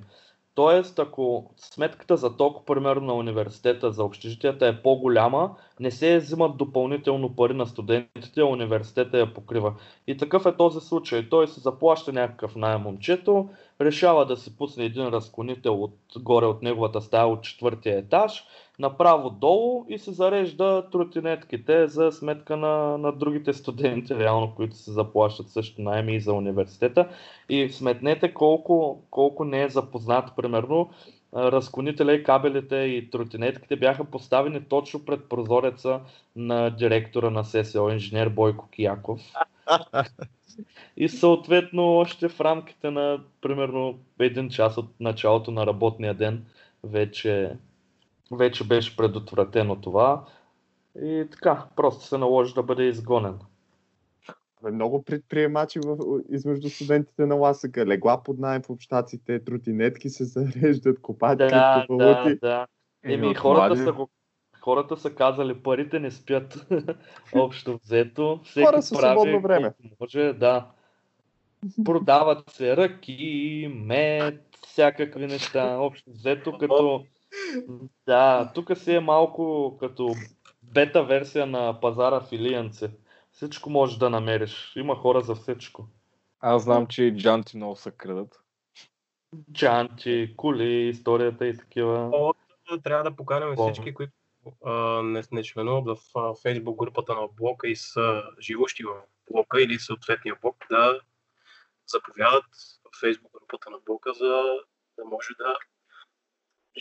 Тоест, 0.55 0.99
ако 0.99 1.51
сметката 1.57 2.17
за 2.17 2.37
ток, 2.37 2.65
примерно 2.65 3.05
на 3.05 3.13
университета, 3.13 3.91
за 3.91 4.03
общежитията 4.03 4.67
е 4.67 4.81
по-голяма, 4.81 5.55
не 5.79 5.91
се 5.91 6.17
взимат 6.17 6.57
допълнително 6.57 7.35
пари 7.35 7.53
на 7.53 7.65
студентите, 7.65 8.41
а 8.41 8.45
университета 8.45 9.17
я 9.17 9.33
покрива. 9.33 9.73
И 10.07 10.17
такъв 10.17 10.45
е 10.45 10.57
този 10.57 10.79
случай. 10.79 11.29
Той 11.29 11.47
се 11.47 11.59
заплаща 11.59 12.13
някакъв 12.13 12.55
найем 12.55 12.81
момчето, 12.81 13.49
решава 13.81 14.25
да 14.25 14.37
си 14.37 14.57
пусне 14.57 14.85
един 14.85 15.07
разклонител 15.07 15.83
от, 15.83 15.95
горе 16.19 16.45
от 16.45 16.61
неговата 16.61 17.01
стая 17.01 17.27
от 17.27 17.43
четвъртия 17.43 17.97
етаж, 17.97 18.43
направо 18.79 19.29
долу 19.29 19.85
и 19.89 19.99
се 19.99 20.11
зарежда 20.11 20.89
тротинетките 20.91 21.87
за 21.87 22.11
сметка 22.11 22.57
на, 22.57 22.97
на 22.97 23.11
другите 23.11 23.53
студенти, 23.53 24.15
реално, 24.15 24.53
които 24.55 24.75
се 24.75 24.91
заплащат 24.91 25.49
също 25.49 25.81
найеми 25.81 26.15
и 26.15 26.19
за 26.19 26.33
университета. 26.33 27.09
И 27.49 27.69
сметнете 27.69 28.33
колко, 28.33 29.01
колко 29.09 29.45
не 29.45 29.63
е 29.63 29.69
запознат, 29.69 30.35
примерно, 30.35 30.89
разклонителя 31.35 32.13
и 32.13 32.23
кабелите 32.23 32.75
и 32.75 33.09
тротинетките 33.09 33.75
бяха 33.75 34.05
поставени 34.05 34.61
точно 34.61 35.05
пред 35.05 35.29
прозореца 35.29 35.99
на 36.35 36.69
директора 36.69 37.29
на 37.29 37.43
ССО, 37.43 37.89
инженер 37.89 38.29
Бойко 38.29 38.69
Кияков. 38.69 39.21
И 40.97 41.09
съответно 41.09 41.97
още 41.97 42.29
в 42.29 42.41
рамките 42.41 42.91
на 42.91 43.19
примерно 43.41 43.99
един 44.19 44.49
час 44.49 44.77
от 44.77 44.85
началото 44.99 45.51
на 45.51 45.65
работния 45.65 46.13
ден 46.13 46.45
вече, 46.83 47.57
вече 48.31 48.67
беше 48.67 48.97
предотвратено 48.97 49.75
това. 49.75 50.25
И 50.95 51.27
така, 51.31 51.65
просто 51.75 52.05
се 52.05 52.17
наложи 52.17 52.53
да 52.53 52.63
бъде 52.63 52.83
изгонен. 52.83 53.39
Много 54.63 55.03
предприемачи 55.03 55.79
в, 55.79 55.97
измежду 56.29 56.69
студентите 56.69 57.25
на 57.25 57.35
ласъка. 57.35 57.85
Легла 57.85 58.23
под 58.23 58.39
найем 58.39 58.61
в 58.61 58.69
общаците, 58.69 59.43
тротинетки 59.43 60.09
се 60.09 60.23
зареждат, 60.23 61.01
копаят 61.01 61.37
Да, 61.37 61.45
да, 61.45 61.75
криптовалути. 61.77 62.39
да. 62.39 62.67
Еми, 63.03 63.13
Еми, 63.13 63.27
от 63.27 63.37
хората 63.37 63.61
млади- 63.67 63.83
са 63.83 63.93
го 63.93 64.09
хората 64.59 64.97
са 64.97 65.15
казали, 65.15 65.53
парите 65.53 65.99
не 65.99 66.11
спят 66.11 66.67
общо 67.35 67.79
взето. 67.83 68.39
Всеки 68.43 68.65
Хора 68.65 68.81
със 68.81 68.87
свободно 68.89 69.23
прави 69.23 69.37
време. 69.39 69.73
може, 69.99 70.33
да. 70.33 70.67
Продават 71.85 72.49
се 72.49 72.77
ръки, 72.77 73.67
мед, 73.75 74.41
всякакви 74.61 75.27
неща. 75.27 75.77
Общо 75.77 76.11
взето, 76.11 76.57
като... 76.57 77.05
Да, 78.05 78.51
тук 78.55 78.77
си 78.77 78.93
е 78.95 78.99
малко 78.99 79.77
като 79.79 80.11
бета 80.63 81.03
версия 81.03 81.45
на 81.45 81.79
пазара 81.79 82.19
в 82.19 82.31
Илиянце. 82.31 82.91
Всичко 83.31 83.69
можеш 83.69 83.97
да 83.97 84.09
намериш. 84.09 84.73
Има 84.75 84.95
хора 84.95 85.21
за 85.21 85.35
всичко. 85.35 85.87
Аз 86.39 86.63
знам, 86.63 86.87
че 86.87 87.03
и 87.03 87.17
джанти 87.17 87.57
много 87.57 87.75
се 87.75 87.91
крадат. 87.91 88.41
Джанти, 89.51 90.33
коли, 90.37 90.87
историята 90.87 91.47
и 91.47 91.57
такива. 91.57 92.11
Трябва 92.83 93.03
да 93.03 93.15
поканим 93.15 93.55
всички, 93.55 93.93
които 93.93 94.13
а, 94.65 95.01
не, 95.03 95.23
не 95.31 95.43
членуват 95.43 95.85
в 95.85 96.01
а, 96.15 96.19
Facebook 96.19 96.75
групата 96.75 97.15
на 97.15 97.27
блока 97.27 97.67
и 97.67 97.75
са 97.75 98.23
живущи 98.41 98.83
в 98.83 99.01
блока 99.31 99.61
или 99.61 99.79
съответния 99.79 100.35
блок 100.41 100.65
да 100.71 100.99
заповядат 101.87 102.45
в 102.83 103.01
Facebook 103.01 103.31
групата 103.31 103.69
на 103.69 103.77
блока, 103.85 104.13
за 104.13 104.43
да 104.97 105.05
може 105.05 105.29
да 105.37 105.57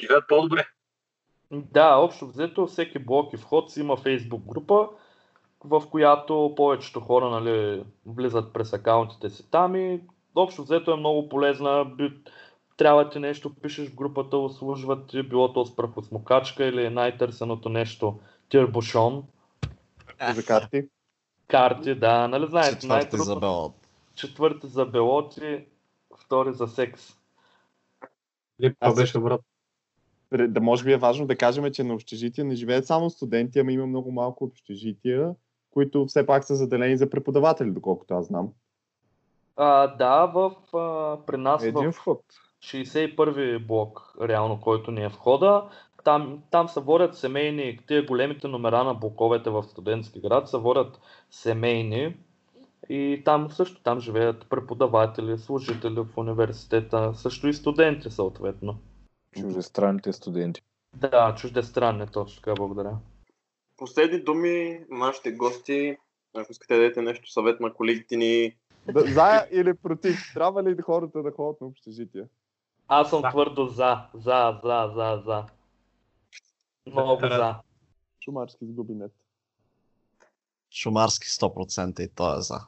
живеят 0.00 0.24
по-добре. 0.28 0.66
Да, 1.50 1.94
общо 1.96 2.26
взето 2.26 2.66
всеки 2.66 2.98
блок 2.98 3.32
и 3.32 3.36
вход 3.36 3.70
си 3.70 3.80
има 3.80 3.96
фейсбук 3.96 4.44
група, 4.44 4.88
в 5.64 5.82
която 5.90 6.52
повечето 6.56 7.00
хора 7.00 7.30
нали, 7.30 7.84
влизат 8.06 8.52
през 8.52 8.72
акаунтите 8.72 9.30
си 9.30 9.50
там 9.50 9.76
и 9.76 10.00
общо 10.34 10.62
взето 10.62 10.92
е 10.92 10.96
много 10.96 11.28
полезна. 11.28 11.96
Трябва 12.76 13.10
ти 13.10 13.18
нещо, 13.18 13.54
пишеш 13.54 13.88
в 13.88 13.94
групата, 13.94 14.36
услужват 14.36 15.06
ти, 15.06 15.22
било 15.22 15.52
то 15.52 15.64
с 15.64 15.76
прахосмокачка 15.76 16.64
или 16.64 16.90
най-търсеното 16.90 17.68
нещо, 17.68 18.20
тирбушон, 18.48 19.24
За 20.34 20.44
карти. 20.44 20.88
карти, 21.48 21.94
да, 21.94 22.28
нали 22.28 22.46
знаете, 22.46 22.78
Четвърти 22.78 23.16
за 23.16 23.36
белот. 23.36 23.74
четвърти 24.14 24.66
за 24.66 24.86
белоти, 24.86 25.64
втори 26.16 26.52
за 26.52 26.66
секс. 26.68 27.16
Аз 28.80 28.94
беше 28.94 29.20
брат. 29.20 29.40
Да 30.38 30.60
може 30.60 30.84
би 30.84 30.92
е 30.92 30.96
важно 30.96 31.26
да 31.26 31.36
кажем, 31.36 31.72
че 31.72 31.84
на 31.84 31.94
общежития 31.94 32.44
не 32.44 32.54
живеят 32.54 32.86
само 32.86 33.10
студенти, 33.10 33.58
ама 33.58 33.72
има 33.72 33.86
много 33.86 34.12
малко 34.12 34.44
общежития, 34.44 35.34
които 35.70 36.06
все 36.06 36.26
пак 36.26 36.44
са 36.44 36.54
заделени 36.54 36.96
за 36.96 37.10
преподаватели, 37.10 37.70
доколкото 37.70 38.14
аз 38.14 38.26
знам. 38.26 38.48
А, 39.56 39.86
да, 39.86 40.26
в, 40.26 40.52
а, 40.76 41.18
при 41.26 41.36
нас 41.36 41.62
в 41.62 41.66
Един 41.66 41.92
вход. 41.92 42.20
61-ви 42.62 43.58
блок, 43.58 44.14
реално, 44.22 44.60
който 44.60 44.90
ни 44.90 45.04
е 45.04 45.08
входа. 45.08 45.64
Там, 46.04 46.42
там 46.50 46.68
се 46.68 46.80
водят 46.80 47.16
семейни, 47.16 47.78
тия 47.86 48.06
големите 48.06 48.48
номера 48.48 48.84
на 48.84 48.94
блоковете 48.94 49.50
в 49.50 49.62
студентски 49.62 50.20
град 50.20 50.48
се 50.48 50.56
водят 50.56 51.00
семейни 51.30 52.16
и 52.88 53.22
там 53.24 53.50
също 53.50 53.82
там 53.82 54.00
живеят 54.00 54.46
преподаватели, 54.48 55.38
служители 55.38 55.94
в 55.94 56.06
университета, 56.16 57.14
също 57.14 57.48
и 57.48 57.54
студенти 57.54 58.10
съответно. 58.10 58.78
Чуждестранните 59.40 60.12
студенти. 60.12 60.62
Да, 60.94 61.34
чуждестранни, 61.34 62.06
точно 62.06 62.36
така, 62.36 62.54
благодаря. 62.54 62.98
Последни 63.76 64.22
думи 64.22 64.84
на 64.90 64.98
нашите 64.98 65.32
гости. 65.32 65.96
Ако 66.36 66.52
искате 66.52 66.74
да 66.74 66.80
дадете 66.80 67.02
нещо 67.02 67.30
съвет 67.30 67.60
на 67.60 67.74
колегите 67.74 68.16
ни, 68.16 68.56
Да, 68.92 69.00
за 69.00 69.46
или 69.50 69.74
против? 69.74 70.18
Трябва 70.34 70.62
ли 70.62 70.82
хората 70.82 71.22
да 71.22 71.30
ходят 71.30 71.60
на 71.60 71.66
общежития? 71.66 72.28
Аз 72.88 73.10
съм 73.10 73.22
Да. 73.22 73.30
твърдо 73.30 73.66
за, 73.66 74.06
за, 74.14 74.60
за, 74.64 74.92
за, 74.94 75.22
за. 75.26 75.44
Много 76.86 77.16
Да. 77.20 77.28
за. 77.28 77.54
Шумарски 78.24 78.66
сгуби 78.66 78.94
нет. 78.94 79.12
Шумарски 80.70 81.26
100% 81.26 82.00
и 82.00 82.08
той 82.08 82.38
е 82.38 82.40
за. 82.40 82.60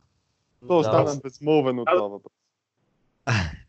То 0.61 0.67
Да. 0.67 0.75
остана 0.75 1.21
безмълвен 1.23 1.79
от 1.79 1.89
това 1.95 2.09
въпрос. 2.09 2.33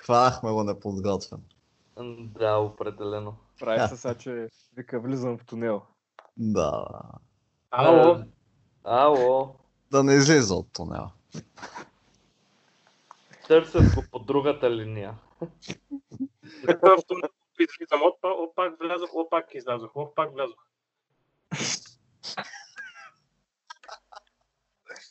Хванахме 0.00 0.50
го 0.50 0.64
неподготвен. 0.64 1.40
Да, 2.18 2.56
определено. 2.56 3.34
Прави 3.60 3.88
се 3.88 3.96
сега, 3.96 4.14
че 4.14 4.48
вика 4.76 5.00
влизам 5.00 5.38
в 5.38 5.44
тунел. 5.44 5.82
Да. 6.36 6.84
Ало, 7.70 8.14
Е, 8.14 8.24
Ало, 8.84 9.54
Да 9.90 10.02
не 10.02 10.14
излиза 10.14 10.54
от 10.54 10.72
тунела. 10.72 11.12
търсят 13.48 13.94
го 13.94 14.02
по 14.10 14.18
другата 14.18 14.70
линия. 14.70 15.14
такъв 16.66 17.00
тунел, 17.08 17.28
излизам, 17.60 18.02
от, 18.02 18.20
па- 18.20 18.28
от 18.28 18.54
пак 18.54 18.78
влязох, 18.78 19.10
от 19.14 19.30
пак 19.30 19.54
излязох, 19.54 19.96
от 19.96 20.14
пак 20.14 20.32
влязох. 20.32 20.66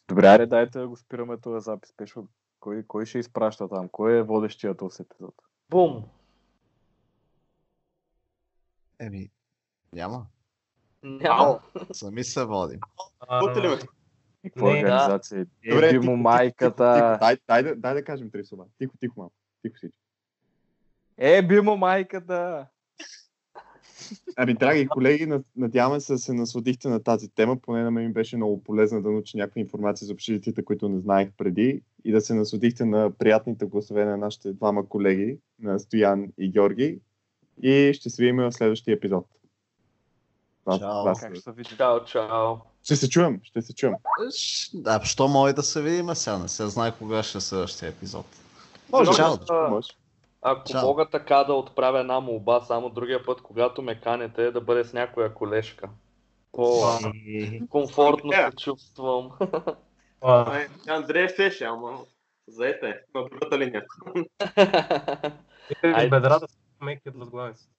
Добре, 0.07 0.27
аре, 0.27 0.45
дайте 0.45 0.79
да 0.79 0.87
го 0.87 0.97
спираме 0.97 1.37
този 1.37 1.63
запис, 1.63 1.93
пешо. 1.97 2.27
Кой, 2.59 2.83
кой 2.87 3.05
ще 3.05 3.19
изпраща 3.19 3.69
там? 3.69 3.89
Кой 3.89 4.17
е 4.17 4.23
водещия 4.23 4.77
този 4.77 5.03
епизод? 5.03 5.35
Бум! 5.69 6.03
Еми, 9.01 9.29
няма. 9.93 10.25
Няма. 11.03 11.59
Сами 11.91 12.23
се 12.23 12.45
водим. 12.45 12.79
Чувате 13.39 13.61
ли 13.61 13.67
ме? 13.67 13.75
Не, 13.75 14.51
да. 14.57 14.65
организация? 14.65 15.45
Добре, 15.69 15.87
Еби 15.87 15.89
тихо, 15.89 16.03
му 16.03 16.11
тихо, 16.11 16.17
майката. 16.17 17.17
Дай, 17.21 17.37
дай, 17.47 17.63
да- 17.63 17.75
дай 17.75 17.93
да 17.93 18.03
кажем 18.03 18.31
три 18.31 18.45
слова. 18.45 18.65
Тихо, 18.77 18.93
тихо 18.99 19.13
малко. 19.17 19.35
Тихо 19.61 19.75
всички. 19.75 19.97
Еби 21.17 21.61
му 21.61 21.77
майката. 21.77 22.67
Ами, 24.37 24.53
драги 24.53 24.87
колеги, 24.87 25.25
над- 25.25 25.45
надяваме 25.55 25.99
се 25.99 26.13
да 26.13 26.19
се 26.19 26.33
насладихте 26.33 26.89
на 26.89 27.03
тази 27.03 27.29
тема. 27.29 27.57
Поне 27.57 27.83
на 27.83 27.91
мен 27.91 28.05
ми 28.07 28.13
беше 28.13 28.37
много 28.37 28.63
полезно 28.63 29.01
да 29.01 29.11
науча 29.11 29.37
някаква 29.37 29.61
информация 29.61 30.05
за 30.05 30.13
общежитията, 30.13 30.65
които 30.65 30.89
не 30.89 30.99
знаех 30.99 31.29
преди 31.37 31.81
и 32.03 32.11
да 32.11 32.21
се 32.21 32.33
насладихте 32.33 32.85
на 32.85 33.11
приятните 33.11 33.65
гласове 33.65 34.05
на 34.05 34.17
нашите 34.17 34.53
двама 34.53 34.89
колеги, 34.89 35.37
на 35.59 35.79
Стоян 35.79 36.27
и 36.37 36.51
Георги. 36.51 36.99
И 37.61 37.93
ще 37.93 38.09
се 38.09 38.23
видим 38.23 38.37
в 38.37 38.51
следващия 38.51 38.93
епизод. 38.95 39.25
Това- 40.65 40.79
Чао. 40.79 40.89
това 40.89 41.13
Как 41.19 41.35
ще 41.35 41.41
се 41.43 41.51
видим? 41.51 41.77
Чао, 41.77 42.05
чао. 42.05 42.55
Ще 42.83 42.95
се 42.95 43.09
чуем, 43.09 43.39
ще 43.43 43.61
се 43.61 43.73
чуем. 43.73 43.93
Да, 44.73 45.01
що 45.03 45.27
може 45.27 45.53
да 45.53 45.63
се 45.63 45.81
видим 45.81 46.15
сега? 46.15 46.37
Не 46.37 46.47
се 46.47 46.67
знае 46.67 46.91
кога 46.99 47.23
ще 47.23 47.37
е 47.37 47.41
следващия 47.41 47.89
епизод. 47.89 48.25
Може, 48.91 49.11
Чао. 49.11 49.29
може, 49.29 49.69
може. 49.69 49.89
Ако 50.41 50.69
Чао. 50.69 50.81
мога 50.87 51.09
така 51.09 51.43
да 51.43 51.53
отправя 51.53 51.99
една 51.99 52.19
молба, 52.19 52.61
само 52.61 52.89
другия 52.89 53.25
път, 53.25 53.41
когато 53.41 53.81
ме 53.81 53.99
канете, 54.01 54.51
да 54.51 54.61
бъде 54.61 54.83
с 54.83 54.93
някоя 54.93 55.33
колежка. 55.33 55.89
По-комфортно 56.51 58.31
се 58.31 58.51
чувствам. 58.57 59.31
Андрея 60.87 61.29
щеше, 61.29 61.63
ама 61.63 61.99
заете 62.47 62.89
е, 62.89 62.95
на 63.15 63.23
другата 63.23 63.59
линия. 63.59 63.85
Айде. 64.55 65.31
Айде. 65.83 66.09
бедрата 66.09 66.47
са 66.81 66.85
меки 66.85 67.09
от 67.09 67.15
възглавица. 67.15 67.69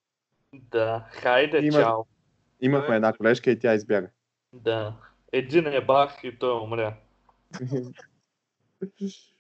да, 0.53 1.07
хайде, 1.11 1.59
Има- 1.59 1.81
чао. 1.81 2.05
Имахме 2.61 2.97
една 2.97 3.13
колежка 3.13 3.51
и 3.51 3.59
тя 3.59 3.75
избяга. 3.75 4.09
Да. 4.53 4.95
Един 5.33 5.67
е 5.67 5.85
бах 5.85 6.21
и 6.23 6.39
той 6.39 6.61
умря. 6.61 6.97